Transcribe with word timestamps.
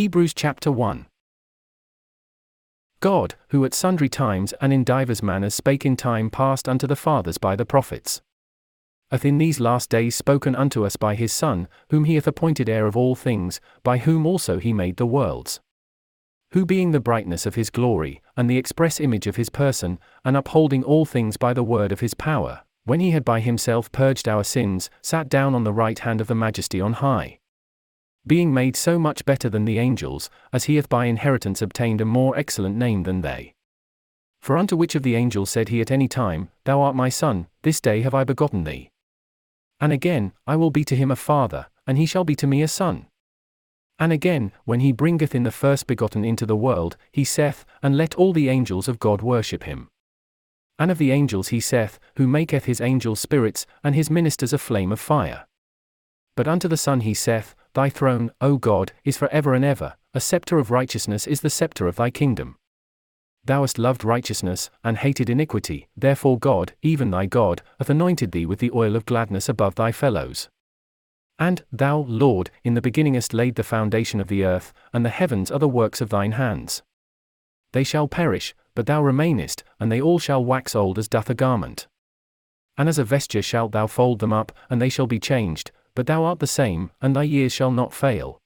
Hebrews 0.00 0.32
chapter 0.32 0.72
1. 0.72 1.08
God, 3.00 3.34
who 3.50 3.66
at 3.66 3.74
sundry 3.74 4.08
times 4.08 4.54
and 4.58 4.72
in 4.72 4.82
divers 4.82 5.22
manners 5.22 5.54
spake 5.54 5.84
in 5.84 5.94
time 5.94 6.30
past 6.30 6.66
unto 6.66 6.86
the 6.86 6.96
fathers 6.96 7.36
by 7.36 7.54
the 7.54 7.66
prophets, 7.66 8.22
hath 9.10 9.26
in 9.26 9.36
these 9.36 9.60
last 9.60 9.90
days 9.90 10.16
spoken 10.16 10.56
unto 10.56 10.86
us 10.86 10.96
by 10.96 11.16
his 11.16 11.34
Son, 11.34 11.68
whom 11.90 12.04
he 12.04 12.14
hath 12.14 12.26
appointed 12.26 12.66
heir 12.66 12.86
of 12.86 12.96
all 12.96 13.14
things, 13.14 13.60
by 13.82 13.98
whom 13.98 14.24
also 14.24 14.58
he 14.58 14.72
made 14.72 14.96
the 14.96 15.04
worlds. 15.04 15.60
Who 16.52 16.64
being 16.64 16.92
the 16.92 16.98
brightness 16.98 17.44
of 17.44 17.56
his 17.56 17.68
glory, 17.68 18.22
and 18.38 18.48
the 18.48 18.56
express 18.56 19.00
image 19.00 19.26
of 19.26 19.36
his 19.36 19.50
person, 19.50 19.98
and 20.24 20.34
upholding 20.34 20.82
all 20.82 21.04
things 21.04 21.36
by 21.36 21.52
the 21.52 21.62
word 21.62 21.92
of 21.92 22.00
his 22.00 22.14
power, 22.14 22.62
when 22.84 23.00
he 23.00 23.10
had 23.10 23.22
by 23.22 23.40
himself 23.40 23.92
purged 23.92 24.26
our 24.26 24.44
sins, 24.44 24.88
sat 25.02 25.28
down 25.28 25.54
on 25.54 25.64
the 25.64 25.74
right 25.74 25.98
hand 25.98 26.22
of 26.22 26.26
the 26.26 26.34
majesty 26.34 26.80
on 26.80 26.94
high. 26.94 27.39
Being 28.26 28.52
made 28.52 28.76
so 28.76 28.98
much 28.98 29.24
better 29.24 29.48
than 29.48 29.64
the 29.64 29.78
angels, 29.78 30.28
as 30.52 30.64
he 30.64 30.76
hath 30.76 30.88
by 30.88 31.06
inheritance 31.06 31.62
obtained 31.62 32.00
a 32.00 32.04
more 32.04 32.36
excellent 32.36 32.76
name 32.76 33.04
than 33.04 33.22
they. 33.22 33.54
For 34.40 34.56
unto 34.56 34.76
which 34.76 34.94
of 34.94 35.02
the 35.02 35.16
angels 35.16 35.50
said 35.50 35.68
he 35.68 35.80
at 35.80 35.90
any 35.90 36.08
time, 36.08 36.50
Thou 36.64 36.80
art 36.80 36.96
my 36.96 37.08
son, 37.08 37.46
this 37.62 37.80
day 37.80 38.02
have 38.02 38.14
I 38.14 38.24
begotten 38.24 38.64
thee? 38.64 38.90
And 39.80 39.92
again, 39.92 40.32
I 40.46 40.56
will 40.56 40.70
be 40.70 40.84
to 40.84 40.96
him 40.96 41.10
a 41.10 41.16
father, 41.16 41.66
and 41.86 41.96
he 41.96 42.06
shall 42.06 42.24
be 42.24 42.34
to 42.36 42.46
me 42.46 42.62
a 42.62 42.68
son. 42.68 43.06
And 43.98 44.12
again, 44.12 44.52
when 44.64 44.80
he 44.80 44.92
bringeth 44.92 45.34
in 45.34 45.42
the 45.42 45.50
first 45.50 45.86
begotten 45.86 46.24
into 46.24 46.46
the 46.46 46.56
world, 46.56 46.96
he 47.12 47.24
saith, 47.24 47.66
And 47.82 47.96
let 47.96 48.14
all 48.14 48.32
the 48.32 48.48
angels 48.48 48.88
of 48.88 48.98
God 48.98 49.20
worship 49.20 49.64
him. 49.64 49.88
And 50.78 50.90
of 50.90 50.96
the 50.96 51.10
angels 51.10 51.48
he 51.48 51.60
saith, 51.60 51.98
Who 52.16 52.26
maketh 52.26 52.64
his 52.64 52.80
angels 52.80 53.20
spirits, 53.20 53.66
and 53.84 53.94
his 53.94 54.10
ministers 54.10 54.54
a 54.54 54.58
flame 54.58 54.90
of 54.90 55.00
fire. 55.00 55.46
But 56.34 56.48
unto 56.48 56.68
the 56.68 56.78
Son 56.78 57.00
he 57.00 57.12
saith, 57.12 57.54
Thy 57.72 57.88
throne, 57.88 58.32
O 58.40 58.56
God, 58.56 58.92
is 59.04 59.16
for 59.16 59.28
ever 59.28 59.54
and 59.54 59.64
ever, 59.64 59.94
a 60.12 60.20
sceptre 60.20 60.58
of 60.58 60.72
righteousness 60.72 61.26
is 61.26 61.40
the 61.40 61.50
sceptre 61.50 61.86
of 61.86 61.96
thy 61.96 62.10
kingdom. 62.10 62.56
Thou 63.44 63.60
hast 63.60 63.78
loved 63.78 64.04
righteousness, 64.04 64.70
and 64.82 64.98
hated 64.98 65.30
iniquity, 65.30 65.88
therefore 65.96 66.38
God, 66.38 66.74
even 66.82 67.10
thy 67.10 67.26
God, 67.26 67.62
hath 67.78 67.88
anointed 67.88 68.32
thee 68.32 68.44
with 68.44 68.58
the 68.58 68.72
oil 68.72 68.96
of 68.96 69.06
gladness 69.06 69.48
above 69.48 69.76
thy 69.76 69.92
fellows. 69.92 70.48
And, 71.38 71.64
thou, 71.72 72.00
Lord, 72.00 72.50
in 72.64 72.74
the 72.74 72.82
beginning 72.82 73.14
hast 73.14 73.32
laid 73.32 73.54
the 73.54 73.62
foundation 73.62 74.20
of 74.20 74.28
the 74.28 74.44
earth, 74.44 74.72
and 74.92 75.04
the 75.04 75.10
heavens 75.10 75.50
are 75.50 75.58
the 75.58 75.68
works 75.68 76.00
of 76.00 76.10
thine 76.10 76.32
hands. 76.32 76.82
They 77.72 77.84
shall 77.84 78.08
perish, 78.08 78.54
but 78.74 78.86
thou 78.86 79.02
remainest, 79.02 79.62
and 79.78 79.90
they 79.90 80.00
all 80.00 80.18
shall 80.18 80.44
wax 80.44 80.74
old 80.74 80.98
as 80.98 81.08
doth 81.08 81.30
a 81.30 81.34
garment. 81.34 81.86
And 82.76 82.88
as 82.88 82.98
a 82.98 83.04
vesture 83.04 83.42
shalt 83.42 83.72
thou 83.72 83.86
fold 83.86 84.18
them 84.18 84.32
up, 84.32 84.52
and 84.68 84.82
they 84.82 84.88
shall 84.88 85.06
be 85.06 85.20
changed, 85.20 85.70
but 85.94 86.06
thou 86.06 86.24
art 86.24 86.38
the 86.38 86.46
same, 86.46 86.90
and 87.00 87.14
thy 87.14 87.22
years 87.22 87.52
shall 87.52 87.70
not 87.70 87.92
fail. 87.92 88.40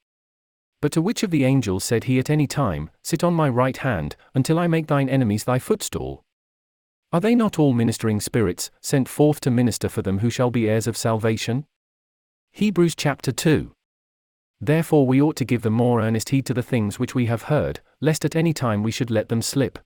But 0.81 0.93
to 0.93 1.03
which 1.03 1.23
of 1.23 1.31
the 1.31 1.45
angels 1.45 1.85
said 1.85 2.05
he 2.05 2.19
at 2.19 2.29
any 2.29 2.47
time, 2.47 2.91
Sit 3.03 3.25
on 3.25 3.33
my 3.33 3.49
right 3.49 3.77
hand, 3.79 4.17
until 4.35 4.59
I 4.59 4.67
make 4.67 4.87
thine 4.87 5.09
enemies 5.09 5.45
thy 5.45 5.59
footstool? 5.59 6.25
Are 7.13 7.21
they 7.21 7.35
not 7.35 7.59
all 7.59 7.73
ministering 7.73 8.21
spirits, 8.21 8.71
sent 8.81 9.09
forth 9.09 9.41
to 9.41 9.51
minister 9.51 9.89
for 9.89 10.03
them 10.03 10.19
who 10.19 10.31
shall 10.31 10.51
be 10.51 10.69
heirs 10.69 10.87
of 10.87 10.97
salvation? 10.97 11.65
Hebrews 12.53 12.95
chapter 12.95 13.33
2. 13.33 13.73
Therefore 14.61 15.07
we 15.07 15.23
ought 15.23 15.37
to 15.37 15.45
give 15.45 15.63
the 15.63 15.71
more 15.71 16.01
earnest 16.01 16.31
heed 16.31 16.47
to 16.47 16.55
the 16.55 16.63
things 16.63 16.99
which 16.99 17.15
we 17.15 17.27
have 17.27 17.43
heard, 17.45 17.81
lest 18.01 18.25
at 18.25 18.37
any 18.37 18.53
time 18.53 18.83
we 18.83 18.91
should 18.91 19.11
let 19.11 19.29
them 19.29 19.43
slip. 19.43 19.79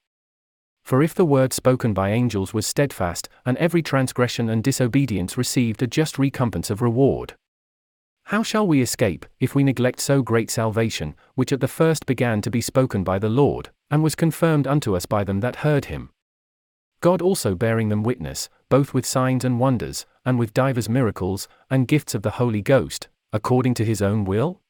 For 0.83 1.03
if 1.03 1.15
the 1.15 1.25
word 1.25 1.53
spoken 1.53 1.93
by 1.93 2.11
angels 2.11 2.55
was 2.55 2.67
steadfast, 2.67 3.29
and 3.45 3.59
every 3.59 3.83
transgression 3.83 4.49
and 4.49 4.65
disobedience 4.65 5.37
received 5.37 5.83
a 5.83 5.87
just 5.87 6.19
recompense 6.19 6.71
of 6.71 6.81
reward, 6.81 7.37
how 8.29 8.43
shall 8.43 8.67
we 8.67 8.83
escape, 8.83 9.25
if 9.41 9.55
we 9.55 9.65
neglect 9.65 9.99
so 9.99 10.21
great 10.21 10.51
salvation, 10.51 11.15
which 11.35 11.51
at 11.51 11.61
the 11.61 11.67
first 11.67 12.05
began 12.05 12.43
to 12.43 12.51
be 12.51 12.61
spoken 12.61 13.03
by 13.03 13.19
the 13.19 13.31
Lord, 13.31 13.71
and 13.91 14.03
was 14.03 14.15
confirmed 14.15 14.67
unto 14.67 14.95
us 14.95 15.07
by 15.07 15.25
them 15.25 15.41
that 15.41 15.65
heard 15.65 15.87
him? 15.87 16.11
God 17.01 17.23
also 17.23 17.55
bearing 17.55 17.89
them 17.89 18.03
witness, 18.03 18.51
both 18.69 18.93
with 18.93 19.07
signs 19.07 19.47
and 19.47 19.59
wonders, 19.59 20.05
and 20.27 20.39
with 20.39 20.53
divers 20.53 20.91
miracles, 20.91 21.49
and 21.71 21.89
gifts 21.89 22.15
of 22.15 22.21
the 22.21 22.33
Holy 22.33 22.61
Ghost, 22.61 23.09
according 23.33 23.73
to 23.73 23.85
his 23.87 24.03
own 24.03 24.27
will? 24.27 24.61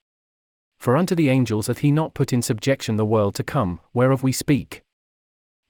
For 0.79 0.97
unto 0.97 1.17
the 1.17 1.29
angels 1.29 1.67
hath 1.67 1.79
he 1.79 1.91
not 1.91 2.15
put 2.15 2.33
in 2.33 2.43
subjection 2.43 2.95
the 2.95 3.05
world 3.05 3.35
to 3.35 3.43
come, 3.43 3.81
whereof 3.93 4.23
we 4.23 4.31
speak. 4.31 4.83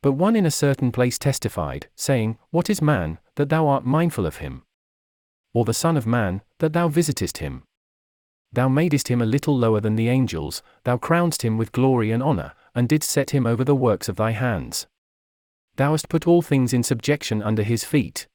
But 0.02 0.12
one 0.12 0.36
in 0.36 0.44
a 0.44 0.50
certain 0.50 0.92
place 0.92 1.18
testified, 1.18 1.86
saying, 1.96 2.36
What 2.50 2.68
is 2.68 2.82
man, 2.82 3.18
that 3.36 3.48
thou 3.48 3.66
art 3.66 3.86
mindful 3.86 4.26
of 4.26 4.36
him? 4.36 4.64
Or 5.54 5.64
the 5.64 5.72
Son 5.72 5.96
of 5.96 6.06
Man, 6.06 6.42
that 6.58 6.74
thou 6.74 6.88
visitest 6.88 7.38
him? 7.38 7.62
Thou 8.52 8.68
madest 8.68 9.08
him 9.08 9.20
a 9.20 9.26
little 9.26 9.56
lower 9.56 9.80
than 9.80 9.96
the 9.96 10.08
angels, 10.08 10.62
thou 10.84 10.96
crownedst 10.96 11.42
him 11.42 11.58
with 11.58 11.72
glory 11.72 12.10
and 12.10 12.22
honor, 12.22 12.54
and 12.74 12.88
didst 12.88 13.10
set 13.10 13.30
him 13.30 13.46
over 13.46 13.64
the 13.64 13.74
works 13.74 14.08
of 14.08 14.16
thy 14.16 14.30
hands. 14.30 14.86
Thou 15.76 15.92
hast 15.92 16.08
put 16.08 16.26
all 16.26 16.42
things 16.42 16.72
in 16.72 16.82
subjection 16.82 17.42
under 17.42 17.62
his 17.62 17.84
feet. 17.84 18.26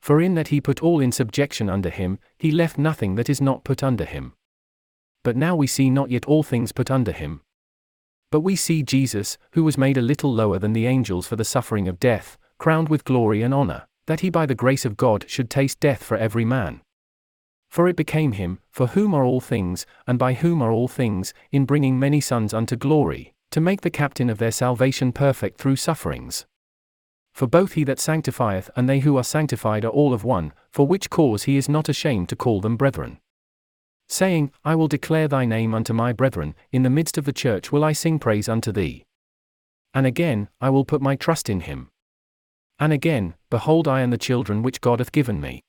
For 0.00 0.20
in 0.20 0.34
that 0.34 0.48
he 0.48 0.60
put 0.60 0.82
all 0.82 1.00
in 1.00 1.12
subjection 1.12 1.68
under 1.68 1.90
him, 1.90 2.18
he 2.38 2.50
left 2.50 2.78
nothing 2.78 3.16
that 3.16 3.28
is 3.28 3.40
not 3.40 3.64
put 3.64 3.82
under 3.82 4.04
him. 4.04 4.34
But 5.22 5.36
now 5.36 5.56
we 5.56 5.66
see 5.66 5.90
not 5.90 6.10
yet 6.10 6.26
all 6.26 6.42
things 6.42 6.72
put 6.72 6.90
under 6.90 7.12
him. 7.12 7.40
But 8.30 8.40
we 8.40 8.56
see 8.56 8.82
Jesus, 8.82 9.38
who 9.52 9.64
was 9.64 9.78
made 9.78 9.96
a 9.96 10.02
little 10.02 10.32
lower 10.32 10.58
than 10.58 10.74
the 10.74 10.86
angels 10.86 11.26
for 11.26 11.36
the 11.36 11.44
suffering 11.44 11.88
of 11.88 12.00
death, 12.00 12.36
crowned 12.58 12.88
with 12.88 13.04
glory 13.04 13.42
and 13.42 13.54
honor, 13.54 13.86
that 14.06 14.20
he 14.20 14.30
by 14.30 14.46
the 14.46 14.54
grace 14.54 14.84
of 14.84 14.96
God 14.96 15.24
should 15.28 15.48
taste 15.48 15.80
death 15.80 16.04
for 16.04 16.16
every 16.16 16.44
man. 16.44 16.82
For 17.74 17.88
it 17.88 17.96
became 17.96 18.30
him, 18.30 18.60
for 18.70 18.86
whom 18.86 19.14
are 19.14 19.24
all 19.24 19.40
things, 19.40 19.84
and 20.06 20.16
by 20.16 20.34
whom 20.34 20.62
are 20.62 20.70
all 20.70 20.86
things, 20.86 21.34
in 21.50 21.64
bringing 21.64 21.98
many 21.98 22.20
sons 22.20 22.54
unto 22.54 22.76
glory, 22.76 23.34
to 23.50 23.60
make 23.60 23.80
the 23.80 23.90
captain 23.90 24.30
of 24.30 24.38
their 24.38 24.52
salvation 24.52 25.10
perfect 25.10 25.58
through 25.58 25.74
sufferings. 25.74 26.46
For 27.32 27.48
both 27.48 27.72
he 27.72 27.82
that 27.82 27.98
sanctifieth 27.98 28.70
and 28.76 28.88
they 28.88 29.00
who 29.00 29.16
are 29.16 29.24
sanctified 29.24 29.84
are 29.84 29.88
all 29.88 30.14
of 30.14 30.22
one, 30.22 30.52
for 30.70 30.86
which 30.86 31.10
cause 31.10 31.42
he 31.42 31.56
is 31.56 31.68
not 31.68 31.88
ashamed 31.88 32.28
to 32.28 32.36
call 32.36 32.60
them 32.60 32.76
brethren. 32.76 33.18
Saying, 34.08 34.52
I 34.64 34.76
will 34.76 34.86
declare 34.86 35.26
thy 35.26 35.44
name 35.44 35.74
unto 35.74 35.92
my 35.92 36.12
brethren, 36.12 36.54
in 36.70 36.84
the 36.84 36.90
midst 36.90 37.18
of 37.18 37.24
the 37.24 37.32
church 37.32 37.72
will 37.72 37.82
I 37.82 37.92
sing 37.92 38.20
praise 38.20 38.48
unto 38.48 38.70
thee. 38.70 39.02
And 39.92 40.06
again, 40.06 40.48
I 40.60 40.70
will 40.70 40.84
put 40.84 41.02
my 41.02 41.16
trust 41.16 41.50
in 41.50 41.62
him. 41.62 41.90
And 42.78 42.92
again, 42.92 43.34
behold, 43.50 43.88
I 43.88 44.02
and 44.02 44.12
the 44.12 44.16
children 44.16 44.62
which 44.62 44.80
God 44.80 45.00
hath 45.00 45.10
given 45.10 45.40
me. 45.40 45.64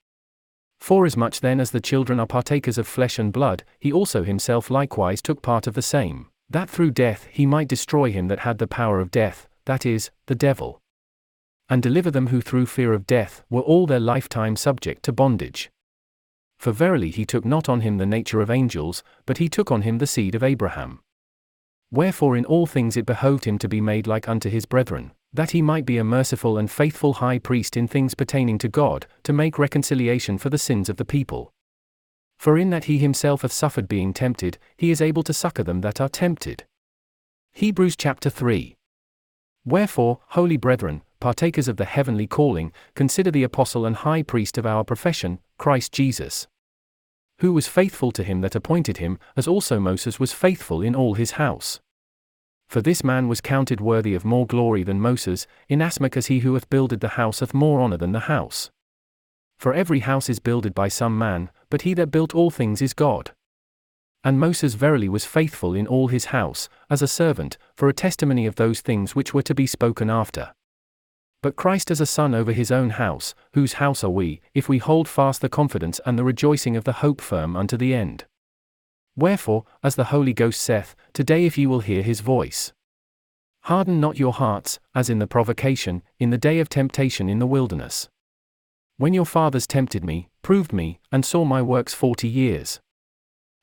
Forasmuch 0.80 1.40
then 1.40 1.60
as 1.60 1.72
the 1.72 1.82
children 1.82 2.20
are 2.20 2.28
partakers 2.28 2.78
of 2.78 2.88
flesh 2.88 3.18
and 3.18 3.34
blood, 3.34 3.64
he 3.80 3.92
also 3.92 4.24
himself 4.24 4.70
likewise 4.70 5.22
took 5.22 5.42
part 5.42 5.68
of 5.68 5.74
the 5.74 5.82
same, 5.82 6.28
that 6.50 6.70
through 6.70 6.92
death 6.92 7.28
he 7.32 7.46
might 7.46 7.68
destroy 7.68 8.12
him 8.12 8.28
that 8.28 8.40
had 8.40 8.58
the 8.58 8.68
power 8.68 9.00
of 9.00 9.12
death, 9.12 9.48
that 9.66 9.86
is, 9.86 10.12
the 10.28 10.36
devil. 10.36 10.80
And 11.70 11.82
deliver 11.82 12.12
them 12.12 12.28
who 12.28 12.42
through 12.42 12.68
fear 12.68 12.94
of 12.94 13.08
death 13.08 13.44
were 13.50 13.62
all 13.62 13.88
their 13.88 14.00
lifetime 14.00 14.56
subject 14.56 15.04
to 15.04 15.12
bondage. 15.12 15.72
For 16.60 16.72
verily 16.72 17.10
he 17.10 17.26
took 17.26 17.46
not 17.46 17.68
on 17.68 17.82
him 17.82 17.98
the 17.98 18.06
nature 18.06 18.42
of 18.42 18.52
angels, 18.52 19.04
but 19.26 19.40
he 19.40 19.50
took 19.50 19.72
on 19.72 19.82
him 19.82 19.98
the 19.98 20.08
seed 20.08 20.36
of 20.36 20.44
Abraham. 20.44 21.00
Wherefore 21.92 22.36
in 22.36 22.46
all 22.46 22.66
things 22.66 22.98
it 22.98 23.06
behoved 23.06 23.46
him 23.46 23.58
to 23.60 23.68
be 23.68 23.82
made 23.82 24.08
like 24.08 24.30
unto 24.30 24.50
his 24.50 24.66
brethren, 24.66 25.12
that 25.36 25.52
he 25.52 25.62
might 25.62 25.86
be 25.86 25.98
a 25.98 26.04
merciful 26.04 26.58
and 26.58 26.72
faithful 26.72 27.16
high 27.16 27.40
priest 27.40 27.76
in 27.76 27.88
things 27.88 28.16
pertaining 28.16 28.58
to 28.60 28.70
God, 28.70 29.06
to 29.24 29.34
make 29.34 29.60
reconciliation 29.60 30.38
for 30.38 30.50
the 30.50 30.58
sins 30.58 30.90
of 30.90 30.98
the 30.98 31.06
people. 31.06 31.52
For 32.38 32.58
in 32.58 32.70
that 32.70 32.86
he 32.86 32.98
himself 32.98 33.42
hath 33.42 33.52
suffered 33.52 33.88
being 33.88 34.14
tempted, 34.14 34.58
he 34.78 34.92
is 34.92 35.02
able 35.02 35.24
to 35.24 35.34
succor 35.34 35.64
them 35.64 35.82
that 35.82 36.00
are 36.00 36.10
tempted. 36.10 36.66
Hebrews 37.54 37.96
chapter 37.96 38.30
3. 38.30 38.76
Wherefore, 39.66 40.20
holy 40.30 40.58
brethren, 40.58 41.02
partakers 41.20 41.68
of 41.68 41.78
the 41.78 41.86
heavenly 41.86 42.28
calling, 42.28 42.72
consider 42.94 43.32
the 43.32 43.44
apostle 43.44 43.86
and 43.86 43.96
high 43.96 44.24
priest 44.24 44.58
of 44.58 44.66
our 44.66 44.84
profession, 44.84 45.40
Christ 45.58 45.92
Jesus. 45.92 46.48
Who 47.40 47.52
was 47.52 47.68
faithful 47.68 48.12
to 48.12 48.24
him 48.24 48.42
that 48.42 48.56
appointed 48.56 48.98
him, 48.98 49.18
as 49.36 49.48
also 49.48 49.80
Moses 49.80 50.20
was 50.20 50.32
faithful 50.34 50.82
in 50.82 50.96
all 50.96 51.16
his 51.16 51.32
house. 51.32 51.80
For 52.68 52.82
this 52.82 53.04
man 53.04 53.28
was 53.28 53.42
counted 53.42 53.80
worthy 53.80 54.14
of 54.16 54.26
more 54.26 54.46
glory 54.46 54.84
than 54.84 55.00
Moses, 55.00 55.48
inasmuch 55.70 56.18
as 56.18 56.28
he 56.28 56.40
who 56.40 56.54
hath 56.54 56.70
builded 56.70 57.00
the 57.00 57.10
house 57.10 57.40
hath 57.40 57.54
more 57.54 57.82
honour 57.82 57.98
than 57.98 58.12
the 58.12 58.22
house. 58.22 58.70
For 59.58 59.74
every 59.74 60.00
house 60.00 60.30
is 60.30 60.40
builded 60.40 60.74
by 60.76 60.90
some 60.90 61.18
man, 61.18 61.50
but 61.70 61.84
he 61.84 61.94
that 61.94 62.12
built 62.12 62.36
all 62.36 62.50
things 62.50 62.82
is 62.82 62.94
God. 62.94 63.32
And 64.24 64.40
Moses 64.40 64.74
verily 64.74 65.08
was 65.08 65.24
faithful 65.24 65.76
in 65.76 65.88
all 65.88 66.08
his 66.08 66.26
house, 66.26 66.68
as 66.90 67.02
a 67.02 67.08
servant, 67.08 67.58
for 67.76 67.88
a 67.88 67.94
testimony 67.94 68.46
of 68.46 68.56
those 68.56 68.82
things 68.82 69.16
which 69.16 69.34
were 69.34 69.44
to 69.44 69.56
be 69.56 69.68
spoken 69.68 70.10
after. 70.10 70.54
But 71.44 71.56
Christ 71.56 71.92
as 71.92 72.02
a 72.02 72.08
son 72.08 72.34
over 72.34 72.52
his 72.52 72.72
own 72.72 72.90
house, 72.90 73.36
whose 73.54 73.74
house 73.74 74.04
are 74.04 74.10
we, 74.10 74.42
if 74.56 74.68
we 74.68 74.80
hold 74.80 75.08
fast 75.08 75.42
the 75.42 75.50
confidence 75.50 76.02
and 76.06 76.18
the 76.18 76.24
rejoicing 76.24 76.76
of 76.76 76.86
the 76.86 76.94
hope 76.94 77.22
firm 77.22 77.56
unto 77.56 77.78
the 77.78 77.94
end. 77.94 78.26
Wherefore, 79.16 79.64
as 79.82 79.96
the 79.96 80.06
Holy 80.06 80.34
Ghost 80.34 80.60
saith, 80.60 80.96
Today 81.14 81.46
if 81.46 81.58
ye 81.58 81.66
will 81.68 81.80
hear 81.80 82.02
his 82.02 82.20
voice. 82.20 82.74
Harden 83.62 84.00
not 84.00 84.20
your 84.20 84.34
hearts, 84.34 84.80
as 84.94 85.10
in 85.10 85.20
the 85.20 85.28
provocation, 85.28 86.04
in 86.20 86.30
the 86.30 86.38
day 86.38 86.60
of 86.60 86.70
temptation 86.70 87.30
in 87.30 87.40
the 87.40 87.48
wilderness. 87.48 88.10
When 88.98 89.14
your 89.14 89.26
fathers 89.26 89.66
tempted 89.66 90.04
me, 90.04 90.30
proved 90.42 90.72
me, 90.72 91.00
and 91.12 91.26
saw 91.26 91.46
my 91.46 91.62
works 91.62 91.94
forty 91.94 92.28
years. 92.28 92.80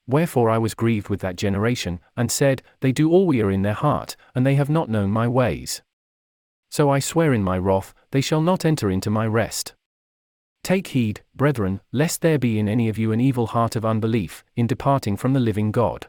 Wherefore 0.07 0.51
I 0.51 0.59
was 0.59 0.75
grieved 0.75 1.09
with 1.09 1.21
that 1.21 1.37
generation, 1.37 2.01
and 2.17 2.31
said, 2.31 2.63
They 2.81 2.93
do 2.93 3.11
all 3.11 3.27
we 3.27 3.41
are 3.41 3.51
in 3.51 3.63
their 3.63 3.73
heart, 3.73 4.17
and 4.35 4.45
they 4.45 4.57
have 4.57 4.69
not 4.69 4.89
known 4.89 5.11
my 5.11 5.29
ways. 5.29 5.83
So 6.71 6.91
I 6.91 6.99
swear 6.99 7.33
in 7.33 7.45
my 7.45 7.59
wrath, 7.59 7.95
they 8.11 8.21
shall 8.21 8.41
not 8.41 8.65
enter 8.65 8.91
into 8.91 9.11
my 9.11 9.27
rest. 9.27 9.75
Take 10.65 10.89
heed, 10.89 11.23
brethren, 11.35 11.81
lest 11.91 12.21
there 12.21 12.39
be 12.39 12.59
in 12.59 12.69
any 12.69 12.89
of 12.89 12.97
you 12.97 13.11
an 13.11 13.21
evil 13.21 13.49
heart 13.49 13.75
of 13.75 13.85
unbelief, 13.85 14.45
in 14.55 14.69
departing 14.69 15.17
from 15.17 15.33
the 15.33 15.41
living 15.41 15.73
God. 15.73 16.07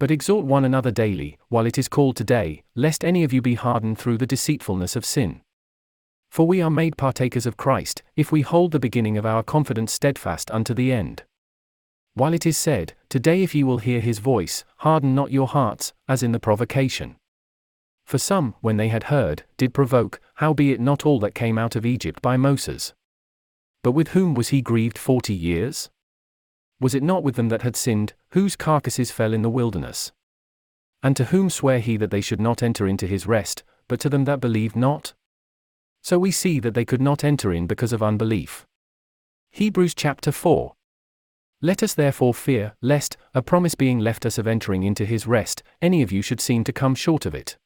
But 0.00 0.10
exhort 0.10 0.44
one 0.44 0.64
another 0.64 0.90
daily, 0.90 1.38
while 1.48 1.64
it 1.64 1.78
is 1.78 1.86
called 1.88 2.16
today, 2.16 2.64
lest 2.74 3.04
any 3.04 3.22
of 3.22 3.32
you 3.32 3.40
be 3.40 3.54
hardened 3.54 3.98
through 3.98 4.18
the 4.18 4.26
deceitfulness 4.26 4.96
of 4.96 5.04
sin. 5.04 5.42
For 6.28 6.44
we 6.44 6.60
are 6.60 6.70
made 6.70 6.96
partakers 6.96 7.46
of 7.46 7.56
Christ, 7.56 8.02
if 8.16 8.32
we 8.32 8.40
hold 8.40 8.72
the 8.72 8.80
beginning 8.80 9.16
of 9.16 9.26
our 9.26 9.44
confidence 9.44 9.92
steadfast 9.92 10.50
unto 10.50 10.74
the 10.74 10.90
end. 10.90 11.22
While 12.14 12.34
it 12.34 12.44
is 12.44 12.58
said, 12.58 12.94
Today 13.08 13.44
if 13.44 13.54
ye 13.54 13.62
will 13.62 13.78
hear 13.78 14.00
his 14.00 14.18
voice, 14.18 14.64
harden 14.78 15.14
not 15.14 15.30
your 15.30 15.46
hearts, 15.46 15.92
as 16.08 16.24
in 16.24 16.32
the 16.32 16.40
provocation. 16.40 17.14
For 18.04 18.18
some, 18.18 18.56
when 18.60 18.76
they 18.76 18.88
had 18.88 19.04
heard, 19.04 19.44
did 19.56 19.72
provoke, 19.72 20.20
howbeit 20.36 20.80
not 20.80 21.06
all 21.06 21.20
that 21.20 21.36
came 21.36 21.58
out 21.58 21.76
of 21.76 21.86
Egypt 21.86 22.20
by 22.20 22.36
Moses. 22.36 22.92
But 23.82 23.92
with 23.92 24.08
whom 24.08 24.34
was 24.34 24.48
he 24.50 24.62
grieved 24.62 24.96
forty 24.96 25.34
years? 25.34 25.90
Was 26.80 26.94
it 26.94 27.02
not 27.02 27.22
with 27.22 27.34
them 27.36 27.48
that 27.48 27.62
had 27.62 27.76
sinned, 27.76 28.14
whose 28.30 28.56
carcasses 28.56 29.10
fell 29.10 29.32
in 29.32 29.42
the 29.42 29.50
wilderness? 29.50 30.12
And 31.02 31.16
to 31.16 31.26
whom 31.26 31.50
sware 31.50 31.80
he 31.80 31.96
that 31.96 32.10
they 32.10 32.20
should 32.20 32.40
not 32.40 32.62
enter 32.62 32.86
into 32.86 33.06
his 33.06 33.26
rest, 33.26 33.64
but 33.88 33.98
to 34.00 34.08
them 34.08 34.24
that 34.24 34.40
believed 34.40 34.76
not? 34.76 35.14
So 36.00 36.18
we 36.18 36.30
see 36.30 36.60
that 36.60 36.74
they 36.74 36.84
could 36.84 37.00
not 37.00 37.24
enter 37.24 37.52
in 37.52 37.66
because 37.66 37.92
of 37.92 38.02
unbelief. 38.02 38.66
Hebrews 39.50 39.94
chapter 39.94 40.32
4. 40.32 40.74
Let 41.60 41.82
us 41.82 41.94
therefore 41.94 42.34
fear, 42.34 42.74
lest, 42.80 43.16
a 43.34 43.42
promise 43.42 43.74
being 43.74 43.98
left 43.98 44.26
us 44.26 44.38
of 44.38 44.46
entering 44.46 44.82
into 44.82 45.04
his 45.04 45.26
rest, 45.26 45.62
any 45.80 46.02
of 46.02 46.10
you 46.10 46.22
should 46.22 46.40
seem 46.40 46.64
to 46.64 46.72
come 46.72 46.94
short 46.94 47.26
of 47.26 47.34
it. 47.34 47.56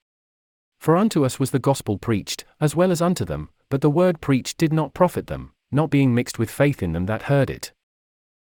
For 0.78 0.96
unto 0.96 1.24
us 1.24 1.38
was 1.38 1.50
the 1.50 1.58
gospel 1.58 1.96
preached, 1.96 2.44
as 2.60 2.76
well 2.76 2.90
as 2.90 3.00
unto 3.00 3.24
them, 3.24 3.48
but 3.70 3.80
the 3.80 3.90
word 3.90 4.20
preached 4.20 4.58
did 4.58 4.72
not 4.72 4.92
profit 4.92 5.26
them, 5.26 5.52
not 5.70 5.90
being 5.90 6.14
mixed 6.14 6.38
with 6.38 6.50
faith 6.50 6.82
in 6.82 6.92
them 6.92 7.06
that 7.06 7.22
heard 7.22 7.50
it. 7.50 7.72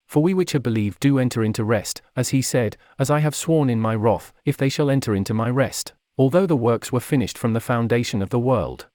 For 0.07 0.21
we 0.21 0.33
which 0.33 0.51
have 0.51 0.63
believed 0.63 0.99
do 0.99 1.17
enter 1.17 1.43
into 1.43 1.63
rest, 1.63 2.01
as 2.15 2.29
he 2.29 2.41
said, 2.41 2.77
As 2.99 3.09
I 3.09 3.19
have 3.19 3.35
sworn 3.35 3.69
in 3.69 3.79
my 3.79 3.95
wrath, 3.95 4.31
if 4.45 4.57
they 4.57 4.69
shall 4.69 4.89
enter 4.89 5.15
into 5.15 5.33
my 5.33 5.49
rest, 5.49 5.93
although 6.17 6.45
the 6.45 6.55
works 6.55 6.91
were 6.91 6.99
finished 6.99 7.37
from 7.37 7.53
the 7.53 7.59
foundation 7.59 8.21
of 8.21 8.29
the 8.29 8.39
world. 8.39 8.87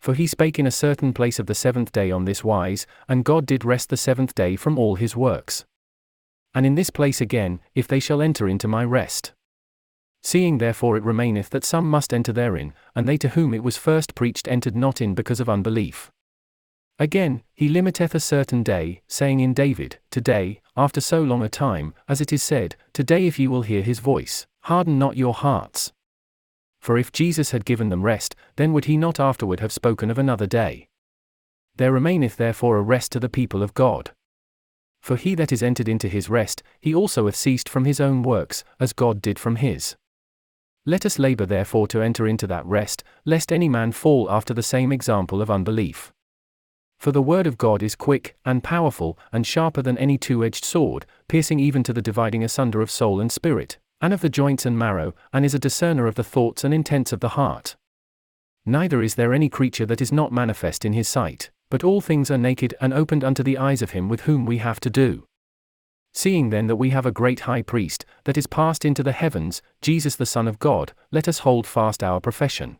For 0.00 0.14
he 0.14 0.26
spake 0.26 0.58
in 0.58 0.66
a 0.66 0.70
certain 0.70 1.12
place 1.12 1.38
of 1.38 1.46
the 1.46 1.54
seventh 1.54 1.90
day 1.90 2.10
on 2.10 2.26
this 2.26 2.44
wise, 2.44 2.86
and 3.08 3.24
God 3.24 3.46
did 3.46 3.64
rest 3.64 3.88
the 3.88 3.96
seventh 3.96 4.34
day 4.34 4.56
from 4.56 4.78
all 4.78 4.96
his 4.96 5.16
works. 5.16 5.64
And 6.54 6.66
in 6.66 6.74
this 6.74 6.90
place 6.90 7.20
again, 7.20 7.60
if 7.74 7.88
they 7.88 8.00
shall 8.00 8.22
enter 8.22 8.48
into 8.48 8.68
my 8.68 8.84
rest. 8.84 9.32
Seeing 10.22 10.58
therefore 10.58 10.96
it 10.96 11.04
remaineth 11.04 11.50
that 11.50 11.64
some 11.64 11.88
must 11.88 12.12
enter 12.12 12.32
therein, 12.32 12.72
and 12.94 13.08
they 13.08 13.16
to 13.18 13.30
whom 13.30 13.54
it 13.54 13.62
was 13.62 13.76
first 13.76 14.14
preached 14.14 14.48
entered 14.48 14.76
not 14.76 15.00
in 15.00 15.14
because 15.14 15.40
of 15.40 15.48
unbelief. 15.48 16.10
Again, 16.98 17.42
he 17.54 17.68
limiteth 17.68 18.14
a 18.14 18.20
certain 18.20 18.62
day, 18.62 19.02
saying 19.06 19.40
in 19.40 19.52
David, 19.52 19.98
Today, 20.10 20.60
after 20.76 21.00
so 21.00 21.22
long 21.22 21.42
a 21.42 21.48
time, 21.48 21.92
as 22.08 22.20
it 22.22 22.32
is 22.32 22.42
said, 22.42 22.76
Today 22.94 23.26
if 23.26 23.38
ye 23.38 23.46
will 23.46 23.62
hear 23.62 23.82
his 23.82 23.98
voice, 23.98 24.46
harden 24.62 24.98
not 24.98 25.16
your 25.16 25.34
hearts. 25.34 25.92
For 26.80 26.96
if 26.96 27.12
Jesus 27.12 27.50
had 27.50 27.66
given 27.66 27.90
them 27.90 28.02
rest, 28.02 28.34
then 28.56 28.72
would 28.72 28.86
he 28.86 28.96
not 28.96 29.20
afterward 29.20 29.60
have 29.60 29.72
spoken 29.72 30.10
of 30.10 30.18
another 30.18 30.46
day? 30.46 30.88
There 31.76 31.92
remaineth 31.92 32.36
therefore 32.36 32.78
a 32.78 32.82
rest 32.82 33.12
to 33.12 33.20
the 33.20 33.28
people 33.28 33.62
of 33.62 33.74
God. 33.74 34.12
For 35.02 35.16
he 35.16 35.34
that 35.34 35.52
is 35.52 35.62
entered 35.62 35.88
into 35.88 36.08
his 36.08 36.30
rest, 36.30 36.62
he 36.80 36.94
also 36.94 37.26
hath 37.26 37.36
ceased 37.36 37.68
from 37.68 37.84
his 37.84 38.00
own 38.00 38.22
works, 38.22 38.64
as 38.80 38.94
God 38.94 39.20
did 39.20 39.38
from 39.38 39.56
his. 39.56 39.96
Let 40.86 41.04
us 41.04 41.18
labor 41.18 41.44
therefore 41.44 41.88
to 41.88 42.00
enter 42.00 42.26
into 42.26 42.46
that 42.46 42.64
rest, 42.64 43.04
lest 43.26 43.52
any 43.52 43.68
man 43.68 43.92
fall 43.92 44.30
after 44.30 44.54
the 44.54 44.62
same 44.62 44.92
example 44.92 45.42
of 45.42 45.50
unbelief. 45.50 46.12
For 46.98 47.12
the 47.12 47.22
word 47.22 47.46
of 47.46 47.58
God 47.58 47.82
is 47.82 47.94
quick, 47.94 48.36
and 48.44 48.64
powerful, 48.64 49.18
and 49.32 49.46
sharper 49.46 49.82
than 49.82 49.98
any 49.98 50.18
two 50.18 50.44
edged 50.44 50.64
sword, 50.64 51.06
piercing 51.28 51.60
even 51.60 51.82
to 51.84 51.92
the 51.92 52.02
dividing 52.02 52.42
asunder 52.42 52.80
of 52.80 52.90
soul 52.90 53.20
and 53.20 53.30
spirit, 53.30 53.78
and 54.00 54.12
of 54.12 54.20
the 54.20 54.28
joints 54.28 54.66
and 54.66 54.78
marrow, 54.78 55.14
and 55.32 55.44
is 55.44 55.54
a 55.54 55.58
discerner 55.58 56.06
of 56.06 56.14
the 56.14 56.24
thoughts 56.24 56.64
and 56.64 56.72
intents 56.72 57.12
of 57.12 57.20
the 57.20 57.30
heart. 57.30 57.76
Neither 58.64 59.02
is 59.02 59.14
there 59.14 59.32
any 59.32 59.48
creature 59.48 59.86
that 59.86 60.00
is 60.00 60.10
not 60.10 60.32
manifest 60.32 60.84
in 60.84 60.92
his 60.92 61.08
sight, 61.08 61.50
but 61.70 61.84
all 61.84 62.00
things 62.00 62.30
are 62.30 62.38
naked 62.38 62.74
and 62.80 62.92
opened 62.92 63.22
unto 63.22 63.42
the 63.42 63.58
eyes 63.58 63.82
of 63.82 63.90
him 63.90 64.08
with 64.08 64.22
whom 64.22 64.44
we 64.44 64.58
have 64.58 64.80
to 64.80 64.90
do. 64.90 65.24
Seeing 66.14 66.50
then 66.50 66.66
that 66.66 66.76
we 66.76 66.90
have 66.90 67.06
a 67.06 67.12
great 67.12 67.40
high 67.40 67.62
priest, 67.62 68.06
that 68.24 68.38
is 68.38 68.46
passed 68.46 68.84
into 68.84 69.02
the 69.02 69.12
heavens, 69.12 69.60
Jesus 69.82 70.16
the 70.16 70.26
Son 70.26 70.48
of 70.48 70.58
God, 70.58 70.92
let 71.10 71.28
us 71.28 71.40
hold 71.40 71.66
fast 71.66 72.02
our 72.02 72.20
profession. 72.20 72.78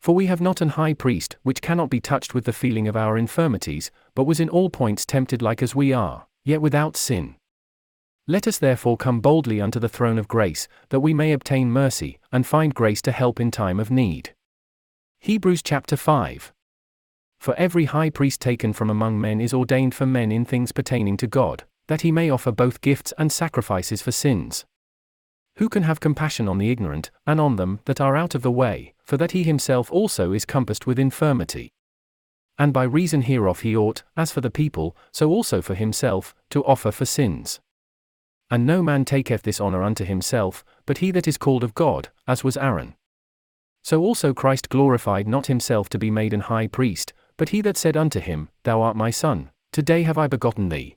For 0.00 0.14
we 0.14 0.26
have 0.26 0.40
not 0.40 0.62
an 0.62 0.70
high 0.70 0.94
priest, 0.94 1.36
which 1.42 1.60
cannot 1.60 1.90
be 1.90 2.00
touched 2.00 2.32
with 2.32 2.46
the 2.46 2.54
feeling 2.54 2.88
of 2.88 2.96
our 2.96 3.18
infirmities, 3.18 3.90
but 4.14 4.24
was 4.24 4.40
in 4.40 4.48
all 4.48 4.70
points 4.70 5.04
tempted 5.04 5.42
like 5.42 5.62
as 5.62 5.74
we 5.74 5.92
are, 5.92 6.26
yet 6.42 6.62
without 6.62 6.96
sin. 6.96 7.36
Let 8.26 8.46
us 8.46 8.58
therefore 8.58 8.96
come 8.96 9.20
boldly 9.20 9.60
unto 9.60 9.78
the 9.78 9.88
throne 9.88 10.18
of 10.18 10.28
grace, 10.28 10.68
that 10.88 11.00
we 11.00 11.12
may 11.12 11.32
obtain 11.32 11.70
mercy, 11.70 12.18
and 12.32 12.46
find 12.46 12.74
grace 12.74 13.02
to 13.02 13.12
help 13.12 13.40
in 13.40 13.50
time 13.50 13.78
of 13.78 13.90
need. 13.90 14.34
Hebrews 15.18 15.62
chapter 15.62 15.96
5. 15.96 16.52
For 17.38 17.54
every 17.56 17.86
high 17.86 18.10
priest 18.10 18.40
taken 18.40 18.72
from 18.72 18.88
among 18.88 19.20
men 19.20 19.40
is 19.40 19.52
ordained 19.52 19.94
for 19.94 20.06
men 20.06 20.32
in 20.32 20.46
things 20.46 20.72
pertaining 20.72 21.18
to 21.18 21.26
God, 21.26 21.64
that 21.88 22.02
he 22.02 22.12
may 22.12 22.30
offer 22.30 22.52
both 22.52 22.80
gifts 22.80 23.12
and 23.18 23.30
sacrifices 23.30 24.00
for 24.00 24.12
sins. 24.12 24.64
Who 25.60 25.68
can 25.68 25.82
have 25.82 26.00
compassion 26.00 26.48
on 26.48 26.56
the 26.56 26.70
ignorant, 26.70 27.10
and 27.26 27.38
on 27.38 27.56
them 27.56 27.80
that 27.84 28.00
are 28.00 28.16
out 28.16 28.34
of 28.34 28.40
the 28.40 28.50
way, 28.50 28.94
for 29.04 29.18
that 29.18 29.32
he 29.32 29.42
himself 29.42 29.92
also 29.92 30.32
is 30.32 30.46
compassed 30.46 30.86
with 30.86 30.98
infirmity? 30.98 31.68
And 32.58 32.72
by 32.72 32.84
reason 32.84 33.20
hereof 33.20 33.60
he 33.60 33.76
ought, 33.76 34.02
as 34.16 34.32
for 34.32 34.40
the 34.40 34.50
people, 34.50 34.96
so 35.12 35.28
also 35.28 35.60
for 35.60 35.74
himself, 35.74 36.34
to 36.48 36.64
offer 36.64 36.90
for 36.90 37.04
sins. 37.04 37.60
And 38.50 38.64
no 38.64 38.82
man 38.82 39.04
taketh 39.04 39.42
this 39.42 39.60
honour 39.60 39.82
unto 39.82 40.06
himself, 40.06 40.64
but 40.86 40.98
he 40.98 41.10
that 41.10 41.28
is 41.28 41.36
called 41.36 41.62
of 41.62 41.74
God, 41.74 42.08
as 42.26 42.42
was 42.42 42.56
Aaron. 42.56 42.94
So 43.84 44.00
also 44.00 44.32
Christ 44.32 44.70
glorified 44.70 45.28
not 45.28 45.48
himself 45.48 45.90
to 45.90 45.98
be 45.98 46.10
made 46.10 46.32
an 46.32 46.40
high 46.40 46.68
priest, 46.68 47.12
but 47.36 47.50
he 47.50 47.60
that 47.60 47.76
said 47.76 47.98
unto 47.98 48.18
him, 48.20 48.48
Thou 48.62 48.80
art 48.80 48.96
my 48.96 49.10
son, 49.10 49.50
today 49.72 50.04
have 50.04 50.16
I 50.16 50.26
begotten 50.26 50.70
thee. 50.70 50.96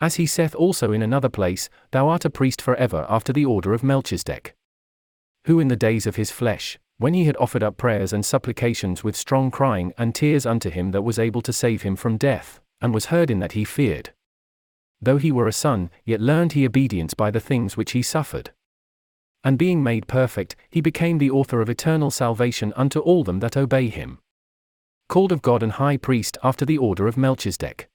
As 0.00 0.16
he 0.16 0.26
saith 0.26 0.54
also 0.54 0.92
in 0.92 1.02
another 1.02 1.28
place, 1.28 1.68
Thou 1.90 2.08
art 2.08 2.24
a 2.24 2.30
priest 2.30 2.60
for 2.60 2.74
ever 2.76 3.06
after 3.08 3.32
the 3.32 3.44
order 3.44 3.72
of 3.72 3.82
Melchizedek. 3.82 4.54
Who 5.46 5.58
in 5.58 5.68
the 5.68 5.76
days 5.76 6.06
of 6.06 6.16
his 6.16 6.30
flesh, 6.30 6.78
when 6.98 7.14
he 7.14 7.24
had 7.24 7.36
offered 7.38 7.62
up 7.62 7.76
prayers 7.76 8.12
and 8.12 8.24
supplications 8.24 9.02
with 9.02 9.16
strong 9.16 9.50
crying 9.50 9.92
and 9.96 10.14
tears 10.14 10.44
unto 10.44 10.70
him 10.70 10.90
that 10.90 11.02
was 11.02 11.18
able 11.18 11.42
to 11.42 11.52
save 11.52 11.82
him 11.82 11.96
from 11.96 12.16
death, 12.16 12.60
and 12.80 12.92
was 12.92 13.06
heard 13.06 13.30
in 13.30 13.38
that 13.38 13.52
he 13.52 13.64
feared, 13.64 14.12
Though 15.00 15.18
he 15.18 15.32
were 15.32 15.46
a 15.46 15.52
son, 15.52 15.90
yet 16.04 16.20
learned 16.20 16.52
he 16.52 16.66
obedience 16.66 17.14
by 17.14 17.30
the 17.30 17.40
things 17.40 17.76
which 17.76 17.92
he 17.92 18.02
suffered. 18.02 18.52
And 19.44 19.58
being 19.58 19.82
made 19.82 20.08
perfect, 20.08 20.56
he 20.70 20.80
became 20.80 21.18
the 21.18 21.30
author 21.30 21.60
of 21.60 21.68
eternal 21.68 22.10
salvation 22.10 22.72
unto 22.76 23.00
all 23.00 23.22
them 23.22 23.40
that 23.40 23.56
obey 23.56 23.88
him. 23.88 24.18
Called 25.08 25.32
of 25.32 25.42
God 25.42 25.62
and 25.62 25.72
high 25.72 25.96
priest 25.96 26.36
after 26.42 26.64
the 26.64 26.78
order 26.78 27.06
of 27.06 27.16
Melchizedek. 27.16 27.88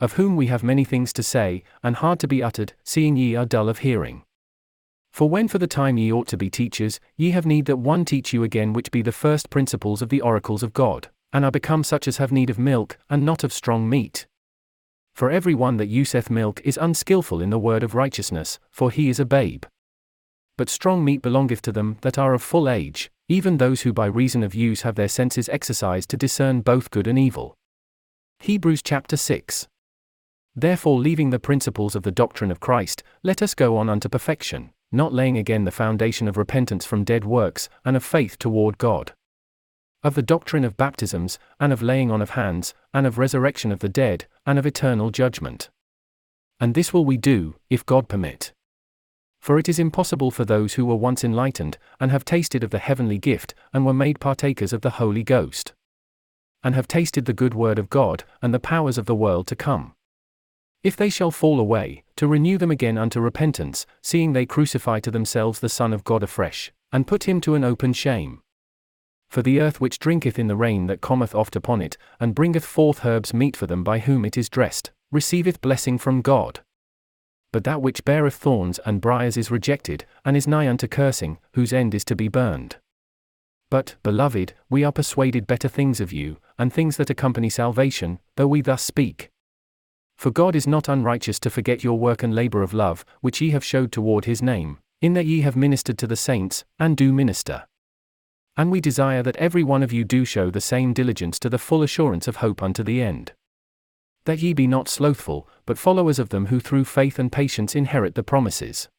Of 0.00 0.14
whom 0.14 0.34
we 0.34 0.46
have 0.46 0.62
many 0.62 0.84
things 0.84 1.12
to 1.12 1.22
say, 1.22 1.62
and 1.82 1.96
hard 1.96 2.18
to 2.20 2.28
be 2.28 2.42
uttered, 2.42 2.72
seeing 2.84 3.16
ye 3.16 3.36
are 3.36 3.44
dull 3.44 3.68
of 3.68 3.80
hearing. 3.80 4.22
For 5.12 5.28
when 5.28 5.46
for 5.46 5.58
the 5.58 5.66
time 5.66 5.98
ye 5.98 6.10
ought 6.10 6.28
to 6.28 6.38
be 6.38 6.48
teachers, 6.48 7.00
ye 7.16 7.32
have 7.32 7.44
need 7.44 7.66
that 7.66 7.76
one 7.76 8.06
teach 8.06 8.32
you 8.32 8.42
again 8.42 8.72
which 8.72 8.90
be 8.90 9.02
the 9.02 9.12
first 9.12 9.50
principles 9.50 10.00
of 10.00 10.08
the 10.08 10.22
oracles 10.22 10.62
of 10.62 10.72
God, 10.72 11.10
and 11.32 11.44
are 11.44 11.50
become 11.50 11.84
such 11.84 12.08
as 12.08 12.16
have 12.16 12.32
need 12.32 12.48
of 12.48 12.58
milk, 12.58 12.96
and 13.10 13.24
not 13.24 13.44
of 13.44 13.52
strong 13.52 13.90
meat. 13.90 14.26
For 15.14 15.30
every 15.30 15.54
one 15.54 15.76
that 15.76 15.88
useth 15.88 16.30
milk 16.30 16.62
is 16.64 16.78
unskilful 16.80 17.42
in 17.42 17.50
the 17.50 17.58
word 17.58 17.82
of 17.82 17.94
righteousness, 17.94 18.58
for 18.70 18.90
he 18.90 19.10
is 19.10 19.20
a 19.20 19.26
babe. 19.26 19.64
But 20.56 20.70
strong 20.70 21.04
meat 21.04 21.20
belongeth 21.20 21.60
to 21.62 21.72
them 21.72 21.98
that 22.00 22.16
are 22.16 22.32
of 22.32 22.42
full 22.42 22.68
age, 22.68 23.10
even 23.28 23.58
those 23.58 23.82
who 23.82 23.92
by 23.92 24.06
reason 24.06 24.42
of 24.42 24.54
use 24.54 24.82
have 24.82 24.94
their 24.94 25.08
senses 25.08 25.48
exercised 25.50 26.08
to 26.10 26.16
discern 26.16 26.62
both 26.62 26.90
good 26.90 27.06
and 27.06 27.18
evil. 27.18 27.54
Hebrews 28.38 28.82
chapter 28.82 29.16
6. 29.16 29.68
Therefore, 30.60 30.98
leaving 30.98 31.30
the 31.30 31.38
principles 31.38 31.96
of 31.96 32.02
the 32.02 32.10
doctrine 32.10 32.50
of 32.50 32.60
Christ, 32.60 33.02
let 33.22 33.40
us 33.40 33.54
go 33.54 33.76
on 33.76 33.88
unto 33.88 34.08
perfection, 34.08 34.70
not 34.92 35.14
laying 35.14 35.38
again 35.38 35.64
the 35.64 35.70
foundation 35.70 36.28
of 36.28 36.36
repentance 36.36 36.84
from 36.84 37.02
dead 37.02 37.24
works, 37.24 37.68
and 37.84 37.96
of 37.96 38.04
faith 38.04 38.38
toward 38.38 38.76
God 38.78 39.12
of 40.02 40.14
the 40.14 40.22
doctrine 40.22 40.64
of 40.64 40.76
baptisms, 40.76 41.38
and 41.58 41.72
of 41.72 41.82
laying 41.82 42.10
on 42.10 42.22
of 42.22 42.30
hands, 42.30 42.72
and 42.94 43.06
of 43.06 43.18
resurrection 43.18 43.70
of 43.70 43.80
the 43.80 43.88
dead, 43.88 44.26
and 44.46 44.58
of 44.58 44.64
eternal 44.64 45.10
judgment. 45.10 45.68
And 46.58 46.74
this 46.74 46.92
will 46.92 47.04
we 47.04 47.16
do, 47.16 47.56
if 47.68 47.84
God 47.84 48.08
permit. 48.08 48.52
For 49.40 49.58
it 49.58 49.68
is 49.68 49.78
impossible 49.78 50.30
for 50.30 50.44
those 50.44 50.74
who 50.74 50.86
were 50.86 50.96
once 50.96 51.22
enlightened, 51.22 51.76
and 51.98 52.10
have 52.10 52.24
tasted 52.24 52.64
of 52.64 52.70
the 52.70 52.78
heavenly 52.78 53.18
gift, 53.18 53.54
and 53.74 53.84
were 53.84 53.94
made 53.94 54.20
partakers 54.20 54.72
of 54.72 54.80
the 54.80 54.90
Holy 54.90 55.22
Ghost, 55.22 55.74
and 56.62 56.74
have 56.74 56.88
tasted 56.88 57.26
the 57.26 57.34
good 57.34 57.54
word 57.54 57.78
of 57.78 57.90
God, 57.90 58.24
and 58.40 58.54
the 58.54 58.60
powers 58.60 58.96
of 58.96 59.06
the 59.06 59.14
world 59.14 59.46
to 59.48 59.56
come. 59.56 59.94
If 60.82 60.96
they 60.96 61.10
shall 61.10 61.30
fall 61.30 61.60
away, 61.60 62.04
to 62.16 62.26
renew 62.26 62.56
them 62.56 62.70
again 62.70 62.96
unto 62.96 63.20
repentance, 63.20 63.86
seeing 64.02 64.32
they 64.32 64.46
crucify 64.46 65.00
to 65.00 65.10
themselves 65.10 65.60
the 65.60 65.68
Son 65.68 65.92
of 65.92 66.04
God 66.04 66.22
afresh, 66.22 66.72
and 66.90 67.06
put 67.06 67.24
him 67.24 67.40
to 67.42 67.54
an 67.54 67.64
open 67.64 67.92
shame. 67.92 68.40
For 69.28 69.42
the 69.42 69.60
earth 69.60 69.80
which 69.80 69.98
drinketh 69.98 70.38
in 70.38 70.46
the 70.46 70.56
rain 70.56 70.86
that 70.86 71.02
cometh 71.02 71.34
oft 71.34 71.54
upon 71.54 71.82
it, 71.82 71.98
and 72.18 72.34
bringeth 72.34 72.64
forth 72.64 73.04
herbs 73.04 73.34
meet 73.34 73.56
for 73.56 73.66
them 73.66 73.84
by 73.84 73.98
whom 73.98 74.24
it 74.24 74.38
is 74.38 74.48
dressed, 74.48 74.90
receiveth 75.12 75.60
blessing 75.60 75.98
from 75.98 76.22
God. 76.22 76.60
But 77.52 77.64
that 77.64 77.82
which 77.82 78.04
beareth 78.04 78.34
thorns 78.34 78.78
and 78.86 79.02
briers 79.02 79.36
is 79.36 79.50
rejected, 79.50 80.06
and 80.24 80.36
is 80.36 80.48
nigh 80.48 80.66
unto 80.68 80.88
cursing, 80.88 81.38
whose 81.52 81.74
end 81.74 81.94
is 81.94 82.04
to 82.06 82.16
be 82.16 82.28
burned. 82.28 82.76
But, 83.70 83.96
beloved, 84.02 84.54
we 84.70 84.82
are 84.82 84.92
persuaded 84.92 85.46
better 85.46 85.68
things 85.68 86.00
of 86.00 86.12
you, 86.12 86.38
and 86.58 86.72
things 86.72 86.96
that 86.96 87.10
accompany 87.10 87.50
salvation, 87.50 88.18
though 88.36 88.48
we 88.48 88.62
thus 88.62 88.82
speak. 88.82 89.30
For 90.20 90.30
God 90.30 90.54
is 90.54 90.66
not 90.66 90.86
unrighteous 90.86 91.40
to 91.40 91.48
forget 91.48 91.82
your 91.82 91.98
work 91.98 92.22
and 92.22 92.34
labour 92.34 92.62
of 92.62 92.74
love, 92.74 93.06
which 93.22 93.40
ye 93.40 93.52
have 93.52 93.64
showed 93.64 93.90
toward 93.90 94.26
his 94.26 94.42
name, 94.42 94.76
in 95.00 95.14
that 95.14 95.24
ye 95.24 95.40
have 95.40 95.56
ministered 95.56 95.96
to 95.96 96.06
the 96.06 96.14
saints, 96.14 96.62
and 96.78 96.94
do 96.94 97.10
minister. 97.10 97.64
And 98.54 98.70
we 98.70 98.82
desire 98.82 99.22
that 99.22 99.38
every 99.38 99.64
one 99.64 99.82
of 99.82 99.94
you 99.94 100.04
do 100.04 100.26
show 100.26 100.50
the 100.50 100.60
same 100.60 100.92
diligence 100.92 101.38
to 101.38 101.48
the 101.48 101.56
full 101.56 101.82
assurance 101.82 102.28
of 102.28 102.36
hope 102.36 102.62
unto 102.62 102.82
the 102.82 103.00
end. 103.00 103.32
That 104.26 104.42
ye 104.42 104.52
be 104.52 104.66
not 104.66 104.90
slothful, 104.90 105.48
but 105.64 105.78
followers 105.78 106.18
of 106.18 106.28
them 106.28 106.48
who 106.48 106.60
through 106.60 106.84
faith 106.84 107.18
and 107.18 107.32
patience 107.32 107.74
inherit 107.74 108.14
the 108.14 108.22
promises. 108.22 108.90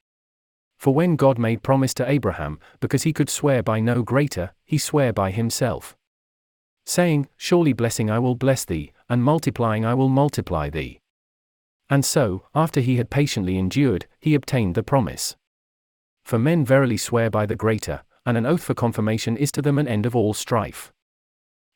For 0.80 0.92
when 0.92 1.18
God 1.18 1.38
made 1.38 1.62
promise 1.62 1.94
to 1.94 2.10
Abraham, 2.10 2.60
because 2.80 3.04
he 3.04 3.14
could 3.14 3.30
swear 3.30 3.62
by 3.62 3.80
no 3.80 4.02
greater, 4.02 4.56
he 4.66 4.80
sware 4.80 5.14
by 5.14 5.30
himself. 5.30 5.96
Saying, 6.88 7.28
Surely 7.38 7.74
blessing 7.74 8.10
I 8.10 8.18
will 8.18 8.34
bless 8.34 8.66
thee, 8.66 8.92
and 9.08 9.24
multiplying 9.24 9.86
I 9.86 9.94
will 9.94 10.10
multiply 10.10 10.72
thee. 10.72 11.01
And 11.92 12.04
so, 12.04 12.48
after 12.56 12.82
he 12.82 12.96
had 12.96 13.12
patiently 13.12 13.60
endured, 13.60 14.08
he 14.20 14.34
obtained 14.34 14.74
the 14.74 14.82
promise. 14.82 15.36
For 16.26 16.40
men 16.40 16.66
verily 16.66 16.98
swear 16.98 17.30
by 17.30 17.46
the 17.46 17.56
greater, 17.56 18.02
and 18.26 18.36
an 18.36 18.48
oath 18.48 18.64
for 18.64 18.74
confirmation 18.74 19.38
is 19.38 19.52
to 19.52 19.62
them 19.62 19.78
an 19.78 19.88
end 19.88 20.08
of 20.08 20.16
all 20.16 20.34
strife. 20.34 20.92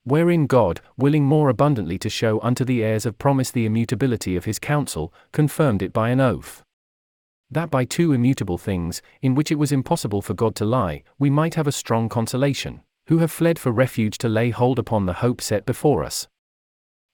Wherein 0.04 0.48
God, 0.48 0.82
willing 0.98 1.26
more 1.26 1.50
abundantly 1.50 2.00
to 2.00 2.10
show 2.10 2.42
unto 2.42 2.66
the 2.66 2.84
heirs 2.84 3.06
of 3.06 3.20
promise 3.20 3.52
the 3.52 3.68
immutability 3.68 4.36
of 4.36 4.46
his 4.46 4.58
counsel, 4.58 5.14
confirmed 5.32 5.84
it 5.84 5.94
by 5.94 6.10
an 6.10 6.20
oath 6.20 6.64
that 7.52 7.70
by 7.70 7.86
two 7.86 8.12
immutable 8.12 8.58
things, 8.58 9.02
in 9.22 9.36
which 9.36 9.52
it 9.52 9.60
was 9.60 9.72
impossible 9.72 10.22
for 10.22 10.34
God 10.34 10.56
to 10.56 10.66
lie, 10.66 11.04
we 11.20 11.30
might 11.30 11.56
have 11.56 11.68
a 11.68 11.72
strong 11.72 12.10
consolation, 12.10 12.82
who 13.08 13.20
have 13.20 13.32
fled 13.32 13.60
for 13.60 13.72
refuge 13.72 14.18
to 14.20 14.30
lay 14.30 14.50
hold 14.50 14.80
upon 14.80 15.06
the 15.06 15.14
hope 15.14 15.42
set 15.42 15.66
before 15.66 16.04
us. 16.04 16.28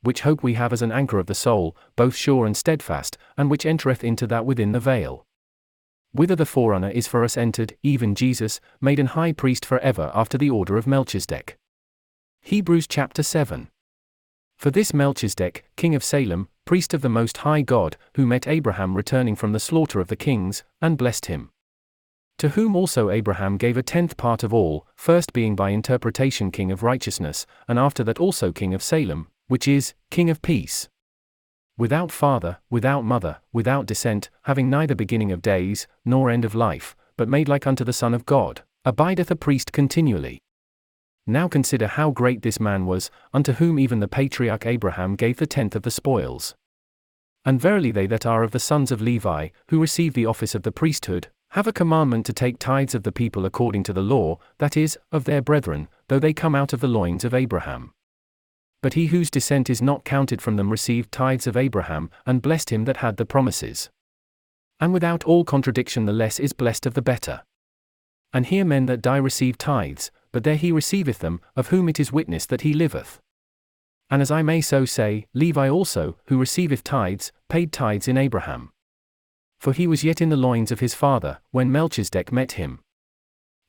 Which 0.01 0.21
hope 0.21 0.41
we 0.41 0.55
have 0.55 0.73
as 0.73 0.81
an 0.81 0.91
anchor 0.91 1.19
of 1.19 1.27
the 1.27 1.35
soul, 1.35 1.75
both 1.95 2.15
sure 2.15 2.45
and 2.45 2.57
steadfast, 2.57 3.17
and 3.37 3.49
which 3.49 3.65
entereth 3.65 4.03
into 4.03 4.25
that 4.27 4.45
within 4.45 4.71
the 4.71 4.79
veil. 4.79 5.25
Whither 6.11 6.35
the 6.35 6.45
forerunner 6.45 6.89
is 6.89 7.07
for 7.07 7.23
us 7.23 7.37
entered, 7.37 7.77
even 7.83 8.15
Jesus, 8.15 8.59
made 8.81 8.99
an 8.99 9.07
high 9.07 9.31
priest 9.31 9.65
for 9.65 9.79
ever 9.79 10.11
after 10.13 10.37
the 10.37 10.49
order 10.49 10.75
of 10.75 10.87
Melchizedek. 10.87 11.57
Hebrews 12.41 12.87
chapter 12.87 13.23
7. 13.23 13.69
For 14.57 14.71
this 14.71 14.93
Melchizedek, 14.93 15.63
king 15.77 15.95
of 15.95 16.03
Salem, 16.03 16.49
priest 16.65 16.93
of 16.93 17.01
the 17.01 17.09
Most 17.09 17.37
High 17.37 17.61
God, 17.61 17.95
who 18.15 18.25
met 18.25 18.47
Abraham 18.47 18.95
returning 18.95 19.35
from 19.35 19.53
the 19.53 19.59
slaughter 19.59 19.99
of 19.99 20.07
the 20.07 20.15
kings, 20.15 20.63
and 20.81 20.97
blessed 20.97 21.27
him. 21.27 21.51
To 22.39 22.49
whom 22.49 22.75
also 22.75 23.09
Abraham 23.09 23.57
gave 23.57 23.77
a 23.77 23.83
tenth 23.83 24.17
part 24.17 24.43
of 24.43 24.53
all, 24.53 24.85
first 24.95 25.31
being 25.31 25.55
by 25.55 25.69
interpretation 25.69 26.51
king 26.51 26.71
of 26.71 26.83
righteousness, 26.83 27.45
and 27.67 27.79
after 27.79 28.03
that 28.03 28.19
also 28.19 28.51
king 28.51 28.73
of 28.73 28.83
Salem, 28.83 29.27
which 29.51 29.67
is, 29.67 29.93
king 30.09 30.29
of 30.29 30.41
peace. 30.41 30.87
Without 31.77 32.09
father, 32.09 32.59
without 32.69 33.03
mother, 33.03 33.41
without 33.51 33.85
descent, 33.85 34.29
having 34.43 34.69
neither 34.69 34.95
beginning 34.95 35.29
of 35.29 35.41
days, 35.41 35.87
nor 36.05 36.29
end 36.29 36.45
of 36.45 36.55
life, 36.55 36.95
but 37.17 37.27
made 37.27 37.49
like 37.49 37.67
unto 37.67 37.83
the 37.83 37.91
Son 37.91 38.13
of 38.13 38.25
God, 38.25 38.63
abideth 38.85 39.29
a 39.29 39.35
priest 39.35 39.73
continually. 39.73 40.39
Now 41.27 41.49
consider 41.49 41.87
how 41.87 42.11
great 42.11 42.43
this 42.43 42.61
man 42.61 42.85
was, 42.85 43.11
unto 43.33 43.51
whom 43.51 43.77
even 43.77 43.99
the 43.99 44.07
patriarch 44.07 44.65
Abraham 44.65 45.17
gave 45.17 45.35
the 45.35 45.45
tenth 45.45 45.75
of 45.75 45.83
the 45.83 45.91
spoils. 45.91 46.55
And 47.43 47.59
verily 47.59 47.91
they 47.91 48.07
that 48.07 48.25
are 48.25 48.43
of 48.43 48.51
the 48.51 48.57
sons 48.57 48.89
of 48.89 49.01
Levi, 49.01 49.49
who 49.67 49.81
receive 49.81 50.13
the 50.13 50.27
office 50.27 50.55
of 50.55 50.63
the 50.63 50.71
priesthood, 50.71 51.27
have 51.49 51.67
a 51.67 51.73
commandment 51.73 52.25
to 52.27 52.31
take 52.31 52.57
tithes 52.57 52.95
of 52.95 53.03
the 53.03 53.11
people 53.11 53.45
according 53.45 53.83
to 53.83 53.91
the 53.91 54.01
law, 54.01 54.39
that 54.59 54.77
is, 54.77 54.97
of 55.11 55.25
their 55.25 55.41
brethren, 55.41 55.89
though 56.07 56.19
they 56.19 56.31
come 56.31 56.55
out 56.55 56.71
of 56.71 56.79
the 56.79 56.87
loins 56.87 57.25
of 57.25 57.33
Abraham. 57.33 57.91
But 58.81 58.93
he 58.95 59.07
whose 59.07 59.29
descent 59.29 59.69
is 59.69 59.81
not 59.81 60.05
counted 60.05 60.41
from 60.41 60.55
them 60.55 60.71
received 60.71 61.11
tithes 61.11 61.45
of 61.45 61.55
Abraham, 61.55 62.09
and 62.25 62.41
blessed 62.41 62.71
him 62.71 62.85
that 62.85 62.97
had 62.97 63.17
the 63.17 63.25
promises. 63.25 63.89
And 64.79 64.91
without 64.91 65.23
all 65.23 65.43
contradiction 65.43 66.05
the 66.05 66.13
less 66.13 66.39
is 66.39 66.53
blessed 66.53 66.87
of 66.87 66.95
the 66.95 67.01
better. 67.01 67.43
And 68.33 68.47
here 68.47 68.65
men 68.65 68.87
that 68.87 69.01
die 69.01 69.17
receive 69.17 69.57
tithes, 69.57 70.09
but 70.31 70.43
there 70.43 70.55
he 70.55 70.71
receiveth 70.71 71.19
them, 71.19 71.41
of 71.55 71.67
whom 71.67 71.89
it 71.89 71.99
is 71.99 72.11
witness 72.11 72.45
that 72.47 72.61
he 72.61 72.73
liveth. 72.73 73.19
And 74.09 74.21
as 74.21 74.31
I 74.31 74.41
may 74.41 74.61
so 74.61 74.85
say, 74.85 75.27
Levi 75.33 75.69
also, 75.69 76.17
who 76.25 76.39
receiveth 76.39 76.83
tithes, 76.83 77.31
paid 77.49 77.71
tithes 77.71 78.07
in 78.07 78.17
Abraham. 78.17 78.71
For 79.59 79.73
he 79.73 79.85
was 79.85 80.03
yet 80.03 80.21
in 80.21 80.29
the 80.29 80.35
loins 80.35 80.71
of 80.71 80.79
his 80.79 80.95
father, 80.95 81.39
when 81.51 81.71
Melchizedek 81.71 82.31
met 82.31 82.53
him. 82.53 82.79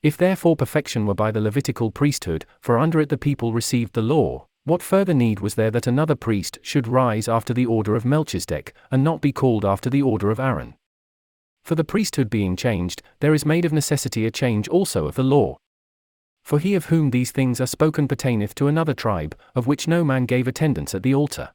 If 0.01 0.17
therefore 0.17 0.55
perfection 0.55 1.05
were 1.05 1.13
by 1.13 1.31
the 1.31 1.39
Levitical 1.39 1.91
priesthood, 1.91 2.45
for 2.59 2.79
under 2.79 2.99
it 2.99 3.09
the 3.09 3.17
people 3.17 3.53
received 3.53 3.93
the 3.93 4.01
law, 4.01 4.47
what 4.65 4.81
further 4.81 5.13
need 5.13 5.39
was 5.41 5.55
there 5.55 5.71
that 5.71 5.87
another 5.87 6.15
priest 6.15 6.57
should 6.61 6.87
rise 6.87 7.27
after 7.27 7.53
the 7.53 7.65
order 7.65 7.95
of 7.95 8.05
Melchizedek, 8.05 8.73
and 8.89 9.03
not 9.03 9.21
be 9.21 9.31
called 9.31 9.65
after 9.65 9.89
the 9.89 10.01
order 10.01 10.31
of 10.31 10.39
Aaron? 10.39 10.75
For 11.63 11.75
the 11.75 11.83
priesthood 11.83 12.29
being 12.29 12.55
changed, 12.55 13.01
there 13.19 13.33
is 13.33 13.45
made 13.45 13.65
of 13.65 13.73
necessity 13.73 14.25
a 14.25 14.31
change 14.31 14.67
also 14.67 15.05
of 15.05 15.15
the 15.15 15.23
law. 15.23 15.57
For 16.43 16.59
he 16.59 16.75
of 16.75 16.85
whom 16.85 17.11
these 17.11 17.31
things 17.31 17.61
are 17.61 17.65
spoken 17.65 18.07
pertaineth 18.07 18.53
to 18.55 18.67
another 18.67 18.93
tribe, 18.93 19.37
of 19.55 19.65
which 19.65 19.87
no 19.87 20.03
man 20.03 20.25
gave 20.25 20.47
attendance 20.47 20.93
at 20.93 21.03
the 21.03 21.15
altar. 21.15 21.51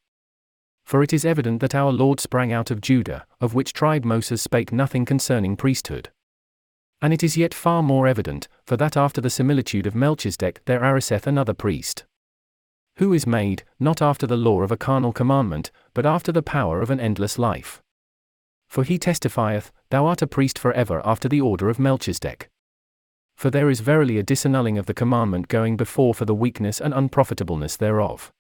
For 0.84 1.02
it 1.02 1.12
is 1.12 1.26
evident 1.26 1.60
that 1.60 1.74
our 1.74 1.92
Lord 1.92 2.20
sprang 2.20 2.52
out 2.52 2.70
of 2.70 2.80
Judah, 2.80 3.26
of 3.40 3.54
which 3.54 3.74
tribe 3.74 4.06
Moses 4.06 4.40
spake 4.40 4.72
nothing 4.72 5.04
concerning 5.04 5.56
priesthood. 5.56 6.10
And 7.02 7.12
it 7.12 7.22
is 7.22 7.36
yet 7.36 7.52
far 7.52 7.82
more 7.82 8.06
evident, 8.06 8.48
for 8.64 8.78
that 8.78 8.96
after 8.96 9.20
the 9.20 9.30
similitude 9.30 9.86
of 9.86 9.94
Melchizedek 9.94 10.62
there 10.64 10.82
ariseth 10.82 11.26
another 11.26 11.52
priest. 11.52 12.04
Who 12.98 13.12
is 13.12 13.28
made, 13.28 13.62
not 13.78 14.02
after 14.02 14.26
the 14.26 14.36
law 14.36 14.62
of 14.62 14.72
a 14.72 14.76
carnal 14.76 15.12
commandment, 15.12 15.70
but 15.94 16.04
after 16.04 16.32
the 16.32 16.42
power 16.42 16.80
of 16.80 16.90
an 16.90 16.98
endless 16.98 17.38
life. 17.38 17.80
For 18.68 18.82
he 18.82 18.98
testifieth, 18.98 19.70
Thou 19.90 20.06
art 20.06 20.20
a 20.20 20.26
priest 20.26 20.58
for 20.58 20.72
ever 20.72 21.00
after 21.06 21.28
the 21.28 21.40
order 21.40 21.68
of 21.68 21.78
Melchizedek. 21.78 22.48
For 23.36 23.50
there 23.50 23.70
is 23.70 23.78
verily 23.78 24.18
a 24.18 24.24
disannulling 24.24 24.76
of 24.76 24.86
the 24.86 24.94
commandment 24.94 25.46
going 25.46 25.76
before 25.76 26.12
for 26.12 26.24
the 26.24 26.34
weakness 26.34 26.80
and 26.80 26.92
unprofitableness 26.92 27.76
thereof. 27.76 28.32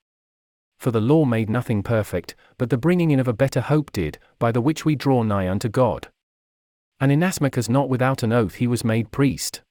For 0.80 0.90
the 0.90 1.00
law 1.00 1.24
made 1.24 1.48
nothing 1.48 1.84
perfect, 1.84 2.34
but 2.56 2.68
the 2.68 2.76
bringing 2.76 3.12
in 3.12 3.20
of 3.20 3.28
a 3.28 3.32
better 3.32 3.60
hope 3.60 3.92
did, 3.92 4.18
by 4.40 4.50
the 4.50 4.60
which 4.60 4.84
we 4.84 4.96
draw 4.96 5.22
nigh 5.22 5.48
unto 5.48 5.68
God. 5.68 6.08
And 6.98 7.12
inasmuch 7.12 7.56
as 7.56 7.68
not 7.68 7.88
without 7.88 8.24
an 8.24 8.32
oath 8.32 8.56
he 8.56 8.66
was 8.66 8.84
made 8.84 9.12
priest. 9.12 9.62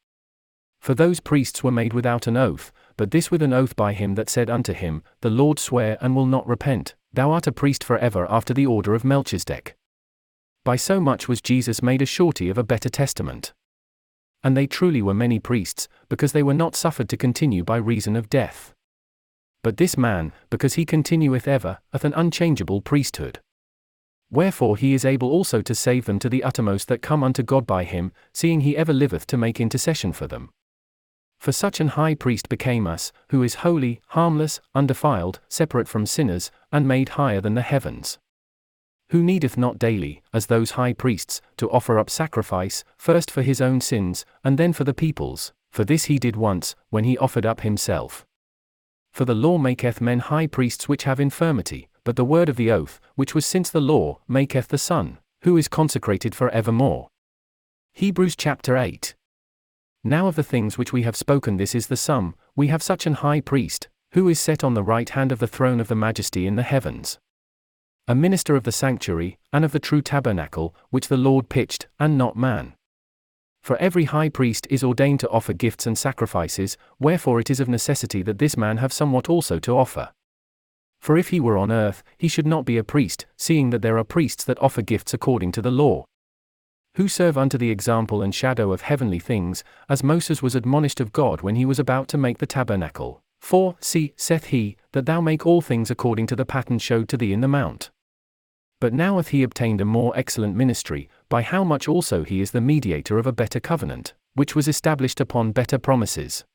For 0.80 0.94
those 0.94 1.20
priests 1.20 1.62
were 1.62 1.72
made 1.72 1.92
without 1.92 2.26
an 2.26 2.38
oath, 2.38 2.72
but 2.98 3.12
this 3.12 3.30
with 3.30 3.44
an 3.44 3.54
oath 3.54 3.76
by 3.76 3.94
him 3.94 4.16
that 4.16 4.30
said 4.30 4.50
unto 4.50 4.74
him, 4.74 5.04
The 5.22 5.30
Lord 5.30 5.60
swear 5.60 5.98
and 6.02 6.16
will 6.16 6.26
not 6.26 6.48
repent, 6.48 6.96
Thou 7.14 7.32
art 7.32 7.48
a 7.48 7.52
priest 7.52 7.84
for 7.84 7.98
ever 8.00 8.30
after 8.30 8.54
the 8.54 8.66
order 8.66 8.96
of 8.96 9.06
Melchizedek. 9.06 9.76
By 10.66 10.76
so 10.76 11.00
much 11.00 11.28
was 11.28 11.42
Jesus 11.42 11.82
made 11.82 12.02
a 12.02 12.06
surety 12.06 12.50
of 12.50 12.58
a 12.58 12.64
better 12.64 12.90
testament. 12.90 13.54
And 14.44 14.58
they 14.58 14.68
truly 14.68 15.02
were 15.02 15.14
many 15.14 15.40
priests, 15.40 15.88
because 16.10 16.32
they 16.32 16.44
were 16.44 16.54
not 16.54 16.76
suffered 16.76 17.08
to 17.10 17.18
continue 17.18 17.64
by 17.64 17.78
reason 17.78 18.16
of 18.16 18.30
death. 18.30 18.74
But 19.64 19.78
this 19.78 19.98
man, 19.98 20.34
because 20.50 20.74
he 20.74 20.86
continueth 20.86 21.48
ever, 21.48 21.80
hath 21.94 22.04
an 22.04 22.14
unchangeable 22.16 22.82
priesthood. 22.82 23.40
Wherefore 24.30 24.76
he 24.76 24.94
is 24.94 25.06
able 25.06 25.32
also 25.32 25.62
to 25.62 25.76
save 25.76 26.06
them 26.06 26.20
to 26.20 26.30
the 26.30 26.44
uttermost 26.44 26.88
that 26.90 27.02
come 27.02 27.24
unto 27.24 27.44
God 27.44 27.66
by 27.66 27.84
him, 27.84 28.12
seeing 28.34 28.62
he 28.62 28.76
ever 28.76 28.94
liveth 28.94 29.26
to 29.28 29.38
make 29.38 29.62
intercession 29.62 30.12
for 30.12 30.28
them. 30.28 30.50
For 31.40 31.52
such 31.52 31.80
an 31.80 31.90
high 31.90 32.16
priest 32.16 32.50
became 32.50 32.88
us, 32.88 33.12
who 33.30 33.44
is 33.44 33.56
holy, 33.56 34.02
harmless, 34.08 34.60
undefiled, 34.74 35.40
separate 35.50 35.88
from 35.88 36.06
sinners, 36.06 36.52
and 36.72 36.88
made 36.88 37.10
higher 37.10 37.42
than 37.42 37.54
the 37.54 37.62
heavens 37.62 38.18
who 39.10 39.24
needeth 39.24 39.58
not 39.58 39.80
daily, 39.80 40.22
as 40.34 40.48
those 40.48 40.72
high 40.72 40.94
priests, 40.94 41.42
to 41.58 41.70
offer 41.72 41.98
up 41.98 42.10
sacrifice, 42.10 42.84
first 42.98 43.32
for 43.32 43.42
his 43.42 43.62
own 43.62 43.80
sins, 43.80 44.26
and 44.44 44.58
then 44.58 44.74
for 44.74 44.84
the 44.84 44.94
people's, 44.94 45.54
for 45.72 45.86
this 45.86 46.06
he 46.06 46.20
did 46.20 46.36
once, 46.36 46.76
when 46.90 47.06
he 47.06 47.18
offered 47.18 47.46
up 47.46 47.62
himself. 47.62 48.26
For 49.14 49.26
the 49.26 49.36
law 49.36 49.58
maketh 49.58 50.02
men 50.02 50.20
high 50.20 50.48
priests 50.48 50.90
which 50.90 51.04
have 51.04 51.20
infirmity, 51.20 51.88
but 52.04 52.16
the 52.16 52.26
word 52.26 52.50
of 52.50 52.58
the 52.58 52.72
oath, 52.72 53.00
which 53.16 53.34
was 53.34 53.46
since 53.46 53.70
the 53.70 53.82
law, 53.82 54.20
maketh 54.28 54.68
the 54.68 54.78
Son, 54.78 55.20
who 55.44 55.58
is 55.58 55.68
consecrated 55.68 56.36
for 56.36 56.50
evermore. 56.50 57.08
Hebrews 57.94 58.36
chapter 58.36 58.78
8. 58.78 59.16
Now 60.08 60.28
of 60.28 60.36
the 60.38 60.44
things 60.44 60.78
which 60.78 60.94
we 60.94 61.04
have 61.04 61.18
spoken, 61.18 61.58
this 61.58 61.76
is 61.76 61.88
the 61.88 61.98
sum 61.98 62.34
we 62.56 62.68
have 62.68 62.82
such 62.82 63.06
an 63.06 63.16
high 63.16 63.42
priest, 63.42 63.90
who 64.14 64.30
is 64.30 64.40
set 64.40 64.64
on 64.64 64.74
the 64.74 64.82
right 64.82 65.10
hand 65.10 65.34
of 65.34 65.40
the 65.40 65.48
throne 65.48 65.82
of 65.82 65.90
the 65.90 65.96
majesty 65.96 66.48
in 66.48 66.56
the 66.56 66.64
heavens 66.64 67.20
a 68.10 68.16
minister 68.16 68.56
of 68.56 68.64
the 68.64 68.72
sanctuary, 68.72 69.38
and 69.52 69.66
of 69.66 69.74
the 69.74 69.80
true 69.80 70.02
tabernacle, 70.02 70.74
which 70.92 71.10
the 71.10 71.18
Lord 71.18 71.50
pitched, 71.50 71.88
and 72.00 72.18
not 72.18 72.38
man. 72.38 72.74
For 73.62 73.76
every 73.78 74.06
high 74.06 74.30
priest 74.30 74.66
is 74.70 74.82
ordained 74.82 75.20
to 75.20 75.30
offer 75.30 75.52
gifts 75.52 75.86
and 75.86 75.98
sacrifices, 75.98 76.78
wherefore 77.00 77.42
it 77.42 77.50
is 77.50 77.60
of 77.60 77.68
necessity 77.68 78.22
that 78.24 78.40
this 78.40 78.56
man 78.56 78.78
have 78.78 78.94
somewhat 78.94 79.30
also 79.30 79.60
to 79.60 79.78
offer. 79.78 80.14
For 81.02 81.18
if 81.18 81.30
he 81.30 81.42
were 81.42 81.58
on 81.58 81.70
earth, 81.70 82.02
he 82.18 82.30
should 82.30 82.48
not 82.48 82.64
be 82.64 82.78
a 82.78 82.84
priest, 82.84 83.26
seeing 83.36 83.72
that 83.72 83.82
there 83.82 83.98
are 83.98 84.06
priests 84.06 84.46
that 84.46 84.62
offer 84.64 84.82
gifts 84.82 85.14
according 85.14 85.52
to 85.52 85.62
the 85.62 85.70
law. 85.70 86.06
Who 86.98 87.08
serve 87.08 87.38
unto 87.38 87.60
the 87.60 87.70
example 87.70 88.24
and 88.24 88.34
shadow 88.34 88.72
of 88.74 88.82
heavenly 88.82 89.20
things, 89.20 89.64
as 89.88 90.04
Moses 90.04 90.42
was 90.42 90.56
admonished 90.56 91.00
of 91.00 91.14
God 91.14 91.44
when 91.44 91.56
he 91.56 91.64
was 91.64 91.78
about 91.78 92.08
to 92.08 92.18
make 92.18 92.40
the 92.40 92.48
tabernacle. 92.48 93.22
For, 93.40 93.76
see, 93.80 94.14
saith 94.16 94.46
he, 94.46 94.78
that 94.94 95.06
thou 95.06 95.22
make 95.22 95.46
all 95.46 95.62
things 95.62 95.92
according 95.92 96.26
to 96.26 96.36
the 96.36 96.44
pattern 96.44 96.80
showed 96.80 97.08
to 97.10 97.18
thee 97.18 97.34
in 97.34 97.42
the 97.42 97.48
mount. 97.48 97.92
But 98.82 98.94
now 98.94 99.18
hath 99.18 99.28
he 99.28 99.44
obtained 99.44 99.80
a 99.80 99.86
more 99.86 100.12
excellent 100.18 100.56
ministry, 100.56 101.08
by 101.30 101.44
how 101.44 101.64
much 101.64 101.88
also 101.88 102.24
he 102.24 102.42
is 102.42 102.50
the 102.50 102.62
mediator 102.62 103.20
of 103.20 103.28
a 103.28 103.32
better 103.32 103.60
covenant, 103.60 104.16
which 104.34 104.56
was 104.56 104.68
established 104.68 105.22
upon 105.22 105.52
better 105.52 105.78
promises. 105.78 106.46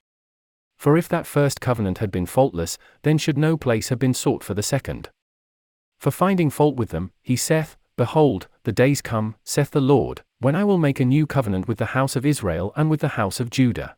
For 0.76 0.96
if 0.96 1.08
that 1.08 1.24
first 1.24 1.60
covenant 1.60 1.98
had 1.98 2.10
been 2.10 2.26
faultless, 2.26 2.78
then 3.02 3.16
should 3.16 3.38
no 3.38 3.56
place 3.56 3.90
have 3.90 4.00
been 4.00 4.12
sought 4.12 4.42
for 4.42 4.54
the 4.54 4.62
second. 4.64 5.08
For 6.00 6.10
finding 6.10 6.50
fault 6.50 6.74
with 6.74 6.88
them, 6.88 7.12
he 7.22 7.36
saith, 7.36 7.76
Behold, 7.96 8.48
the 8.64 8.72
days 8.72 9.00
come, 9.00 9.36
saith 9.44 9.70
the 9.70 9.80
Lord, 9.80 10.22
when 10.42 10.56
I 10.56 10.64
will 10.64 10.78
make 10.78 11.00
a 11.00 11.04
new 11.04 11.26
covenant 11.26 11.68
with 11.68 11.78
the 11.78 11.94
house 11.96 12.16
of 12.16 12.26
Israel 12.26 12.72
and 12.76 12.90
with 12.90 13.00
the 13.00 13.16
house 13.20 13.40
of 13.40 13.48
Judah. 13.48 13.96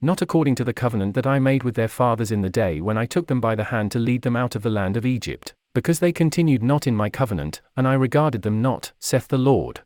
Not 0.00 0.22
according 0.22 0.54
to 0.54 0.64
the 0.64 0.72
covenant 0.72 1.14
that 1.14 1.26
I 1.26 1.38
made 1.40 1.64
with 1.64 1.74
their 1.74 1.88
fathers 1.88 2.30
in 2.30 2.42
the 2.42 2.48
day 2.48 2.80
when 2.80 2.96
I 2.96 3.06
took 3.06 3.26
them 3.26 3.40
by 3.40 3.56
the 3.56 3.64
hand 3.64 3.90
to 3.92 3.98
lead 3.98 4.22
them 4.22 4.36
out 4.36 4.54
of 4.54 4.62
the 4.62 4.70
land 4.70 4.96
of 4.96 5.04
Egypt 5.04 5.54
because 5.74 6.00
they 6.00 6.12
continued 6.12 6.62
not 6.62 6.86
in 6.86 6.96
my 6.96 7.08
covenant, 7.10 7.60
and 7.76 7.86
I 7.86 7.94
regarded 7.94 8.42
them 8.42 8.62
not, 8.62 8.92
saith 8.98 9.28
the 9.28 9.38
Lord. 9.38 9.82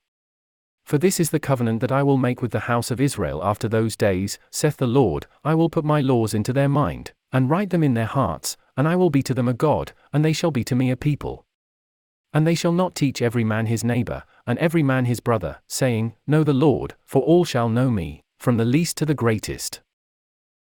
For 0.84 0.98
this 0.98 1.20
is 1.20 1.30
the 1.30 1.40
covenant 1.40 1.80
that 1.80 1.92
I 1.92 2.02
will 2.02 2.16
make 2.16 2.40
with 2.40 2.50
the 2.50 2.60
house 2.60 2.90
of 2.90 3.00
Israel 3.00 3.44
after 3.44 3.68
those 3.68 3.96
days, 3.96 4.38
saith 4.50 4.78
the 4.78 4.86
Lord, 4.86 5.26
I 5.44 5.54
will 5.54 5.68
put 5.70 5.84
my 5.84 6.00
laws 6.00 6.34
into 6.34 6.52
their 6.52 6.68
mind, 6.68 7.12
and 7.32 7.50
write 7.50 7.70
them 7.70 7.82
in 7.82 7.94
their 7.94 8.06
hearts, 8.06 8.56
and 8.76 8.88
I 8.88 8.96
will 8.96 9.10
be 9.10 9.22
to 9.22 9.34
them 9.34 9.48
a 9.48 9.54
God, 9.54 9.92
and 10.12 10.24
they 10.24 10.32
shall 10.32 10.50
be 10.50 10.64
to 10.64 10.74
me 10.74 10.90
a 10.90 10.96
people. 10.96 11.44
And 12.32 12.46
they 12.46 12.54
shall 12.54 12.72
not 12.72 12.94
teach 12.94 13.20
every 13.20 13.44
man 13.44 13.66
his 13.66 13.84
neighbor, 13.84 14.22
and 14.46 14.58
every 14.58 14.82
man 14.82 15.04
his 15.04 15.20
brother, 15.20 15.58
saying, 15.66 16.14
Know 16.26 16.44
the 16.44 16.52
Lord, 16.52 16.94
for 17.04 17.22
all 17.22 17.44
shall 17.44 17.68
know 17.68 17.90
me, 17.90 18.22
from 18.38 18.56
the 18.56 18.64
least 18.64 18.96
to 18.98 19.06
the 19.06 19.14
greatest. 19.14 19.80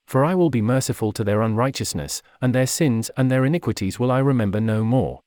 For 0.06 0.24
I 0.24 0.34
will 0.34 0.50
be 0.50 0.62
merciful 0.62 1.12
to 1.12 1.24
their 1.24 1.42
unrighteousness, 1.42 2.22
and 2.40 2.54
their 2.54 2.66
sins 2.66 3.10
and 3.16 3.30
their 3.30 3.44
iniquities 3.44 3.98
will 3.98 4.10
I 4.10 4.20
remember 4.20 4.60
no 4.60 4.82
more. 4.82 5.20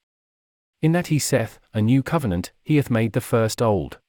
In 0.82 0.92
that 0.94 1.08
he 1.08 1.20
saith, 1.20 1.60
A 1.74 1.82
new 1.82 2.02
covenant, 2.02 2.52
he 2.64 2.78
hath 2.78 2.90
made 2.90 3.14
the 3.14 3.22
first 3.22 3.62
old. 3.62 4.00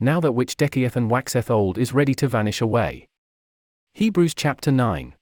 Now 0.00 0.18
that 0.20 0.32
which 0.32 0.56
decayeth 0.56 0.96
and 0.96 1.10
waxeth 1.10 1.50
old 1.50 1.78
is 1.78 1.92
ready 1.92 2.14
to 2.14 2.26
vanish 2.26 2.60
away. 2.60 3.06
Hebrews 3.94 4.34
chapter 4.34 4.72
9. 4.72 5.14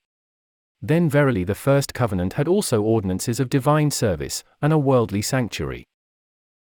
Then 0.80 1.11
verily 1.11 1.44
the 1.44 1.54
first 1.54 1.92
covenant 1.92 2.35
had 2.35 2.49
also 2.49 2.80
ordinances 2.80 3.40
of 3.40 3.50
divine 3.50 3.90
service, 3.90 4.44
and 4.62 4.73
a 4.73 4.78
worldly 4.78 5.20
sanctuary. 5.20 5.85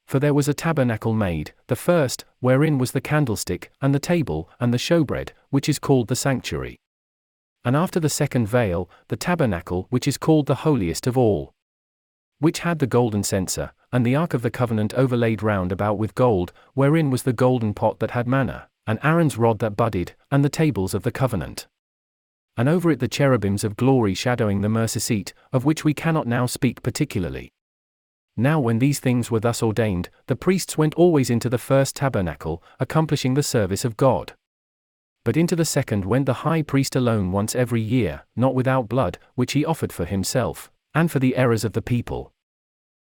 For 0.07 0.19
there 0.19 0.35
was 0.35 0.49
a 0.49 0.55
tabernacle 0.55 1.13
made, 1.13 1.53
the 1.67 1.77
first, 1.77 2.25
wherein 2.41 2.79
was 2.79 2.93
the 2.93 3.01
candlestick, 3.01 3.71
and 3.83 3.95
the 3.95 3.99
table, 3.99 4.49
and 4.61 4.73
the 4.73 4.79
showbread, 4.79 5.31
which 5.51 5.69
is 5.69 5.79
called 5.79 6.09
the 6.09 6.17
sanctuary 6.17 6.79
and 7.67 7.75
after 7.75 7.99
the 7.99 8.09
second 8.09 8.47
veil, 8.47 8.89
the 9.09 9.17
tabernacle 9.17 9.89
which 9.91 10.07
is 10.07 10.17
called 10.17 10.47
the 10.47 10.63
holiest 10.63 11.09
of 11.09 11.19
all. 11.19 11.53
Which 12.39 12.61
had 12.61 12.79
the 12.79 12.87
golden 12.87 13.25
censer, 13.25 13.73
and 13.93 14.07
the 14.07 14.15
ark 14.15 14.35
of 14.35 14.43
the 14.43 14.53
covenant 14.53 14.95
overlaid 14.95 15.43
round 15.43 15.73
about 15.73 15.99
with 15.99 16.15
gold, 16.15 16.53
wherein 16.75 17.11
was 17.11 17.25
the 17.25 17.33
golden 17.33 17.75
pot 17.75 17.99
that 17.99 18.13
had 18.13 18.29
manna, 18.29 18.69
and 18.87 19.01
Aaron's 19.03 19.37
rod 19.37 19.59
that 19.59 19.77
budded, 19.77 20.15
and 20.31 20.45
the 20.45 20.49
tables 20.49 20.95
of 20.95 21.03
the 21.03 21.11
covenant. 21.11 21.67
And 22.57 22.69
over 22.69 22.89
it 22.93 23.01
the 23.01 23.09
cherubims 23.09 23.65
of 23.65 23.77
glory 23.77 24.15
shadowing 24.15 24.61
the 24.61 24.69
mercy 24.69 25.01
seat, 25.01 25.35
of 25.53 25.65
which 25.65 25.83
we 25.83 25.93
cannot 25.93 26.29
now 26.29 26.47
speak 26.47 26.85
particularly. 26.85 27.51
Now, 28.37 28.61
when 28.61 28.79
these 28.79 29.01
things 29.01 29.31
were 29.31 29.41
thus 29.41 29.63
ordained, 29.63 30.11
the 30.27 30.37
priests 30.37 30.77
went 30.77 30.95
always 30.95 31.31
into 31.31 31.49
the 31.49 31.59
first 31.59 31.97
tabernacle, 31.97 32.63
accomplishing 32.79 33.35
the 33.35 33.43
service 33.43 33.85
of 33.85 33.97
God 33.97 34.35
but 35.27 35.37
into 35.37 35.57
the 35.57 35.65
second 35.65 36.05
went 36.05 36.25
the 36.25 36.45
high 36.45 36.63
priest 36.63 36.95
alone 36.95 37.33
once 37.33 37.57
every 37.57 37.81
year, 37.81 38.23
not 38.37 38.55
without 38.55 38.89
blood, 38.89 39.19
which 39.35 39.55
he 39.55 39.65
offered 39.65 39.93
for 39.93 40.05
himself, 40.05 40.71
and 40.95 41.11
for 41.11 41.19
the 41.19 41.35
errors 41.35 41.65
of 41.65 41.73
the 41.73 41.83
people. 41.83 42.33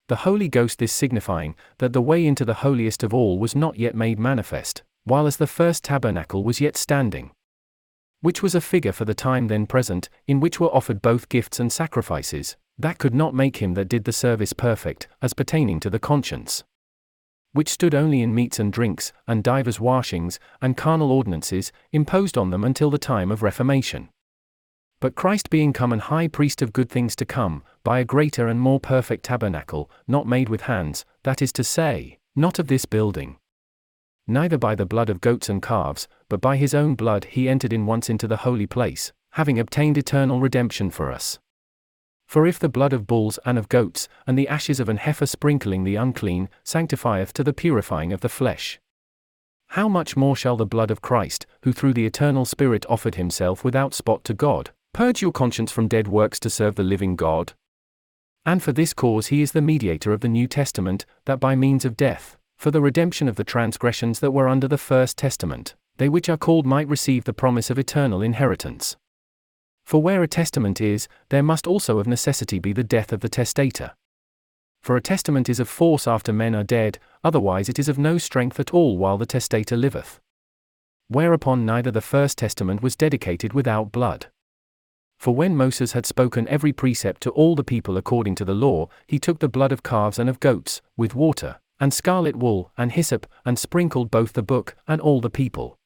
The 0.06 0.22
Holy 0.22 0.48
Ghost 0.48 0.78
this 0.78 0.92
signifying, 0.92 1.56
that 1.78 1.92
the 1.92 2.00
way 2.00 2.24
into 2.24 2.44
the 2.44 2.62
holiest 2.62 3.02
of 3.02 3.12
all 3.12 3.40
was 3.40 3.56
not 3.56 3.80
yet 3.80 3.96
made 3.96 4.20
manifest, 4.20 4.84
while 5.02 5.26
as 5.26 5.38
the 5.38 5.48
first 5.48 5.82
tabernacle 5.82 6.44
was 6.44 6.60
yet 6.60 6.76
standing. 6.76 7.32
Which 8.20 8.44
was 8.44 8.54
a 8.54 8.60
figure 8.60 8.92
for 8.92 9.04
the 9.04 9.12
time 9.12 9.48
then 9.48 9.66
present, 9.66 10.08
in 10.28 10.38
which 10.38 10.60
were 10.60 10.72
offered 10.72 11.02
both 11.02 11.28
gifts 11.28 11.58
and 11.58 11.72
sacrifices, 11.72 12.56
that 12.78 12.98
could 12.98 13.14
not 13.14 13.34
make 13.34 13.58
him 13.58 13.74
that 13.74 13.88
did 13.88 14.04
the 14.04 14.12
service 14.12 14.52
perfect, 14.52 15.08
as 15.22 15.34
pertaining 15.34 15.80
to 15.80 15.90
the 15.90 15.98
conscience 15.98 16.64
which 17.54 17.68
stood 17.68 17.94
only 17.94 18.20
in 18.20 18.34
meats 18.34 18.58
and 18.58 18.72
drinks, 18.72 19.12
and 19.28 19.42
divers 19.42 19.78
washings, 19.78 20.40
and 20.60 20.76
carnal 20.76 21.12
ordinances, 21.12 21.70
imposed 21.92 22.36
on 22.36 22.50
them 22.50 22.64
until 22.64 22.90
the 22.90 22.98
time 22.98 23.30
of 23.30 23.42
Reformation. 23.42 24.08
But 25.00 25.14
Christ 25.14 25.50
being 25.50 25.72
come 25.72 25.92
an 25.92 26.00
high 26.00 26.26
priest 26.26 26.62
of 26.62 26.72
good 26.72 26.90
things 26.90 27.14
to 27.16 27.24
come, 27.24 27.62
by 27.84 28.00
a 28.00 28.04
greater 28.04 28.48
and 28.48 28.60
more 28.60 28.80
perfect 28.80 29.24
tabernacle, 29.24 29.88
not 30.08 30.26
made 30.26 30.48
with 30.48 30.62
hands, 30.62 31.04
that 31.22 31.40
is 31.40 31.52
to 31.52 31.62
say, 31.62 32.18
not 32.34 32.58
of 32.58 32.66
this 32.66 32.86
building. 32.86 33.36
Neither 34.26 34.58
by 34.58 34.74
the 34.74 34.86
blood 34.86 35.08
of 35.08 35.20
goats 35.20 35.48
and 35.48 35.62
calves, 35.62 36.08
but 36.28 36.40
by 36.40 36.56
his 36.56 36.74
own 36.74 36.96
blood 36.96 37.26
he 37.26 37.48
entered 37.48 37.72
in 37.72 37.86
once 37.86 38.10
into 38.10 38.26
the 38.26 38.38
holy 38.38 38.66
place, 38.66 39.12
having 39.32 39.60
obtained 39.60 39.96
eternal 39.96 40.40
redemption 40.40 40.90
for 40.90 41.12
us. 41.12 41.38
For 42.34 42.48
if 42.48 42.58
the 42.58 42.68
blood 42.68 42.92
of 42.92 43.06
bulls 43.06 43.38
and 43.46 43.56
of 43.56 43.68
goats, 43.68 44.08
and 44.26 44.36
the 44.36 44.48
ashes 44.48 44.80
of 44.80 44.88
an 44.88 44.96
heifer 44.96 45.24
sprinkling 45.24 45.84
the 45.84 45.94
unclean, 45.94 46.48
sanctifieth 46.64 47.32
to 47.34 47.44
the 47.44 47.52
purifying 47.52 48.12
of 48.12 48.22
the 48.22 48.28
flesh, 48.28 48.80
how 49.68 49.88
much 49.88 50.16
more 50.16 50.34
shall 50.34 50.56
the 50.56 50.66
blood 50.66 50.90
of 50.90 51.00
Christ, 51.00 51.46
who 51.62 51.72
through 51.72 51.92
the 51.92 52.06
eternal 52.06 52.44
Spirit 52.44 52.84
offered 52.88 53.14
himself 53.14 53.62
without 53.62 53.94
spot 53.94 54.24
to 54.24 54.34
God, 54.34 54.70
purge 54.92 55.22
your 55.22 55.30
conscience 55.30 55.70
from 55.70 55.86
dead 55.86 56.08
works 56.08 56.40
to 56.40 56.50
serve 56.50 56.74
the 56.74 56.82
living 56.82 57.14
God? 57.14 57.52
And 58.44 58.60
for 58.60 58.72
this 58.72 58.94
cause 58.94 59.28
he 59.28 59.40
is 59.40 59.52
the 59.52 59.62
mediator 59.62 60.12
of 60.12 60.20
the 60.20 60.28
New 60.28 60.48
Testament, 60.48 61.06
that 61.26 61.38
by 61.38 61.54
means 61.54 61.84
of 61.84 61.96
death, 61.96 62.36
for 62.58 62.72
the 62.72 62.80
redemption 62.80 63.28
of 63.28 63.36
the 63.36 63.44
transgressions 63.44 64.18
that 64.18 64.32
were 64.32 64.48
under 64.48 64.66
the 64.66 64.76
First 64.76 65.16
Testament, 65.16 65.76
they 65.98 66.08
which 66.08 66.28
are 66.28 66.36
called 66.36 66.66
might 66.66 66.88
receive 66.88 67.22
the 67.22 67.32
promise 67.32 67.70
of 67.70 67.78
eternal 67.78 68.22
inheritance. 68.22 68.96
For 69.84 70.00
where 70.00 70.22
a 70.22 70.28
testament 70.28 70.80
is, 70.80 71.08
there 71.28 71.42
must 71.42 71.66
also 71.66 71.98
of 71.98 72.06
necessity 72.06 72.58
be 72.58 72.72
the 72.72 72.82
death 72.82 73.12
of 73.12 73.20
the 73.20 73.28
testator. 73.28 73.92
For 74.82 74.96
a 74.96 75.02
testament 75.02 75.48
is 75.48 75.60
of 75.60 75.68
force 75.68 76.08
after 76.08 76.32
men 76.32 76.54
are 76.54 76.64
dead, 76.64 76.98
otherwise 77.22 77.68
it 77.68 77.78
is 77.78 77.88
of 77.88 77.98
no 77.98 78.18
strength 78.18 78.58
at 78.58 78.72
all 78.72 78.98
while 78.98 79.18
the 79.18 79.26
testator 79.26 79.76
liveth. 79.76 80.20
Whereupon 81.08 81.66
neither 81.66 81.90
the 81.90 82.00
first 82.00 82.38
testament 82.38 82.82
was 82.82 82.96
dedicated 82.96 83.52
without 83.52 83.92
blood. 83.92 84.26
For 85.18 85.34
when 85.34 85.56
Moses 85.56 85.92
had 85.92 86.06
spoken 86.06 86.48
every 86.48 86.72
precept 86.72 87.22
to 87.22 87.30
all 87.30 87.54
the 87.54 87.62
people 87.62 87.96
according 87.96 88.34
to 88.36 88.44
the 88.44 88.54
law, 88.54 88.88
he 89.06 89.18
took 89.18 89.38
the 89.38 89.48
blood 89.48 89.72
of 89.72 89.82
calves 89.82 90.18
and 90.18 90.28
of 90.28 90.40
goats, 90.40 90.80
with 90.96 91.14
water, 91.14 91.60
and 91.78 91.92
scarlet 91.92 92.36
wool, 92.36 92.72
and 92.76 92.92
hyssop, 92.92 93.26
and 93.44 93.58
sprinkled 93.58 94.10
both 94.10 94.32
the 94.32 94.42
book, 94.42 94.76
and 94.88 95.00
all 95.00 95.20
the 95.20 95.30
people 95.30 95.78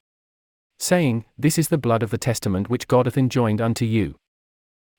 saying, 0.79 1.25
This 1.37 1.59
is 1.59 1.69
the 1.69 1.79
blood 1.79 2.03
of 2.03 2.11
the 2.11 2.19
testament 2.19 2.71
which 2.71 2.89
God 2.89 3.07
hath 3.07 3.19
enjoined 3.19 3.61
unto 3.61 3.85
you. 3.85 4.17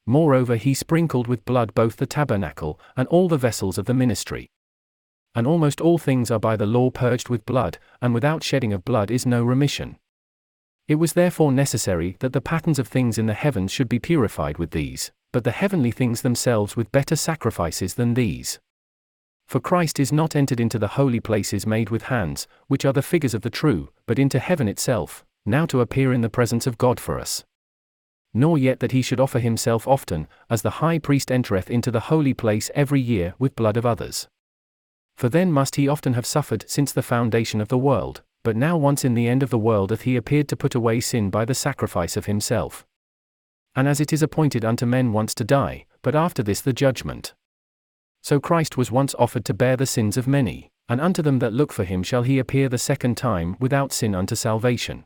Moreover, 0.06 0.56
he 0.56 0.74
sprinkled 0.74 1.28
with 1.28 1.46
blood 1.46 1.74
both 1.74 1.98
the 1.98 2.06
tabernacle, 2.06 2.80
and 2.98 3.08
all 3.10 3.28
the 3.28 3.38
vessels 3.38 3.78
of 3.78 3.86
the 3.86 3.94
ministry. 3.94 4.50
And 5.36 5.46
almost 5.46 5.80
all 5.80 5.98
things 5.98 6.32
are 6.32 6.40
by 6.40 6.56
the 6.56 6.66
law 6.66 6.90
purged 6.90 7.30
with 7.30 7.46
blood, 7.46 7.78
and 8.02 8.14
without 8.14 8.44
shedding 8.44 8.74
of 8.74 8.84
blood 8.84 9.12
is 9.12 9.26
no 9.26 9.44
remission. 9.44 9.98
It 10.88 10.96
was 10.96 11.14
therefore 11.14 11.52
necessary 11.52 12.18
that 12.20 12.34
the 12.34 12.42
patterns 12.42 12.80
of 12.80 12.88
things 12.88 13.20
in 13.20 13.28
the 13.28 13.36
heavens 13.36 13.72
should 13.72 13.88
be 13.88 14.00
purified 14.00 14.58
with 14.58 14.72
these, 14.72 15.12
but 15.32 15.44
the 15.44 15.52
heavenly 15.52 15.92
things 15.92 16.24
themselves 16.24 16.76
with 16.76 16.92
better 16.92 17.16
sacrifices 17.16 17.94
than 17.94 18.16
these. 18.16 18.60
For 19.48 19.60
Christ 19.60 20.00
is 20.00 20.12
not 20.12 20.36
entered 20.36 20.60
into 20.60 20.80
the 20.80 20.88
holy 20.90 21.20
places 21.20 21.68
made 21.68 21.92
with 21.92 22.04
hands, 22.04 22.48
which 22.68 22.86
are 22.86 22.94
the 22.94 23.04
figures 23.04 23.36
of 23.36 23.44
the 23.44 23.50
true, 23.52 23.90
but 24.08 24.18
into 24.18 24.40
heaven 24.40 24.68
itself, 24.68 25.24
now 25.50 25.66
to 25.66 25.82
appear 25.82 26.14
in 26.14 26.22
the 26.22 26.30
presence 26.30 26.68
of 26.68 26.78
God 26.78 27.00
for 27.00 27.20
us. 27.20 27.44
Nor 28.34 28.58
yet 28.58 28.80
that 28.80 28.92
he 28.92 29.02
should 29.02 29.20
offer 29.20 29.40
himself 29.40 29.88
often, 29.88 30.28
as 30.50 30.62
the 30.62 30.80
high 30.82 31.00
priest 31.00 31.32
entereth 31.32 31.70
into 31.70 31.92
the 31.92 32.02
holy 32.12 32.34
place 32.34 32.70
every 32.76 33.02
year 33.02 33.34
with 33.40 33.56
blood 33.56 33.76
of 33.76 33.86
others. 33.86 34.28
For 35.18 35.28
then 35.28 35.52
must 35.52 35.76
he 35.76 35.88
often 35.88 36.14
have 36.14 36.26
suffered 36.26 36.64
since 36.70 36.92
the 36.92 37.02
foundation 37.02 37.60
of 37.60 37.68
the 37.68 37.78
world, 37.78 38.22
but 38.44 38.56
now 38.56 38.78
once 38.78 39.04
in 39.04 39.16
the 39.16 39.28
end 39.28 39.44
of 39.44 39.50
the 39.50 39.58
world 39.58 39.90
hath 39.90 40.02
he 40.02 40.16
appeared 40.16 40.48
to 40.50 40.56
put 40.56 40.76
away 40.76 41.00
sin 41.00 41.30
by 41.30 41.44
the 41.44 41.56
sacrifice 41.56 42.16
of 42.16 42.26
himself. 42.26 42.86
And 43.76 43.88
as 43.88 44.00
it 44.00 44.14
is 44.14 44.24
appointed 44.24 44.64
unto 44.64 44.86
men 44.86 45.12
once 45.12 45.34
to 45.36 45.44
die, 45.44 45.86
but 46.02 46.16
after 46.16 46.42
this 46.42 46.62
the 46.62 46.74
judgment. 46.74 47.34
So 48.22 48.40
Christ 48.40 48.78
was 48.78 48.92
once 48.92 49.16
offered 49.18 49.46
to 49.46 49.54
bear 49.54 49.76
the 49.76 49.86
sins 49.86 50.18
of 50.18 50.28
many, 50.28 50.70
and 50.88 51.02
unto 51.02 51.22
them 51.22 51.40
that 51.40 51.54
look 51.54 51.72
for 51.72 51.84
him 51.84 52.04
shall 52.04 52.24
he 52.24 52.40
appear 52.40 52.70
the 52.70 52.78
second 52.78 53.18
time 53.18 53.56
without 53.60 53.92
sin 53.92 54.16
unto 54.16 54.36
salvation. 54.36 55.04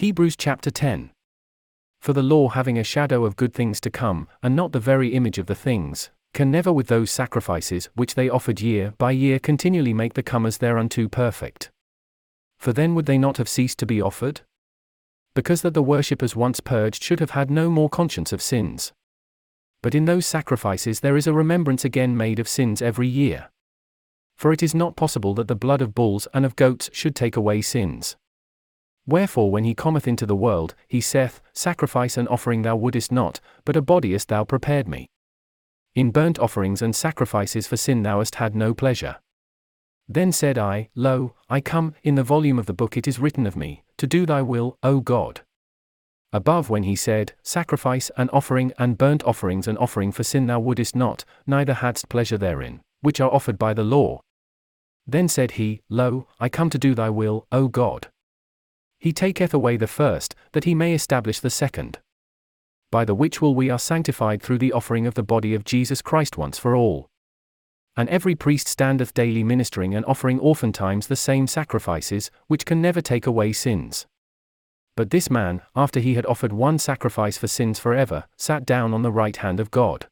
Hebrews 0.00 0.34
chapter 0.34 0.70
10. 0.70 1.10
For 2.00 2.14
the 2.14 2.22
law 2.22 2.48
having 2.48 2.78
a 2.78 2.82
shadow 2.82 3.26
of 3.26 3.36
good 3.36 3.52
things 3.52 3.82
to 3.82 3.90
come, 3.90 4.28
and 4.42 4.56
not 4.56 4.72
the 4.72 4.80
very 4.80 5.10
image 5.10 5.36
of 5.36 5.44
the 5.44 5.54
things, 5.54 6.08
can 6.32 6.50
never 6.50 6.72
with 6.72 6.86
those 6.86 7.10
sacrifices 7.10 7.90
which 7.96 8.14
they 8.14 8.30
offered 8.30 8.62
year 8.62 8.94
by 8.96 9.10
year 9.10 9.38
continually 9.38 9.92
make 9.92 10.14
the 10.14 10.22
comers 10.22 10.56
thereunto 10.56 11.06
perfect. 11.06 11.70
For 12.58 12.72
then 12.72 12.94
would 12.94 13.04
they 13.04 13.18
not 13.18 13.36
have 13.36 13.46
ceased 13.46 13.78
to 13.80 13.84
be 13.84 14.00
offered? 14.00 14.40
Because 15.34 15.60
that 15.60 15.74
the 15.74 15.82
worshippers 15.82 16.34
once 16.34 16.60
purged 16.60 17.02
should 17.02 17.20
have 17.20 17.32
had 17.32 17.50
no 17.50 17.68
more 17.68 17.90
conscience 17.90 18.32
of 18.32 18.40
sins. 18.40 18.94
But 19.82 19.94
in 19.94 20.06
those 20.06 20.24
sacrifices 20.24 21.00
there 21.00 21.18
is 21.18 21.26
a 21.26 21.34
remembrance 21.34 21.84
again 21.84 22.16
made 22.16 22.38
of 22.38 22.48
sins 22.48 22.80
every 22.80 23.06
year. 23.06 23.50
For 24.38 24.50
it 24.50 24.62
is 24.62 24.74
not 24.74 24.96
possible 24.96 25.34
that 25.34 25.48
the 25.48 25.54
blood 25.54 25.82
of 25.82 25.94
bulls 25.94 26.26
and 26.32 26.46
of 26.46 26.56
goats 26.56 26.88
should 26.94 27.14
take 27.14 27.36
away 27.36 27.60
sins. 27.60 28.16
Wherefore, 29.06 29.50
when 29.50 29.64
he 29.64 29.74
cometh 29.74 30.06
into 30.06 30.26
the 30.26 30.36
world, 30.36 30.74
he 30.86 31.00
saith, 31.00 31.40
Sacrifice 31.52 32.16
and 32.16 32.28
offering 32.28 32.62
thou 32.62 32.76
wouldest 32.76 33.10
not, 33.10 33.40
but 33.64 33.76
a 33.76 33.82
body 33.82 34.12
hast 34.12 34.28
thou 34.28 34.44
prepared 34.44 34.86
me. 34.86 35.06
In 35.94 36.10
burnt 36.10 36.38
offerings 36.38 36.82
and 36.82 36.94
sacrifices 36.94 37.66
for 37.66 37.76
sin 37.76 38.02
thou 38.02 38.18
hast 38.18 38.36
had 38.36 38.54
no 38.54 38.74
pleasure. 38.74 39.16
Then 40.08 40.32
said 40.32 40.58
I, 40.58 40.88
Lo, 40.94 41.34
I 41.48 41.60
come, 41.60 41.94
in 42.02 42.14
the 42.14 42.22
volume 42.22 42.58
of 42.58 42.66
the 42.66 42.72
book 42.72 42.96
it 42.96 43.08
is 43.08 43.18
written 43.18 43.46
of 43.46 43.56
me, 43.56 43.84
to 43.96 44.06
do 44.06 44.26
thy 44.26 44.42
will, 44.42 44.76
O 44.82 45.00
God. 45.00 45.42
Above 46.32 46.70
when 46.70 46.84
he 46.84 46.94
said, 46.94 47.32
Sacrifice 47.42 48.10
and 48.16 48.30
offering 48.32 48.72
and 48.78 48.98
burnt 48.98 49.24
offerings 49.24 49.66
and 49.66 49.76
offering 49.78 50.12
for 50.12 50.22
sin 50.22 50.46
thou 50.46 50.60
wouldest 50.60 50.94
not, 50.94 51.24
neither 51.46 51.74
hadst 51.74 52.08
pleasure 52.08 52.38
therein, 52.38 52.80
which 53.00 53.20
are 53.20 53.32
offered 53.32 53.58
by 53.58 53.74
the 53.74 53.82
law. 53.82 54.20
Then 55.06 55.28
said 55.28 55.52
he, 55.52 55.80
Lo, 55.88 56.28
I 56.38 56.48
come 56.48 56.70
to 56.70 56.78
do 56.78 56.94
thy 56.94 57.10
will, 57.10 57.46
O 57.50 57.66
God. 57.66 58.08
He 59.00 59.12
taketh 59.14 59.54
away 59.54 59.78
the 59.78 59.86
first, 59.86 60.34
that 60.52 60.64
he 60.64 60.74
may 60.74 60.92
establish 60.94 61.40
the 61.40 61.50
second. 61.50 61.98
By 62.90 63.06
the 63.06 63.14
which 63.14 63.40
will 63.40 63.54
we 63.54 63.70
are 63.70 63.78
sanctified 63.78 64.42
through 64.42 64.58
the 64.58 64.72
offering 64.72 65.06
of 65.06 65.14
the 65.14 65.22
body 65.22 65.54
of 65.54 65.64
Jesus 65.64 66.02
Christ 66.02 66.36
once 66.36 66.58
for 66.58 66.76
all. 66.76 67.08
And 67.96 68.08
every 68.10 68.34
priest 68.34 68.68
standeth 68.68 69.14
daily 69.14 69.42
ministering 69.42 69.94
and 69.94 70.04
offering 70.04 70.38
oftentimes 70.38 71.06
the 71.06 71.16
same 71.16 71.46
sacrifices, 71.46 72.30
which 72.46 72.66
can 72.66 72.82
never 72.82 73.00
take 73.00 73.26
away 73.26 73.52
sins. 73.52 74.06
But 74.96 75.10
this 75.10 75.30
man, 75.30 75.62
after 75.74 75.98
he 75.98 76.14
had 76.14 76.26
offered 76.26 76.52
one 76.52 76.78
sacrifice 76.78 77.38
for 77.38 77.48
sins 77.48 77.78
forever, 77.78 78.24
sat 78.36 78.66
down 78.66 78.92
on 78.92 79.02
the 79.02 79.12
right 79.12 79.36
hand 79.36 79.60
of 79.60 79.70
God. 79.70 80.08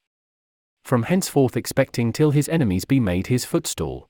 From 0.83 1.03
henceforth 1.03 1.59
expecting 1.59 2.11
till 2.11 2.31
his 2.31 2.49
enemies 2.49 2.87
be 2.87 3.01
made 3.01 3.27
his 3.27 3.45
footstool. 3.45 4.09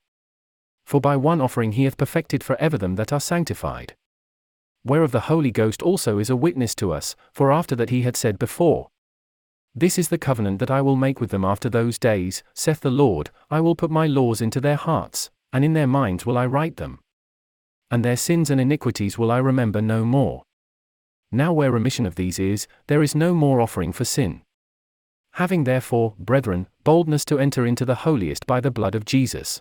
For 0.85 1.01
by 1.01 1.17
one 1.17 1.41
offering 1.41 1.73
he 1.73 1.85
hath 1.85 1.97
perfected 1.97 2.45
for 2.45 2.55
ever 2.61 2.79
them 2.79 2.95
that 2.95 3.13
are 3.13 3.21
sanctified. 3.21 3.97
Whereof 4.85 5.13
the 5.13 5.21
Holy 5.21 5.51
Ghost 5.51 5.83
also 5.83 6.19
is 6.19 6.31
a 6.31 6.37
witness 6.37 6.75
to 6.77 6.93
us, 6.93 7.17
for 7.33 7.53
after 7.53 7.75
that 7.77 7.91
he 7.91 8.03
had 8.03 8.17
said 8.17 8.39
before, 8.39 8.89
This 9.75 9.99
is 9.99 10.09
the 10.09 10.19
covenant 10.19 10.59
that 10.61 10.71
I 10.71 10.81
will 10.81 10.97
make 10.97 11.21
with 11.21 11.31
them 11.31 11.45
after 11.45 11.69
those 11.69 11.99
days, 11.99 12.43
saith 12.55 12.81
the 12.81 12.91
Lord, 12.91 13.31
I 13.51 13.61
will 13.61 13.75
put 13.75 13.91
my 13.91 14.07
laws 14.07 14.41
into 14.41 14.61
their 14.61 14.77
hearts, 14.77 15.31
and 15.53 15.65
in 15.65 15.73
their 15.73 15.87
minds 15.87 16.25
will 16.25 16.39
I 16.39 16.47
write 16.47 16.77
them. 16.77 17.01
And 17.91 18.05
their 18.05 18.17
sins 18.17 18.51
and 18.51 18.61
iniquities 18.61 19.19
will 19.19 19.31
I 19.31 19.39
remember 19.39 19.81
no 19.81 20.05
more. 20.05 20.43
Now, 21.31 21.53
where 21.53 21.71
remission 21.71 22.07
of 22.07 22.15
these 22.15 22.39
is, 22.39 22.67
there 22.87 23.03
is 23.03 23.15
no 23.15 23.35
more 23.35 23.61
offering 23.61 23.93
for 23.93 24.05
sin. 24.05 24.43
Having 25.33 25.65
therefore, 25.65 26.15
brethren, 26.19 26.69
boldness 26.85 27.25
to 27.27 27.39
enter 27.39 27.67
into 27.67 27.85
the 27.85 27.97
holiest 27.97 28.47
by 28.47 28.61
the 28.61 28.71
blood 28.71 28.95
of 28.95 29.05
Jesus. 29.05 29.61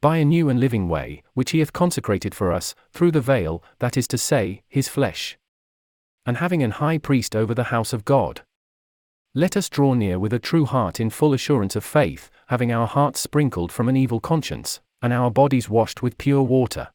By 0.00 0.18
a 0.18 0.24
new 0.24 0.48
and 0.48 0.60
living 0.60 0.88
way, 0.88 1.24
which 1.34 1.50
he 1.50 1.58
hath 1.58 1.72
consecrated 1.72 2.32
for 2.32 2.52
us, 2.52 2.76
through 2.92 3.10
the 3.10 3.20
veil, 3.20 3.64
that 3.80 3.96
is 3.96 4.06
to 4.08 4.18
say, 4.18 4.62
his 4.68 4.86
flesh. 4.86 5.36
And 6.24 6.36
having 6.36 6.62
an 6.62 6.70
high 6.72 6.98
priest 6.98 7.34
over 7.34 7.52
the 7.52 7.64
house 7.64 7.92
of 7.92 8.04
God. 8.04 8.42
Let 9.34 9.56
us 9.56 9.68
draw 9.68 9.94
near 9.94 10.20
with 10.20 10.32
a 10.32 10.38
true 10.38 10.66
heart 10.66 11.00
in 11.00 11.10
full 11.10 11.34
assurance 11.34 11.74
of 11.74 11.84
faith, 11.84 12.30
having 12.46 12.70
our 12.70 12.86
hearts 12.86 13.18
sprinkled 13.18 13.72
from 13.72 13.88
an 13.88 13.96
evil 13.96 14.20
conscience, 14.20 14.80
and 15.02 15.12
our 15.12 15.32
bodies 15.32 15.68
washed 15.68 16.00
with 16.00 16.16
pure 16.16 16.42
water. 16.42 16.88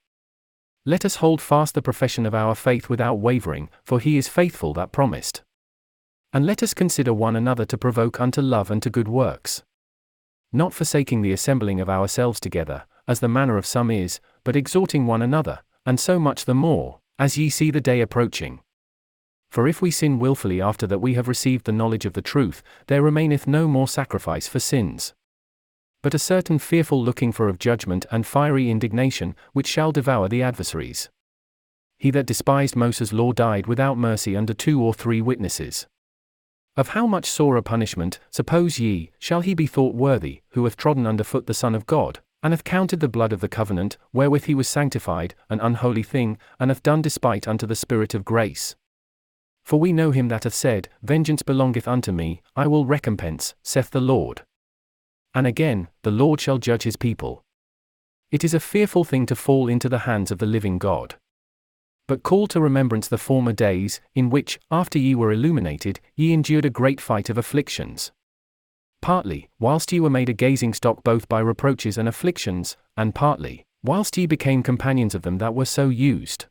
Let 0.86 1.04
us 1.04 1.18
hold 1.18 1.42
fast 1.42 1.76
the 1.76 1.82
profession 1.82 2.26
of 2.26 2.34
our 2.34 2.56
faith 2.56 2.88
without 2.88 3.16
wavering, 3.16 3.70
for 3.84 4.00
he 4.00 4.18
is 4.18 4.30
faithful 4.30 4.74
that 4.76 4.94
promised. 4.94 5.42
And 6.32 6.46
let 6.46 6.64
us 6.64 6.74
consider 6.74 7.14
one 7.14 7.36
another 7.36 7.66
to 7.66 7.78
provoke 7.78 8.22
unto 8.22 8.42
love 8.42 8.72
and 8.72 8.82
to 8.82 8.90
good 8.90 9.10
works. 9.10 9.62
Not 10.54 10.74
forsaking 10.74 11.22
the 11.22 11.34
assembling 11.34 11.82
of 11.82 11.90
ourselves 11.90 12.40
together, 12.40 12.86
as 13.08 13.20
the 13.20 13.28
manner 13.28 13.58
of 13.58 13.66
some 13.66 13.92
is, 13.92 14.20
but 14.44 14.56
exhorting 14.56 15.06
one 15.06 15.22
another, 15.22 15.60
and 15.86 16.00
so 16.00 16.20
much 16.20 16.46
the 16.46 16.54
more, 16.56 17.00
as 17.20 17.38
ye 17.38 17.50
see 17.50 17.72
the 17.72 17.82
day 17.82 18.02
approaching. 18.02 18.60
For 19.50 19.68
if 19.68 19.82
we 19.82 19.92
sin 19.92 20.20
wilfully 20.20 20.62
after 20.62 20.88
that 20.88 21.00
we 21.00 21.14
have 21.14 21.28
received 21.28 21.66
the 21.66 21.72
knowledge 21.72 22.06
of 22.06 22.14
the 22.14 22.22
truth, 22.22 22.64
there 22.88 23.02
remaineth 23.02 23.46
no 23.46 23.68
more 23.68 23.88
sacrifice 23.88 24.48
for 24.48 24.60
sins 24.60 25.14
but 26.04 26.14
a 26.14 26.20
certain 26.20 26.60
fearful 26.60 27.02
looking 27.02 27.32
for 27.32 27.50
of 27.50 27.58
judgment 27.58 28.06
and 28.12 28.28
fiery 28.28 28.70
indignation, 28.70 29.36
which 29.54 29.66
shall 29.66 29.92
devour 29.92 30.28
the 30.28 30.44
adversaries. 30.44 31.10
He 31.98 32.12
that 32.12 32.26
despised 32.26 32.76
Moses' 32.76 33.14
law 33.14 33.32
died 33.32 33.66
without 33.66 33.98
mercy 33.98 34.36
under 34.36 34.54
two 34.54 34.84
or 34.84 34.94
three 34.94 35.22
witnesses. 35.22 35.88
Of 36.76 36.90
how 36.90 37.08
much 37.08 37.26
sorer 37.26 37.62
punishment, 37.62 38.20
suppose 38.30 38.80
ye, 38.80 39.12
shall 39.18 39.42
he 39.42 39.54
be 39.54 39.66
thought 39.66 39.96
worthy, 39.96 40.42
who 40.50 40.66
hath 40.66 40.76
trodden 40.76 41.08
under 41.08 41.24
foot 41.24 41.48
the 41.48 41.54
Son 41.54 41.74
of 41.74 41.86
God, 41.86 42.20
and 42.44 42.52
hath 42.52 42.66
counted 42.66 43.00
the 43.00 43.08
blood 43.08 43.34
of 43.34 43.40
the 43.40 43.48
covenant, 43.48 43.98
wherewith 44.12 44.44
he 44.44 44.54
was 44.54 44.68
sanctified, 44.68 45.34
an 45.50 45.62
unholy 45.62 46.04
thing, 46.04 46.38
and 46.60 46.70
hath 46.70 46.84
done 46.84 47.02
despite 47.02 47.48
unto 47.48 47.66
the 47.66 47.76
Spirit 47.76 48.14
of 48.14 48.26
grace? 48.26 48.76
For 49.64 49.80
we 49.80 49.94
know 49.94 50.12
him 50.12 50.28
that 50.28 50.44
hath 50.44 50.54
said, 50.54 50.90
Vengeance 51.02 51.42
belongeth 51.42 51.88
unto 51.88 52.12
me, 52.12 52.42
I 52.56 52.68
will 52.68 52.86
recompense, 52.86 53.56
saith 53.64 53.92
the 53.92 54.02
Lord. 54.02 54.44
And 55.34 55.48
again, 55.48 55.88
the 56.04 56.12
Lord 56.12 56.42
shall 56.42 56.58
judge 56.58 56.84
his 56.84 56.98
people. 56.98 57.44
It 58.30 58.44
is 58.44 58.54
a 58.54 58.60
fearful 58.60 59.06
thing 59.06 59.26
to 59.28 59.36
fall 59.36 59.70
into 59.70 59.88
the 59.88 60.00
hands 60.00 60.30
of 60.30 60.40
the 60.40 60.46
living 60.46 60.80
God. 60.80 61.16
But 62.08 62.24
call 62.24 62.48
to 62.48 62.60
remembrance 62.60 63.08
the 63.08 63.18
former 63.18 63.54
days, 63.54 64.02
in 64.14 64.30
which, 64.30 64.60
after 64.70 65.00
ye 65.00 65.16
were 65.16 65.32
illuminated, 65.32 66.02
ye 66.16 66.34
endured 66.34 66.66
a 66.66 66.70
great 66.70 67.00
fight 67.00 67.30
of 67.30 67.38
afflictions. 67.38 68.12
Partly, 69.04 69.50
whilst 69.60 69.92
ye 69.92 70.00
were 70.00 70.10
made 70.10 70.30
a 70.30 70.34
gazing 70.34 70.74
stock 70.74 71.04
both 71.04 71.28
by 71.28 71.42
reproaches 71.42 71.98
and 71.98 72.08
afflictions, 72.08 72.78
and 72.96 73.14
partly, 73.14 73.66
whilst 73.84 74.18
ye 74.18 74.26
became 74.26 74.64
companions 74.64 75.14
of 75.14 75.24
them 75.24 75.40
that 75.40 75.54
were 75.54 75.66
so 75.66 75.90
used. 75.90 76.46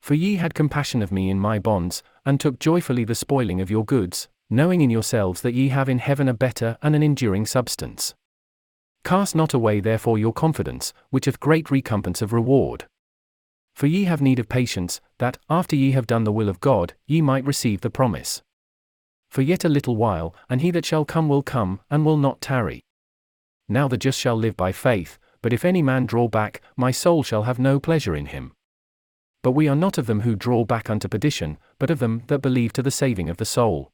For 0.00 0.14
ye 0.14 0.36
had 0.36 0.54
compassion 0.54 1.02
of 1.02 1.12
me 1.12 1.28
in 1.28 1.38
my 1.38 1.58
bonds, 1.58 2.02
and 2.24 2.40
took 2.40 2.58
joyfully 2.58 3.04
the 3.04 3.14
spoiling 3.14 3.60
of 3.60 3.70
your 3.70 3.84
goods, 3.84 4.28
knowing 4.48 4.80
in 4.80 4.88
yourselves 4.88 5.42
that 5.42 5.52
ye 5.52 5.68
have 5.68 5.90
in 5.90 5.98
heaven 5.98 6.26
a 6.26 6.32
better 6.32 6.78
and 6.80 6.96
an 6.96 7.02
enduring 7.02 7.44
substance. 7.44 8.14
Cast 9.04 9.36
not 9.36 9.52
away 9.52 9.78
therefore 9.78 10.16
your 10.16 10.32
confidence, 10.32 10.94
which 11.10 11.26
hath 11.26 11.38
great 11.38 11.70
recompense 11.70 12.22
of 12.22 12.32
reward. 12.32 12.86
For 13.74 13.88
ye 13.88 14.04
have 14.04 14.22
need 14.22 14.38
of 14.38 14.48
patience, 14.48 15.02
that, 15.18 15.36
after 15.50 15.76
ye 15.76 15.90
have 15.90 16.06
done 16.06 16.24
the 16.24 16.32
will 16.32 16.48
of 16.48 16.60
God, 16.60 16.94
ye 17.06 17.20
might 17.20 17.44
receive 17.44 17.82
the 17.82 17.90
promise. 17.90 18.40
For 19.28 19.42
yet 19.42 19.64
a 19.64 19.68
little 19.68 19.96
while, 19.96 20.34
and 20.48 20.60
he 20.60 20.70
that 20.70 20.84
shall 20.84 21.04
come 21.04 21.28
will 21.28 21.42
come, 21.42 21.80
and 21.90 22.04
will 22.04 22.16
not 22.16 22.40
tarry. 22.40 22.82
Now 23.68 23.88
the 23.88 23.98
just 23.98 24.18
shall 24.18 24.36
live 24.36 24.56
by 24.56 24.72
faith, 24.72 25.18
but 25.42 25.52
if 25.52 25.64
any 25.64 25.82
man 25.82 26.06
draw 26.06 26.28
back, 26.28 26.60
my 26.76 26.90
soul 26.90 27.22
shall 27.22 27.42
have 27.42 27.58
no 27.58 27.78
pleasure 27.78 28.16
in 28.16 28.26
him. 28.26 28.52
But 29.42 29.52
we 29.52 29.68
are 29.68 29.76
not 29.76 29.98
of 29.98 30.06
them 30.06 30.20
who 30.20 30.34
draw 30.34 30.64
back 30.64 30.90
unto 30.90 31.08
perdition, 31.08 31.58
but 31.78 31.90
of 31.90 31.98
them 31.98 32.22
that 32.26 32.40
believe 32.40 32.72
to 32.74 32.82
the 32.82 32.90
saving 32.90 33.28
of 33.28 33.36
the 33.36 33.44
soul. 33.44 33.90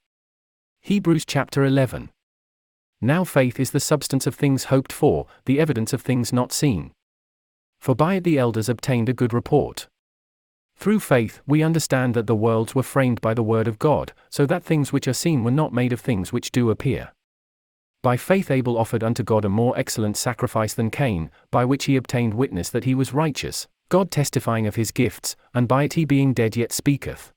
Hebrews 0.83 1.25
chapter 1.25 1.65
11. 1.65 2.11
Now 3.01 3.25
faith 3.25 3.61
is 3.61 3.73
the 3.73 3.81
substance 3.81 4.27
of 4.27 4.35
things 4.35 4.65
hoped 4.65 4.93
for, 4.93 5.27
the 5.45 5.61
evidence 5.61 5.93
of 5.93 6.01
things 6.01 6.33
not 6.33 6.53
seen. 6.53 6.93
For 7.79 7.95
by 7.95 8.15
it 8.15 8.25
the 8.25 8.39
elders 8.39 8.69
obtained 8.69 9.09
a 9.09 9.13
good 9.13 9.35
report. 9.35 9.89
Through 10.77 11.01
faith, 11.01 11.41
we 11.47 11.63
understand 11.63 12.15
that 12.15 12.27
the 12.27 12.35
worlds 12.35 12.75
were 12.75 12.83
framed 12.83 13.21
by 13.21 13.35
the 13.35 13.43
word 13.43 13.69
of 13.69 13.79
God, 13.79 14.13
so 14.29 14.45
that 14.47 14.65
things 14.65 14.93
which 14.93 15.09
are 15.09 15.13
seen 15.13 15.45
were 15.45 15.51
not 15.51 15.73
made 15.73 15.93
of 15.93 16.01
things 16.01 16.33
which 16.33 16.53
do 16.53 16.71
appear. 16.71 17.13
By 18.03 18.19
faith 18.19 18.51
Abel 18.51 18.77
offered 18.77 19.03
unto 19.03 19.23
God 19.23 19.47
a 19.47 19.49
more 19.49 19.79
excellent 19.79 20.19
sacrifice 20.19 20.75
than 20.75 20.91
Cain, 20.91 21.31
by 21.51 21.65
which 21.65 21.87
he 21.87 21.97
obtained 21.97 22.35
witness 22.35 22.69
that 22.69 22.85
he 22.85 22.95
was 22.95 23.15
righteous, 23.15 23.67
God 23.89 24.11
testifying 24.11 24.67
of 24.67 24.75
his 24.75 24.91
gifts, 24.91 25.37
and 25.55 25.67
by 25.67 25.85
it 25.85 25.95
he 25.95 26.05
being 26.05 26.35
dead 26.35 26.55
yet 26.55 26.71
speaketh. 26.71 27.33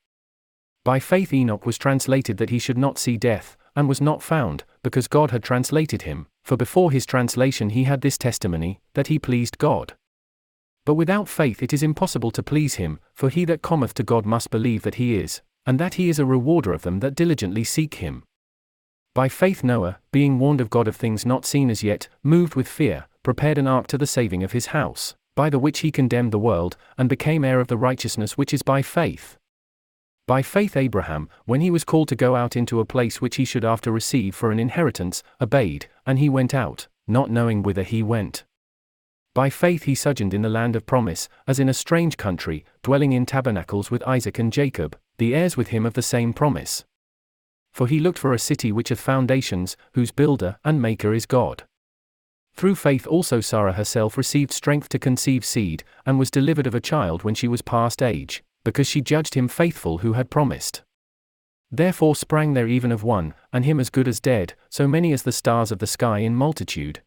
By 0.83 0.99
faith 0.99 1.33
Enoch 1.33 1.65
was 1.65 1.77
translated 1.77 2.37
that 2.37 2.49
he 2.49 2.59
should 2.59 2.77
not 2.77 2.97
see 2.97 3.15
death, 3.15 3.55
and 3.77 3.87
was 3.87 4.01
not 4.01 4.23
found, 4.23 4.63
because 4.83 5.07
God 5.07 5.31
had 5.31 5.43
translated 5.43 6.01
him, 6.01 6.27
for 6.43 6.57
before 6.57 6.91
his 6.91 7.05
translation 7.05 7.69
he 7.69 7.83
had 7.83 8.01
this 8.01 8.17
testimony, 8.17 8.79
that 8.93 9.07
he 9.07 9.19
pleased 9.19 9.57
God. 9.57 9.93
But 10.87 10.93
without 10.93 11.27
faith 11.27 11.61
it 11.61 11.73
is 11.73 11.83
impossible 11.83 12.31
to 12.31 12.41
please 12.41 12.75
him, 12.75 13.01
for 13.13 13.27
he 13.27 13.43
that 13.43 13.61
cometh 13.61 13.93
to 13.95 14.03
God 14.03 14.25
must 14.25 14.49
believe 14.49 14.83
that 14.83 14.95
he 14.95 15.17
is, 15.17 15.41
and 15.65 15.77
that 15.79 15.95
he 15.95 16.07
is 16.07 16.17
a 16.17 16.25
rewarder 16.25 16.71
of 16.71 16.83
them 16.83 17.01
that 17.01 17.13
diligently 17.13 17.65
seek 17.65 17.95
him. 17.95 18.23
By 19.13 19.27
faith 19.27 19.65
Noah, 19.65 19.99
being 20.13 20.39
warned 20.39 20.61
of 20.61 20.69
God 20.69 20.87
of 20.87 20.95
things 20.95 21.25
not 21.25 21.43
seen 21.43 21.69
as 21.69 21.83
yet, 21.83 22.07
moved 22.23 22.55
with 22.55 22.69
fear, 22.69 23.07
prepared 23.21 23.57
an 23.57 23.67
ark 23.67 23.87
to 23.87 23.97
the 23.97 24.07
saving 24.07 24.43
of 24.43 24.53
his 24.53 24.67
house, 24.67 25.13
by 25.35 25.49
the 25.49 25.59
which 25.59 25.79
he 25.79 25.91
condemned 25.91 26.31
the 26.31 26.39
world, 26.39 26.77
and 26.97 27.09
became 27.09 27.43
heir 27.43 27.59
of 27.59 27.67
the 27.67 27.75
righteousness 27.75 28.37
which 28.37 28.53
is 28.53 28.61
by 28.61 28.81
faith. 28.81 29.35
By 30.25 30.41
faith 30.41 30.77
Abraham, 30.77 31.27
when 31.43 31.59
he 31.59 31.69
was 31.69 31.83
called 31.83 32.07
to 32.07 32.15
go 32.15 32.37
out 32.37 32.55
into 32.55 32.79
a 32.79 32.85
place 32.85 33.19
which 33.19 33.35
he 33.35 33.43
should 33.43 33.65
after 33.65 33.91
receive 33.91 34.33
for 34.35 34.51
an 34.51 34.59
inheritance, 34.59 35.21
obeyed, 35.41 35.87
and 36.05 36.17
he 36.17 36.29
went 36.29 36.53
out, 36.53 36.87
not 37.09 37.29
knowing 37.29 37.61
whither 37.61 37.83
he 37.83 38.01
went. 38.01 38.45
By 39.37 39.49
faith 39.51 39.83
he 39.83 39.93
sojourned 39.93 40.33
in 40.33 40.41
the 40.41 40.49
land 40.49 40.75
of 40.75 40.87
promise, 40.87 41.29
as 41.47 41.59
in 41.59 41.69
a 41.69 41.73
strange 41.73 42.17
country, 42.17 42.65
dwelling 42.81 43.13
in 43.13 43.25
tabernacles 43.25 43.91
with 43.91 44.01
Isaac 44.07 44.39
and 44.39 44.51
Jacob, 44.51 44.97
the 45.19 45.35
heirs 45.35 45.55
with 45.55 45.67
him 45.67 45.85
of 45.85 45.93
the 45.93 46.01
same 46.01 46.33
promise 46.33 46.83
for 47.77 47.85
he 47.85 47.99
looked 47.99 48.17
for 48.17 48.33
a 48.33 48.39
city 48.39 48.71
which 48.71 48.89
hath 48.89 48.99
foundations, 48.99 49.77
whose 49.93 50.09
builder 50.09 50.57
and 50.65 50.81
maker 50.81 51.13
is 51.13 51.27
God. 51.27 51.63
Through 52.55 52.73
faith 52.73 53.05
also 53.05 53.39
Sarah 53.39 53.73
herself 53.73 54.17
received 54.17 54.51
strength 54.51 54.89
to 54.89 54.97
conceive 54.97 55.45
seed, 55.45 55.83
and 56.03 56.17
was 56.17 56.31
delivered 56.31 56.65
of 56.65 56.73
a 56.73 56.81
child 56.81 57.21
when 57.21 57.35
she 57.35 57.47
was 57.47 57.61
past 57.61 58.01
age, 58.01 58.43
because 58.63 58.87
she 58.87 58.99
judged 58.99 59.35
him 59.35 59.47
faithful 59.47 59.99
who 59.99 60.13
had 60.13 60.31
promised. 60.31 60.81
Therefore 61.69 62.15
sprang 62.15 62.53
there 62.53 62.67
even 62.67 62.91
of 62.91 63.03
one, 63.03 63.35
and 63.53 63.63
him 63.63 63.79
as 63.79 63.91
good 63.91 64.07
as 64.07 64.19
dead, 64.19 64.55
so 64.71 64.87
many 64.87 65.13
as 65.13 65.21
the 65.21 65.31
stars 65.31 65.71
of 65.71 65.77
the 65.77 65.85
sky 65.85 66.17
in 66.17 66.33
multitude, 66.33 67.03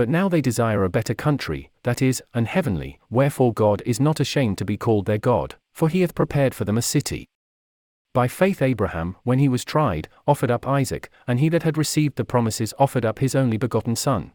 But 0.00 0.08
now 0.08 0.30
they 0.30 0.40
desire 0.40 0.82
a 0.82 0.88
better 0.88 1.12
country, 1.12 1.70
that 1.82 2.00
is, 2.00 2.22
an 2.32 2.46
heavenly, 2.46 2.98
wherefore 3.10 3.52
God 3.52 3.82
is 3.84 4.00
not 4.00 4.18
ashamed 4.18 4.56
to 4.56 4.64
be 4.64 4.78
called 4.78 5.04
their 5.04 5.18
God, 5.18 5.56
for 5.74 5.90
he 5.90 6.00
hath 6.00 6.14
prepared 6.14 6.54
for 6.54 6.64
them 6.64 6.78
a 6.78 6.80
city. 6.96 7.28
By 8.14 8.26
faith 8.26 8.62
Abraham, 8.62 9.16
when 9.24 9.40
he 9.40 9.46
was 9.46 9.62
tried, 9.62 10.08
offered 10.26 10.50
up 10.50 10.66
Isaac, 10.66 11.10
and 11.26 11.38
he 11.38 11.50
that 11.50 11.64
had 11.64 11.76
received 11.76 12.16
the 12.16 12.24
promises 12.24 12.72
offered 12.78 13.04
up 13.04 13.18
his 13.18 13.34
only 13.34 13.58
begotten 13.58 13.94
son 13.94 14.32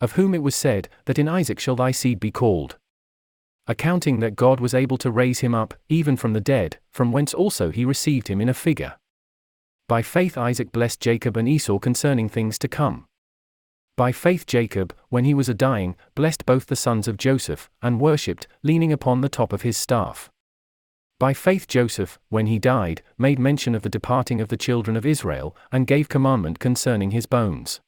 of 0.00 0.12
whom 0.12 0.32
it 0.32 0.44
was 0.44 0.54
said, 0.54 0.88
That 1.06 1.18
in 1.18 1.26
Isaac 1.28 1.58
shall 1.58 1.74
thy 1.74 1.90
seed 1.90 2.20
be 2.20 2.30
called. 2.30 2.76
Accounting 3.66 4.20
that 4.20 4.36
God 4.36 4.60
was 4.60 4.74
able 4.74 4.98
to 4.98 5.10
raise 5.10 5.40
him 5.40 5.56
up, 5.56 5.74
even 5.88 6.16
from 6.16 6.34
the 6.34 6.40
dead, 6.40 6.78
from 6.92 7.10
whence 7.10 7.34
also 7.34 7.72
he 7.72 7.84
received 7.84 8.28
him 8.28 8.40
in 8.40 8.48
a 8.48 8.54
figure. 8.54 8.94
By 9.88 10.02
faith 10.02 10.38
Isaac 10.38 10.70
blessed 10.70 11.00
Jacob 11.00 11.36
and 11.36 11.48
Esau 11.48 11.80
concerning 11.80 12.28
things 12.28 12.60
to 12.60 12.68
come. 12.68 13.07
By 13.98 14.12
faith 14.12 14.46
Jacob, 14.46 14.94
when 15.08 15.24
he 15.24 15.34
was 15.34 15.48
a 15.48 15.54
dying, 15.54 15.96
blessed 16.14 16.46
both 16.46 16.66
the 16.66 16.76
sons 16.76 17.08
of 17.08 17.16
Joseph, 17.16 17.68
and 17.82 18.00
worshipped, 18.00 18.46
leaning 18.62 18.92
upon 18.92 19.22
the 19.22 19.28
top 19.28 19.52
of 19.52 19.62
his 19.62 19.76
staff. 19.76 20.30
By 21.18 21.34
faith 21.34 21.66
Joseph, 21.66 22.16
when 22.28 22.46
he 22.46 22.60
died, 22.60 23.02
made 23.18 23.40
mention 23.40 23.74
of 23.74 23.82
the 23.82 23.88
departing 23.88 24.40
of 24.40 24.50
the 24.50 24.56
children 24.56 24.96
of 24.96 25.04
Israel, 25.04 25.56
and 25.72 25.84
gave 25.84 26.08
commandment 26.08 26.60
concerning 26.60 27.10
his 27.10 27.26
bones. 27.26 27.80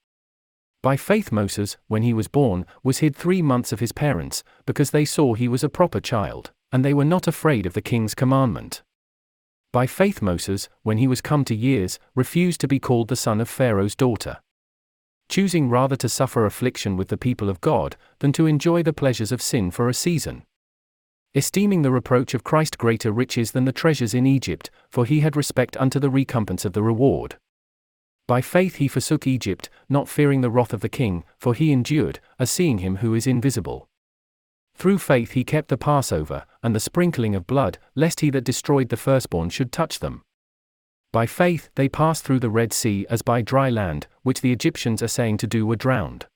By 0.83 0.97
faith 0.97 1.31
Moses, 1.31 1.77
when 1.87 2.03
he 2.03 2.13
was 2.13 2.27
born, 2.27 2.67
was 2.83 2.99
hid 2.99 3.15
three 3.15 3.41
months 3.41 3.71
of 3.71 3.79
his 3.79 3.93
parents, 3.93 4.43
because 4.67 4.91
they 4.91 5.05
saw 5.05 5.35
he 5.35 5.47
was 5.47 5.63
a 5.63 5.69
proper 5.69 6.01
child, 6.01 6.51
and 6.73 6.85
they 6.85 6.93
were 6.93 7.05
not 7.05 7.29
afraid 7.29 7.67
of 7.67 7.75
the 7.75 7.81
king's 7.81 8.17
commandment. 8.17 8.83
By 9.73 9.87
faith 9.87 10.21
Moses, 10.21 10.69
when 10.83 10.99
he 10.99 11.07
was 11.07 11.21
come 11.21 11.45
to 11.45 11.55
years, 11.55 12.01
refused 12.17 12.61
to 12.63 12.67
be 12.67 12.81
called 12.81 13.07
the 13.07 13.15
son 13.15 13.41
of 13.41 13.49
Pharaoh's 13.49 13.95
daughter. 13.95 14.39
Choosing 15.31 15.71
rather 15.71 15.95
to 15.95 16.09
suffer 16.09 16.45
affliction 16.45 16.97
with 16.97 17.07
the 17.07 17.17
people 17.17 17.49
of 17.49 17.61
God, 17.61 17.97
than 18.19 18.33
to 18.33 18.47
enjoy 18.47 18.83
the 18.83 18.93
pleasures 18.93 19.31
of 19.31 19.41
sin 19.41 19.71
for 19.71 19.89
a 19.89 19.95
season. 19.95 20.43
Esteeming 21.37 21.83
the 21.83 21.93
reproach 21.93 22.35
of 22.35 22.43
Christ 22.43 22.77
greater 22.79 23.13
riches 23.13 23.53
than 23.53 23.65
the 23.65 23.71
treasures 23.73 24.13
in 24.13 24.27
Egypt, 24.27 24.73
for 24.89 25.05
he 25.05 25.21
had 25.21 25.37
respect 25.37 25.77
unto 25.77 26.01
the 26.01 26.11
recompense 26.11 26.65
of 26.65 26.73
the 26.73 26.83
reward. 26.83 27.37
By 28.27 28.41
faith 28.41 28.77
he 28.77 28.89
forsook 28.89 29.25
Egypt, 29.29 29.71
not 29.89 30.09
fearing 30.09 30.41
the 30.41 30.51
wrath 30.51 30.73
of 30.73 30.81
the 30.81 30.89
king, 30.89 31.23
for 31.39 31.55
he 31.55 31.71
endured, 31.71 32.19
as 32.41 32.51
seeing 32.51 32.79
him 32.79 32.97
who 32.97 33.15
is 33.15 33.29
invisible. 33.29 33.89
Through 34.75 34.99
faith 34.99 35.33
he 35.33 35.45
kept 35.45 35.69
the 35.69 35.79
Passover, 35.79 36.45
and 36.61 36.75
the 36.75 36.81
sprinkling 36.81 37.37
of 37.37 37.47
blood, 37.47 37.79
lest 37.95 38.19
he 38.19 38.31
that 38.31 38.43
destroyed 38.43 38.89
the 38.89 38.97
firstborn 38.97 39.51
should 39.51 39.71
touch 39.71 40.01
them. 40.01 40.23
By 41.13 41.27
faith 41.27 41.71
they 41.75 41.89
passed 41.89 42.25
through 42.25 42.39
the 42.39 42.51
Red 42.51 42.73
Sea 42.73 43.05
as 43.11 43.23
by 43.23 43.43
dry 43.43 43.69
land, 43.69 44.07
which 44.23 44.41
the 44.41 44.53
Egyptians 44.53 45.03
assaying 45.03 45.39
to 45.39 45.47
do 45.47 45.67
were 45.67 45.77
drowned. 45.77 46.27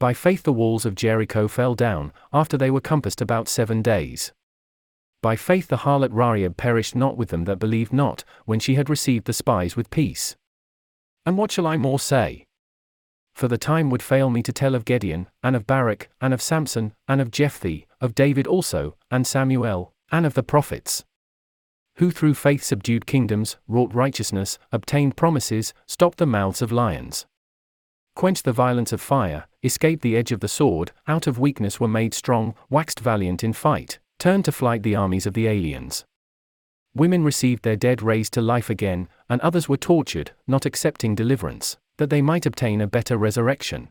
By 0.00 0.14
faith 0.14 0.44
the 0.44 0.52
walls 0.52 0.86
of 0.86 0.94
Jericho 0.94 1.46
fell 1.46 1.74
down, 1.74 2.12
after 2.32 2.56
they 2.56 2.70
were 2.70 2.80
compassed 2.80 3.20
about 3.20 3.48
seven 3.48 3.82
days. 3.82 4.32
By 5.22 5.36
faith 5.36 5.68
the 5.68 5.78
harlot 5.78 6.10
Rahab 6.12 6.56
perished 6.56 6.96
not 6.96 7.16
with 7.16 7.28
them 7.28 7.44
that 7.44 7.58
believed 7.58 7.92
not, 7.92 8.24
when 8.46 8.58
she 8.58 8.74
had 8.74 8.90
received 8.90 9.26
the 9.26 9.32
spies 9.32 9.76
with 9.76 9.90
peace. 9.90 10.36
And 11.24 11.36
what 11.36 11.52
shall 11.52 11.66
I 11.66 11.76
more 11.76 12.00
say? 12.00 12.46
For 13.34 13.46
the 13.46 13.58
time 13.58 13.90
would 13.90 14.02
fail 14.02 14.30
me 14.30 14.42
to 14.42 14.52
tell 14.52 14.74
of 14.74 14.84
Gideon, 14.84 15.28
and 15.42 15.54
of 15.54 15.66
Barak, 15.66 16.10
and 16.20 16.34
of 16.34 16.42
Samson, 16.42 16.94
and 17.06 17.20
of 17.20 17.30
Jephthah, 17.30 17.82
of 18.00 18.14
David 18.14 18.46
also, 18.46 18.96
and 19.10 19.26
Samuel, 19.26 19.92
and 20.10 20.26
of 20.26 20.34
the 20.34 20.42
prophets. 20.42 21.04
Who 21.96 22.10
through 22.10 22.34
faith 22.34 22.62
subdued 22.62 23.06
kingdoms, 23.06 23.56
wrought 23.68 23.94
righteousness, 23.94 24.58
obtained 24.70 25.16
promises, 25.16 25.74
stopped 25.86 26.18
the 26.18 26.26
mouths 26.26 26.62
of 26.62 26.72
lions. 26.72 27.26
Quenched 28.14 28.44
the 28.44 28.52
violence 28.52 28.92
of 28.92 29.00
fire, 29.00 29.46
escaped 29.62 30.02
the 30.02 30.16
edge 30.16 30.32
of 30.32 30.40
the 30.40 30.48
sword, 30.48 30.92
out 31.06 31.26
of 31.26 31.38
weakness 31.38 31.80
were 31.80 31.88
made 31.88 32.14
strong, 32.14 32.54
waxed 32.68 33.00
valiant 33.00 33.44
in 33.44 33.52
fight, 33.52 33.98
turned 34.18 34.44
to 34.44 34.52
flight 34.52 34.82
the 34.82 34.96
armies 34.96 35.26
of 35.26 35.34
the 35.34 35.46
aliens. 35.46 36.04
Women 36.94 37.24
received 37.24 37.62
their 37.62 37.76
dead 37.76 38.02
raised 38.02 38.34
to 38.34 38.42
life 38.42 38.68
again, 38.68 39.08
and 39.28 39.40
others 39.40 39.68
were 39.68 39.78
tortured, 39.78 40.32
not 40.46 40.66
accepting 40.66 41.14
deliverance, 41.14 41.78
that 41.96 42.10
they 42.10 42.20
might 42.20 42.44
obtain 42.44 42.80
a 42.80 42.86
better 42.86 43.16
resurrection. 43.16 43.90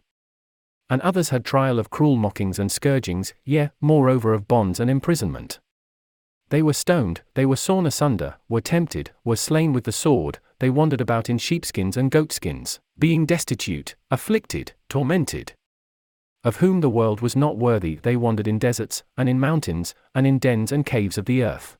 And 0.89 1.01
others 1.01 1.29
had 1.29 1.43
trial 1.43 1.79
of 1.79 1.89
cruel 1.89 2.15
mockings 2.15 2.59
and 2.59 2.71
scourgings, 2.71 3.33
yea, 3.43 3.71
moreover 3.79 4.33
of 4.33 4.47
bonds 4.47 4.79
and 4.79 4.89
imprisonment. 4.89 5.59
They 6.51 6.61
were 6.61 6.73
stoned, 6.73 7.21
they 7.33 7.45
were 7.45 7.55
sawn 7.55 7.85
asunder, 7.85 8.35
were 8.49 8.59
tempted, 8.59 9.11
were 9.23 9.37
slain 9.37 9.71
with 9.71 9.85
the 9.85 9.93
sword, 9.93 10.39
they 10.59 10.69
wandered 10.69 10.99
about 10.99 11.29
in 11.29 11.37
sheepskins 11.37 11.95
and 11.95 12.11
goatskins, 12.11 12.81
being 12.99 13.25
destitute, 13.25 13.95
afflicted, 14.11 14.73
tormented. 14.89 15.53
Of 16.43 16.57
whom 16.57 16.81
the 16.81 16.89
world 16.89 17.21
was 17.21 17.37
not 17.37 17.57
worthy, 17.57 17.99
they 18.03 18.17
wandered 18.17 18.49
in 18.49 18.59
deserts, 18.59 19.01
and 19.15 19.29
in 19.29 19.39
mountains, 19.39 19.95
and 20.13 20.27
in 20.27 20.39
dens 20.39 20.73
and 20.73 20.85
caves 20.85 21.17
of 21.17 21.23
the 21.23 21.41
earth. 21.41 21.77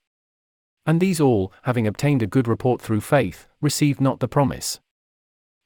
And 0.86 1.02
these 1.02 1.20
all, 1.20 1.52
having 1.64 1.86
obtained 1.86 2.22
a 2.22 2.28
good 2.28 2.48
report 2.48 2.82
through 2.82 3.02
faith, 3.02 3.48
received 3.60 4.00
not 4.00 4.22
the 4.22 4.30
promise. 4.30 4.80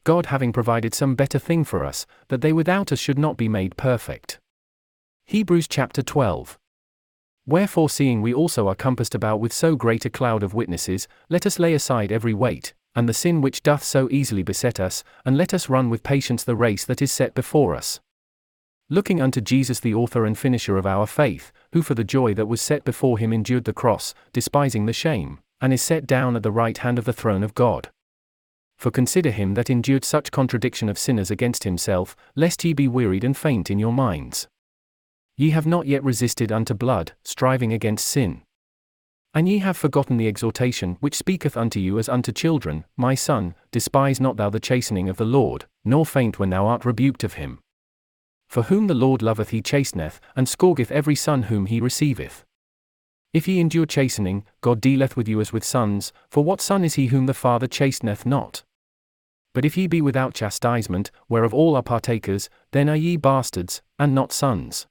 God 0.04 0.28
having 0.28 0.52
provided 0.52 0.96
some 0.96 1.13
better 1.13 1.38
thing 1.38 1.63
for 1.63 1.86
us, 1.86 2.08
that 2.30 2.41
they 2.41 2.52
without 2.52 2.91
us 2.91 2.98
should 2.98 3.20
not 3.20 3.38
be 3.38 3.50
made 3.50 3.78
perfect. 3.78 4.39
Hebrews 5.26 5.68
chapter 5.68 6.02
12. 6.02 6.58
Wherefore, 7.48 7.90
seeing 7.90 8.22
we 8.22 8.34
also 8.34 8.68
are 8.68 8.76
compassed 8.76 9.14
about 9.14 9.40
with 9.40 9.54
so 9.54 9.76
great 9.76 10.06
a 10.06 10.10
cloud 10.10 10.42
of 10.42 10.56
witnesses, 10.56 11.08
let 11.30 11.46
us 11.46 11.60
lay 11.60 11.74
aside 11.74 12.12
every 12.12 12.34
weight, 12.34 12.74
and 12.96 13.08
the 13.08 13.14
sin 13.14 13.42
which 13.42 13.62
doth 13.62 13.84
so 13.84 14.10
easily 14.10 14.42
beset 14.42 14.80
us, 14.80 15.04
and 15.26 15.38
let 15.38 15.54
us 15.54 15.70
run 15.70 15.90
with 15.90 16.02
patience 16.02 16.44
the 16.44 16.56
race 16.56 16.86
that 16.86 17.02
is 17.02 17.12
set 17.12 17.36
before 17.36 17.76
us. 17.76 18.00
Looking 18.90 19.22
unto 19.22 19.42
Jesus, 19.42 19.80
the 19.80 19.94
author 19.94 20.26
and 20.26 20.38
finisher 20.38 20.78
of 20.78 20.88
our 20.88 21.06
faith, 21.06 21.52
who 21.74 21.82
for 21.82 21.94
the 21.94 22.04
joy 22.04 22.34
that 22.34 22.48
was 22.48 22.62
set 22.62 22.84
before 22.84 23.20
him 23.20 23.32
endured 23.32 23.66
the 23.66 23.74
cross, 23.74 24.14
despising 24.34 24.86
the 24.86 24.94
shame, 24.94 25.40
and 25.62 25.72
is 25.72 25.82
set 25.82 26.08
down 26.08 26.36
at 26.36 26.44
the 26.44 26.52
right 26.52 26.78
hand 26.80 26.98
of 26.98 27.06
the 27.06 27.14
throne 27.14 27.44
of 27.44 27.54
God. 27.54 27.90
For 28.78 28.92
consider 28.92 29.32
him 29.32 29.54
that 29.54 29.70
endured 29.70 30.04
such 30.04 30.32
contradiction 30.32 30.90
of 30.90 30.98
sinners 30.98 31.32
against 31.32 31.64
himself, 31.64 32.16
lest 32.36 32.64
ye 32.64 32.74
be 32.74 32.88
wearied 32.88 33.24
and 33.24 33.38
faint 33.38 33.70
in 33.70 33.80
your 33.80 33.94
minds. 33.94 34.48
Ye 35.38 35.50
have 35.50 35.67
not 35.67 35.86
yet 35.86 36.04
resisted 36.04 36.52
unto 36.52 36.74
blood, 36.74 37.12
striving 37.24 37.74
against 37.74 38.08
sin. 38.08 38.41
And 39.34 39.50
ye 39.50 39.58
have 39.58 39.76
forgotten 39.76 40.15
the 40.15 40.30
exhortation 40.30 40.95
which 41.02 41.13
speaketh 41.13 41.58
unto 41.58 41.78
you 41.78 42.00
as 42.00 42.08
unto 42.08 42.32
children, 42.32 42.86
My 42.95 43.15
son, 43.15 43.54
despise 43.69 44.21
not 44.21 44.38
thou 44.38 44.50
the 44.50 44.62
chastening 44.62 45.10
of 45.10 45.17
the 45.17 45.26
Lord, 45.26 45.65
nor 45.84 46.06
faint 46.06 46.39
when 46.39 46.52
thou 46.52 46.67
art 46.67 46.86
rebuked 46.86 47.26
of 47.26 47.34
him. 47.34 47.60
For 48.48 48.63
whom 48.63 48.88
the 48.88 48.93
Lord 48.93 49.21
loveth 49.21 49.50
he 49.50 49.62
chasteneth, 49.62 50.21
and 50.38 50.48
scourgeth 50.48 50.89
every 50.89 51.15
son 51.15 51.43
whom 51.43 51.65
he 51.65 51.82
receiveth. 51.82 52.45
If 53.34 53.45
ye 53.50 53.60
endure 53.60 53.86
chastening, 53.86 54.45
God 54.62 54.80
dealeth 54.80 55.17
with 55.17 55.28
you 55.28 55.41
as 55.41 55.52
with 55.52 55.65
sons, 55.65 56.13
for 56.30 56.45
what 56.45 56.62
son 56.62 56.86
is 56.86 56.93
he 56.93 57.08
whom 57.08 57.26
the 57.26 57.34
Father 57.34 57.67
chasteneth 57.67 58.26
not? 58.26 58.63
But 59.54 59.65
if 59.65 59.76
ye 59.76 59.88
be 59.88 60.02
without 60.02 60.34
chastisement, 60.34 61.12
whereof 61.28 61.54
all 61.54 61.76
are 61.76 61.84
partakers, 61.84 62.50
then 62.71 62.88
are 62.88 62.95
ye 62.95 63.17
bastards, 63.17 63.82
and 64.00 64.15
not 64.15 64.32
sons. 64.32 64.88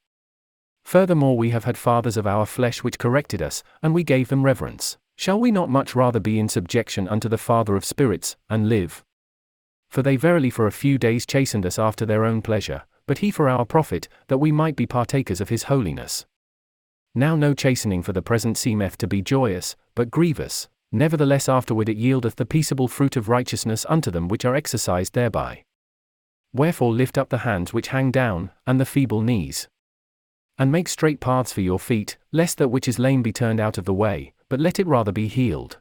Furthermore, 0.85 1.37
we 1.37 1.51
have 1.51 1.65
had 1.65 1.79
fathers 1.79 2.17
of 2.17 2.27
our 2.27 2.47
flesh 2.47 2.85
which 2.85 2.99
corrected 2.99 3.41
us, 3.41 3.63
and 3.83 3.95
we 3.95 4.05
gave 4.05 4.29
them 4.29 4.45
reverence. 4.45 4.99
Shall 5.17 5.41
we 5.41 5.51
not 5.51 5.71
much 5.71 5.95
rather 5.95 6.21
be 6.21 6.39
in 6.39 6.49
subjection 6.49 7.09
unto 7.09 7.29
the 7.29 7.39
Father 7.39 7.77
of 7.77 7.85
spirits, 7.85 8.37
and 8.51 8.69
live? 8.69 9.05
For 9.89 10.03
they 10.03 10.17
verily 10.17 10.51
for 10.51 10.67
a 10.67 10.73
few 10.73 10.99
days 10.99 11.25
chastened 11.25 11.65
us 11.65 11.79
after 11.79 12.05
their 12.05 12.25
own 12.25 12.43
pleasure, 12.43 12.83
but 13.07 13.19
he 13.19 13.31
for 13.31 13.49
our 13.49 13.65
profit, 13.65 14.09
that 14.29 14.39
we 14.39 14.53
might 14.53 14.77
be 14.77 14.87
partakers 14.87 15.41
of 15.41 15.49
his 15.49 15.65
holiness. 15.65 16.27
Now 17.15 17.37
no 17.37 17.55
chastening 17.55 18.03
for 18.03 18.13
the 18.13 18.23
present 18.23 18.59
seemeth 18.59 18.99
to 18.99 19.07
be 19.07 19.23
joyous, 19.23 19.77
but 19.95 20.11
grievous, 20.11 20.69
nevertheless 20.91 21.49
afterward 21.49 21.89
it 21.89 21.97
yieldeth 21.97 22.35
the 22.35 22.47
peaceable 22.47 22.89
fruit 22.89 23.17
of 23.17 23.29
righteousness 23.29 23.87
unto 23.89 24.11
them 24.11 24.27
which 24.27 24.45
are 24.45 24.57
exercised 24.57 25.15
thereby. 25.15 25.63
Wherefore 26.53 26.93
lift 26.93 27.17
up 27.17 27.29
the 27.31 27.39
hands 27.39 27.73
which 27.73 27.89
hang 27.89 28.11
down, 28.11 28.51
and 28.67 28.81
the 28.81 28.87
feeble 28.87 29.23
knees. 29.23 29.69
And 30.59 30.71
make 30.71 30.89
straight 30.89 31.21
paths 31.21 31.53
for 31.53 31.61
your 31.61 31.81
feet, 31.81 32.17
lest 32.31 32.59
that 32.59 32.69
which 32.69 32.87
is 32.87 32.99
lame 32.99 33.23
be 33.23 33.33
turned 33.33 33.61
out 33.61 33.77
of 33.77 33.85
the 33.85 33.95
way, 33.95 34.35
but 34.49 34.61
let 34.61 34.79
it 34.79 34.87
rather 34.87 35.13
be 35.13 35.27
healed. 35.27 35.79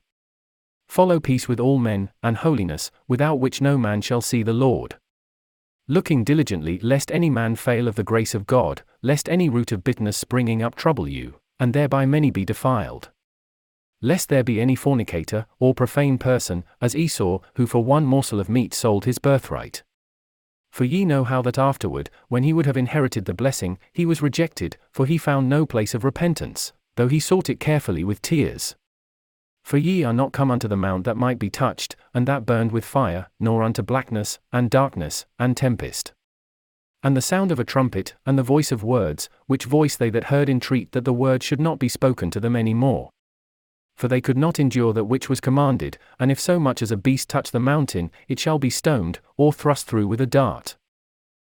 Follow 0.88 1.20
peace 1.20 1.48
with 1.48 1.60
all 1.60 1.80
men, 1.80 2.10
and 2.22 2.38
holiness, 2.38 2.92
without 3.08 3.40
which 3.40 3.62
no 3.62 3.78
man 3.78 4.02
shall 4.02 4.22
see 4.22 4.44
the 4.44 4.54
Lord. 4.54 4.96
Looking 5.88 6.24
diligently 6.24 6.80
lest 6.80 7.12
any 7.12 7.30
man 7.30 7.56
fail 7.56 7.88
of 7.88 7.96
the 7.96 8.04
grace 8.04 8.34
of 8.34 8.48
God, 8.48 8.84
lest 9.02 9.28
any 9.28 9.50
root 9.50 9.72
of 9.72 9.84
bitterness 9.84 10.18
springing 10.18 10.64
up 10.64 10.76
trouble 10.76 11.08
you, 11.08 11.36
and 11.60 11.74
thereby 11.74 12.06
many 12.06 12.32
be 12.32 12.46
defiled. 12.46 13.10
Lest 14.02 14.30
there 14.30 14.44
be 14.44 14.60
any 14.60 14.76
fornicator, 14.76 15.46
or 15.60 15.74
profane 15.74 16.18
person, 16.18 16.64
as 16.82 16.96
Esau, 16.96 17.40
who 17.56 17.66
for 17.66 17.84
one 17.84 18.06
morsel 18.06 18.40
of 18.40 18.50
meat 18.50 18.74
sold 18.74 19.06
his 19.06 19.20
birthright. 19.20 19.84
For 20.74 20.86
ye 20.86 21.06
know 21.06 21.24
how 21.24 21.44
that 21.44 21.60
afterward, 21.60 22.10
when 22.30 22.42
he 22.42 22.52
would 22.52 22.66
have 22.66 22.78
inherited 22.78 23.26
the 23.26 23.36
blessing, 23.36 23.78
he 23.94 24.08
was 24.08 24.24
rejected, 24.24 24.76
for 24.92 25.06
he 25.06 25.20
found 25.20 25.48
no 25.48 25.68
place 25.68 25.94
of 25.94 26.04
repentance, 26.04 26.74
though 26.96 27.08
he 27.08 27.20
sought 27.20 27.48
it 27.48 27.60
carefully 27.60 28.04
with 28.04 28.24
tears. 28.24 28.76
For 29.64 29.78
ye 29.78 30.04
are 30.04 30.14
not 30.14 30.34
come 30.34 30.50
unto 30.50 30.68
the 30.68 30.76
mount 30.76 31.04
that 31.04 31.16
might 31.16 31.38
be 31.38 31.52
touched, 31.52 31.96
and 32.12 32.28
that 32.28 32.48
burned 32.48 32.72
with 32.72 32.86
fire, 32.86 33.28
nor 33.40 33.62
unto 33.62 33.84
blackness, 33.84 34.40
and 34.52 34.72
darkness, 34.72 35.28
and 35.38 35.56
tempest. 35.56 36.12
And 37.04 37.16
the 37.16 37.22
sound 37.22 37.52
of 37.52 37.60
a 37.60 37.64
trumpet, 37.64 38.16
and 38.26 38.36
the 38.36 38.42
voice 38.42 38.72
of 38.72 38.84
words, 38.84 39.30
which 39.46 39.66
voice 39.66 39.96
they 39.96 40.10
that 40.10 40.32
heard 40.34 40.50
entreat 40.50 40.94
that 40.94 41.06
the 41.06 41.14
word 41.14 41.44
should 41.44 41.62
not 41.62 41.78
be 41.78 41.88
spoken 41.88 42.32
to 42.32 42.40
them 42.40 42.56
any 42.56 42.74
more 42.74 43.12
for 43.96 44.08
they 44.08 44.22
could 44.22 44.38
not 44.38 44.60
endure 44.60 44.94
that 44.94 45.06
which 45.06 45.30
was 45.30 45.40
commanded, 45.40 45.98
and 46.20 46.32
if 46.32 46.40
so 46.40 46.60
much 46.60 46.82
as 46.82 46.92
a 46.92 46.98
beast 46.98 47.30
touch 47.30 47.52
the 47.52 47.60
mountain, 47.60 48.12
it 48.28 48.40
shall 48.40 48.60
be 48.60 48.70
stoned, 48.70 49.20
or 49.38 49.54
thrust 49.54 49.88
through 49.88 50.08
with 50.08 50.22
a 50.22 50.26
dart. 50.26 50.76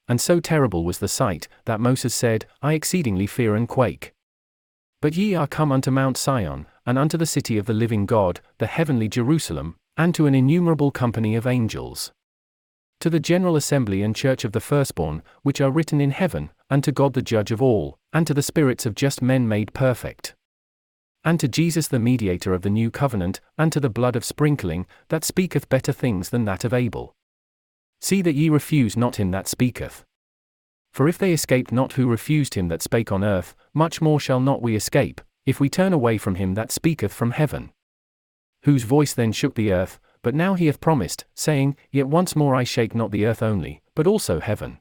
And 0.09 0.21
so 0.21 0.41
terrible 0.41 0.85
was 0.85 0.99
the 0.99 1.09
sight, 1.09 1.49
that 1.65 1.81
Moses 1.81 2.15
said, 2.15 2.47
I 2.61 2.75
exceedingly 2.75 3.27
fear 3.27 3.55
and 3.55 3.69
quake. 3.69 4.13
But 5.01 5.17
ye 5.17 5.35
are 5.35 5.47
come 5.47 5.73
unto 5.73 5.91
Mount 5.91 6.17
Sion, 6.17 6.67
and 6.85 6.99
unto 6.99 7.17
the 7.17 7.27
city 7.27 7.57
of 7.57 7.67
the 7.67 7.73
living 7.73 8.05
God, 8.05 8.41
the 8.59 8.67
heavenly 8.67 9.09
Jerusalem, 9.09 9.77
and 9.97 10.15
to 10.15 10.27
an 10.27 10.35
innumerable 10.35 10.91
company 10.91 11.37
of 11.37 11.47
angels. 11.47 12.13
To 13.01 13.11
the 13.11 13.21
general 13.21 13.57
assembly 13.57 14.03
and 14.03 14.15
church 14.15 14.45
of 14.45 14.53
the 14.53 14.61
firstborn, 14.61 15.23
which 15.43 15.61
are 15.61 15.71
written 15.71 16.01
in 16.01 16.11
heaven, 16.11 16.51
and 16.69 16.83
to 16.85 16.93
God 16.93 17.15
the 17.15 17.23
judge 17.23 17.51
of 17.51 17.63
all, 17.63 17.97
and 18.13 18.27
to 18.27 18.35
the 18.35 18.43
spirits 18.43 18.87
of 18.87 18.95
just 18.95 19.23
men 19.23 19.49
made 19.49 19.75
perfect 19.75 20.35
and 21.25 21.41
to 21.41 21.49
Jesus 21.49 21.89
the 21.89 21.99
mediator 21.99 22.53
of 22.53 22.63
the 22.63 22.71
new 22.71 22.91
covenant, 22.91 23.41
and 23.57 23.73
to 23.73 23.81
the 23.81 23.89
blood 23.89 24.17
of 24.17 24.25
sprinkling, 24.25 24.87
that 25.09 25.25
speaketh 25.25 25.69
better 25.69 25.93
things 25.93 26.31
than 26.31 26.45
that 26.45 26.65
of 26.65 26.75
Abel. 26.75 27.15
See 28.01 28.21
that 28.23 28.35
ye 28.35 28.49
refuse 28.49 28.97
not 28.97 29.17
him 29.17 29.31
that 29.31 29.49
speaketh. 29.49 30.05
For 30.93 31.09
if 31.09 31.19
they 31.19 31.33
escaped 31.33 31.73
not 31.73 31.95
who 31.95 32.07
refused 32.07 32.55
him 32.55 32.69
that 32.69 32.83
spake 32.83 33.11
on 33.11 33.25
earth, 33.25 33.57
much 33.73 34.01
more 34.01 34.21
shall 34.21 34.41
not 34.41 34.63
we 34.63 34.77
escape, 34.77 35.21
if 35.47 35.59
we 35.59 35.69
turn 35.69 35.93
away 35.93 36.19
from 36.19 36.37
him 36.37 36.55
that 36.55 36.71
speaketh 36.71 37.13
from 37.13 37.33
heaven. 37.33 37.73
Whose 38.63 38.85
voice 38.85 39.13
then 39.13 39.33
shook 39.33 39.55
the 39.55 39.73
earth, 39.73 39.99
but 40.23 40.35
now 40.35 40.55
he 40.55 40.67
hath 40.67 40.81
promised, 40.81 41.25
saying, 41.35 41.77
Yet 41.91 42.07
once 42.09 42.37
more 42.37 42.55
I 42.55 42.65
shake 42.65 42.95
not 42.95 43.11
the 43.11 43.27
earth 43.27 43.43
only, 43.43 43.83
but 43.95 44.07
also 44.07 44.41
heaven. 44.41 44.79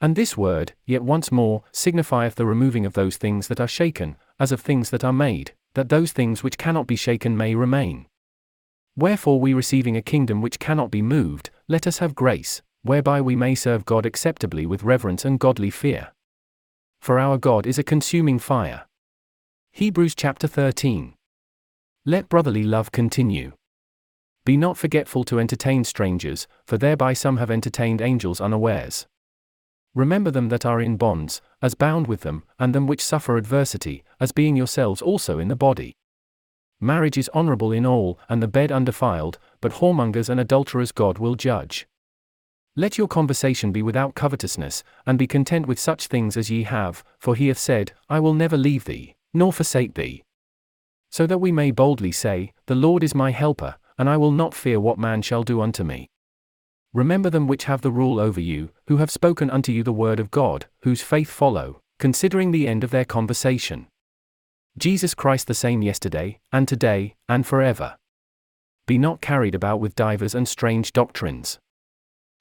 And 0.00 0.14
this 0.14 0.36
word, 0.36 0.74
yet 0.84 1.02
once 1.02 1.32
more, 1.32 1.62
signifieth 1.72 2.34
the 2.34 2.46
removing 2.46 2.84
of 2.84 2.92
those 2.92 3.16
things 3.16 3.48
that 3.48 3.60
are 3.60 3.68
shaken, 3.68 4.16
as 4.38 4.52
of 4.52 4.60
things 4.60 4.90
that 4.90 5.04
are 5.04 5.12
made, 5.12 5.52
that 5.74 5.88
those 5.88 6.12
things 6.12 6.42
which 6.42 6.58
cannot 6.58 6.86
be 6.86 6.96
shaken 6.96 7.36
may 7.36 7.54
remain. 7.54 8.06
Wherefore, 8.94 9.40
we 9.40 9.54
receiving 9.54 9.96
a 9.96 10.02
kingdom 10.02 10.42
which 10.42 10.58
cannot 10.58 10.90
be 10.90 11.02
moved, 11.02 11.50
let 11.68 11.86
us 11.86 11.98
have 11.98 12.14
grace, 12.14 12.62
whereby 12.82 13.20
we 13.20 13.36
may 13.36 13.54
serve 13.54 13.84
God 13.84 14.06
acceptably 14.06 14.66
with 14.66 14.82
reverence 14.82 15.24
and 15.24 15.40
godly 15.40 15.70
fear. 15.70 16.12
For 17.00 17.18
our 17.18 17.38
God 17.38 17.66
is 17.66 17.78
a 17.78 17.82
consuming 17.84 18.38
fire. 18.38 18.86
Hebrews 19.72 20.14
chapter 20.14 20.46
13. 20.46 21.14
Let 22.04 22.28
brotherly 22.28 22.62
love 22.62 22.92
continue. 22.92 23.52
Be 24.44 24.56
not 24.56 24.76
forgetful 24.76 25.24
to 25.24 25.40
entertain 25.40 25.84
strangers, 25.84 26.46
for 26.66 26.78
thereby 26.78 27.12
some 27.12 27.36
have 27.38 27.50
entertained 27.50 28.00
angels 28.00 28.40
unawares. 28.40 29.06
Remember 29.96 30.30
them 30.30 30.50
that 30.50 30.66
are 30.66 30.78
in 30.78 30.98
bonds, 30.98 31.40
as 31.62 31.74
bound 31.74 32.06
with 32.06 32.20
them, 32.20 32.42
and 32.58 32.74
them 32.74 32.86
which 32.86 33.02
suffer 33.02 33.38
adversity, 33.38 34.04
as 34.20 34.30
being 34.30 34.54
yourselves 34.54 35.00
also 35.00 35.38
in 35.38 35.48
the 35.48 35.56
body. 35.56 35.96
Marriage 36.78 37.16
is 37.16 37.30
honorable 37.32 37.72
in 37.72 37.86
all, 37.86 38.18
and 38.28 38.42
the 38.42 38.46
bed 38.46 38.70
undefiled, 38.70 39.38
but 39.62 39.72
whoremongers 39.72 40.28
and 40.28 40.38
adulterers 40.38 40.92
God 40.92 41.16
will 41.16 41.34
judge. 41.34 41.88
Let 42.76 42.98
your 42.98 43.08
conversation 43.08 43.72
be 43.72 43.80
without 43.80 44.14
covetousness, 44.14 44.84
and 45.06 45.18
be 45.18 45.26
content 45.26 45.64
with 45.66 45.78
such 45.78 46.08
things 46.08 46.36
as 46.36 46.50
ye 46.50 46.64
have, 46.64 47.02
for 47.18 47.34
he 47.34 47.48
hath 47.48 47.58
said, 47.58 47.92
I 48.10 48.20
will 48.20 48.34
never 48.34 48.58
leave 48.58 48.84
thee, 48.84 49.16
nor 49.32 49.50
forsake 49.50 49.94
thee. 49.94 50.22
So 51.10 51.26
that 51.26 51.38
we 51.38 51.52
may 51.52 51.70
boldly 51.70 52.12
say, 52.12 52.52
The 52.66 52.74
Lord 52.74 53.02
is 53.02 53.14
my 53.14 53.30
helper, 53.30 53.76
and 53.96 54.10
I 54.10 54.18
will 54.18 54.30
not 54.32 54.52
fear 54.52 54.78
what 54.78 54.98
man 54.98 55.22
shall 55.22 55.42
do 55.42 55.62
unto 55.62 55.84
me. 55.84 56.10
Remember 56.96 57.28
them 57.28 57.46
which 57.46 57.64
have 57.64 57.82
the 57.82 57.90
rule 57.90 58.18
over 58.18 58.40
you, 58.40 58.70
who 58.88 58.96
have 58.96 59.10
spoken 59.10 59.50
unto 59.50 59.70
you 59.70 59.82
the 59.82 59.92
word 59.92 60.18
of 60.18 60.30
God, 60.30 60.64
whose 60.80 61.02
faith 61.02 61.28
follow, 61.28 61.82
considering 61.98 62.52
the 62.52 62.66
end 62.66 62.82
of 62.82 62.90
their 62.90 63.04
conversation. 63.04 63.88
Jesus 64.78 65.12
Christ 65.12 65.46
the 65.46 65.52
same 65.52 65.82
yesterday, 65.82 66.40
and 66.50 66.66
today, 66.66 67.14
and 67.28 67.46
forever. 67.46 67.98
Be 68.86 68.96
not 68.96 69.20
carried 69.20 69.54
about 69.54 69.78
with 69.78 69.94
divers 69.94 70.34
and 70.34 70.48
strange 70.48 70.94
doctrines. 70.94 71.58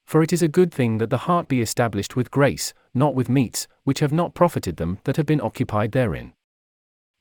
For 0.05 0.23
it 0.23 0.31
is 0.31 0.41
a 0.41 0.47
good 0.47 0.73
thing 0.73 0.99
that 0.99 1.09
the 1.09 1.27
heart 1.27 1.49
be 1.49 1.59
established 1.59 2.15
with 2.15 2.31
grace, 2.31 2.73
not 2.93 3.13
with 3.13 3.27
meats, 3.27 3.67
which 3.83 3.99
have 3.99 4.13
not 4.13 4.35
profited 4.35 4.77
them 4.77 4.99
that 5.03 5.17
have 5.17 5.25
been 5.25 5.41
occupied 5.41 5.91
therein. 5.91 6.31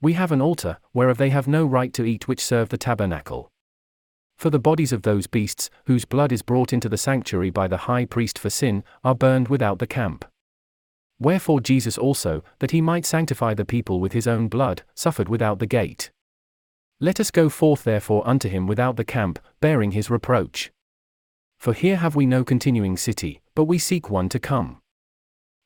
We 0.01 0.13
have 0.13 0.31
an 0.31 0.41
altar, 0.41 0.79
whereof 0.93 1.19
they 1.19 1.31
have 1.31 1.49
no 1.49 1.67
right 1.67 1.93
to 1.95 2.05
eat 2.05 2.29
which 2.29 2.45
serve 2.45 2.69
the 2.69 2.79
tabernacle. 2.79 3.51
For 4.37 4.51
the 4.51 4.59
bodies 4.59 4.93
of 4.93 5.03
those 5.03 5.27
beasts, 5.27 5.71
whose 5.87 6.05
blood 6.05 6.33
is 6.33 6.43
brought 6.43 6.73
into 6.73 6.89
the 6.89 6.99
sanctuary 6.99 7.51
by 7.51 7.69
the 7.69 7.77
high 7.89 8.05
priest 8.05 8.39
for 8.39 8.51
sin, 8.51 8.85
are 9.03 9.15
burned 9.15 9.49
without 9.49 9.79
the 9.79 9.87
camp. 9.87 10.25
Wherefore 11.19 11.61
Jesus 11.61 11.97
also, 11.97 12.43
that 12.59 12.73
he 12.73 12.81
might 12.81 13.07
sanctify 13.07 13.55
the 13.55 13.65
people 13.65 14.01
with 14.01 14.13
his 14.13 14.27
own 14.27 14.49
blood, 14.49 14.83
suffered 14.95 15.29
without 15.29 15.59
the 15.59 15.67
gate. 15.67 16.11
Let 17.01 17.21
us 17.21 17.31
go 17.31 17.49
forth 17.49 17.85
therefore 17.85 18.27
unto 18.27 18.49
him 18.49 18.67
without 18.67 18.97
the 18.97 19.05
camp, 19.05 19.39
bearing 19.61 19.93
his 19.93 20.11
reproach. 20.11 20.71
For 21.59 21.73
here 21.73 21.97
have 21.97 22.15
we 22.15 22.27
no 22.27 22.45
continuing 22.45 22.97
city, 22.97 23.41
but 23.55 23.65
we 23.65 23.79
seek 23.79 24.11
one 24.11 24.29
to 24.31 24.39
come. 24.39 24.79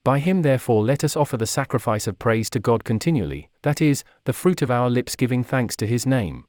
By 0.05 0.21
him 0.21 0.43
therefore 0.43 0.83
let 0.83 1.05
us 1.05 1.17
offer 1.17 1.37
the 1.37 1.47
sacrifice 1.47 2.07
of 2.07 2.19
praise 2.19 2.49
to 2.51 2.61
God 2.61 2.85
continually, 2.85 3.51
that 3.63 3.83
is, 3.83 4.05
the 4.25 4.33
fruit 4.33 4.63
of 4.63 4.71
our 4.71 4.89
lips 4.89 5.17
giving 5.17 5.45
thanks 5.45 5.77
to 5.77 5.87
his 5.87 6.07
name. 6.07 6.45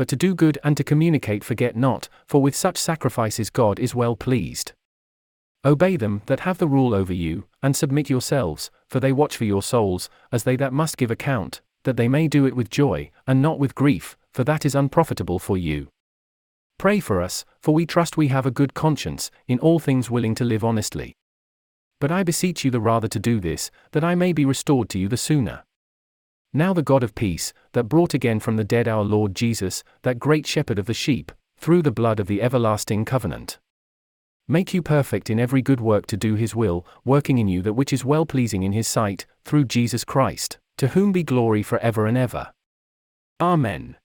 But 0.00 0.08
to 0.08 0.16
do 0.16 0.34
good 0.34 0.58
and 0.64 0.78
to 0.78 0.82
communicate 0.82 1.44
forget 1.44 1.76
not, 1.76 2.08
for 2.26 2.40
with 2.40 2.56
such 2.56 2.78
sacrifices 2.78 3.50
God 3.50 3.78
is 3.78 3.94
well 3.94 4.16
pleased. 4.16 4.72
Obey 5.62 5.96
them 5.96 6.22
that 6.24 6.40
have 6.40 6.56
the 6.56 6.66
rule 6.66 6.94
over 6.94 7.12
you, 7.12 7.44
and 7.62 7.76
submit 7.76 8.08
yourselves, 8.08 8.70
for 8.88 8.98
they 8.98 9.12
watch 9.12 9.36
for 9.36 9.44
your 9.44 9.60
souls, 9.60 10.08
as 10.32 10.44
they 10.44 10.56
that 10.56 10.72
must 10.72 10.96
give 10.96 11.10
account, 11.10 11.60
that 11.84 11.98
they 11.98 12.08
may 12.08 12.28
do 12.28 12.46
it 12.46 12.56
with 12.56 12.70
joy, 12.70 13.10
and 13.26 13.42
not 13.42 13.58
with 13.58 13.74
grief, 13.74 14.16
for 14.32 14.42
that 14.42 14.64
is 14.64 14.74
unprofitable 14.74 15.38
for 15.38 15.58
you. 15.58 15.88
Pray 16.78 16.98
for 16.98 17.20
us, 17.20 17.44
for 17.60 17.74
we 17.74 17.84
trust 17.84 18.16
we 18.16 18.28
have 18.28 18.46
a 18.46 18.50
good 18.50 18.72
conscience, 18.72 19.30
in 19.48 19.58
all 19.58 19.78
things 19.78 20.10
willing 20.10 20.34
to 20.34 20.44
live 20.44 20.64
honestly. 20.64 21.12
But 22.00 22.10
I 22.10 22.22
beseech 22.22 22.64
you 22.64 22.70
the 22.70 22.80
rather 22.80 23.08
to 23.08 23.18
do 23.18 23.38
this, 23.38 23.70
that 23.92 24.02
I 24.02 24.14
may 24.14 24.32
be 24.32 24.46
restored 24.46 24.88
to 24.88 24.98
you 24.98 25.08
the 25.08 25.18
sooner. 25.18 25.62
Now 26.52 26.72
the 26.72 26.82
God 26.82 27.04
of 27.04 27.14
peace, 27.14 27.52
that 27.72 27.84
brought 27.84 28.12
again 28.12 28.40
from 28.40 28.56
the 28.56 28.64
dead 28.64 28.88
our 28.88 29.04
Lord 29.04 29.36
Jesus, 29.36 29.84
that 30.02 30.18
great 30.18 30.46
shepherd 30.46 30.80
of 30.80 30.86
the 30.86 30.94
sheep, 30.94 31.30
through 31.56 31.82
the 31.82 31.92
blood 31.92 32.18
of 32.18 32.26
the 32.26 32.42
everlasting 32.42 33.04
covenant. 33.04 33.58
Make 34.48 34.74
you 34.74 34.82
perfect 34.82 35.30
in 35.30 35.38
every 35.38 35.62
good 35.62 35.80
work 35.80 36.06
to 36.06 36.16
do 36.16 36.34
his 36.34 36.56
will, 36.56 36.84
working 37.04 37.38
in 37.38 37.46
you 37.46 37.62
that 37.62 37.74
which 37.74 37.92
is 37.92 38.04
well 38.04 38.26
pleasing 38.26 38.64
in 38.64 38.72
his 38.72 38.88
sight, 38.88 39.26
through 39.44 39.66
Jesus 39.66 40.04
Christ, 40.04 40.58
to 40.78 40.88
whom 40.88 41.12
be 41.12 41.22
glory 41.22 41.62
for 41.62 41.78
ever 41.78 42.06
and 42.06 42.18
ever. 42.18 42.50
Amen. 43.40 43.96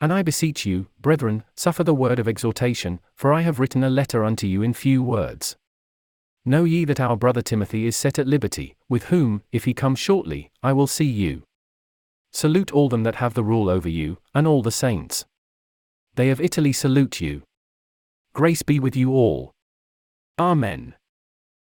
And 0.00 0.12
I 0.12 0.22
beseech 0.22 0.66
you, 0.66 0.88
brethren, 1.00 1.44
suffer 1.54 1.84
the 1.84 1.94
word 1.94 2.18
of 2.18 2.26
exhortation, 2.26 2.98
for 3.14 3.32
I 3.32 3.42
have 3.42 3.60
written 3.60 3.84
a 3.84 3.90
letter 3.90 4.24
unto 4.24 4.48
you 4.48 4.62
in 4.62 4.72
few 4.72 5.00
words. 5.00 5.54
Know 6.44 6.64
ye 6.64 6.84
that 6.86 6.98
our 6.98 7.16
brother 7.16 7.40
Timothy 7.40 7.86
is 7.86 7.96
set 7.96 8.18
at 8.18 8.26
liberty, 8.26 8.74
with 8.88 9.04
whom, 9.04 9.44
if 9.52 9.64
he 9.64 9.74
come 9.74 9.94
shortly, 9.94 10.50
I 10.60 10.72
will 10.72 10.88
see 10.88 11.04
you. 11.04 11.44
Salute 12.32 12.72
all 12.72 12.88
them 12.88 13.02
that 13.02 13.16
have 13.16 13.34
the 13.34 13.44
rule 13.44 13.68
over 13.68 13.88
you, 13.88 14.18
and 14.34 14.46
all 14.46 14.62
the 14.62 14.70
saints. 14.70 15.24
They 16.14 16.30
of 16.30 16.40
Italy 16.40 16.72
salute 16.72 17.20
you. 17.20 17.42
Grace 18.34 18.62
be 18.62 18.80
with 18.80 18.96
you 18.96 19.12
all. 19.12 19.52
Amen. 20.38 20.94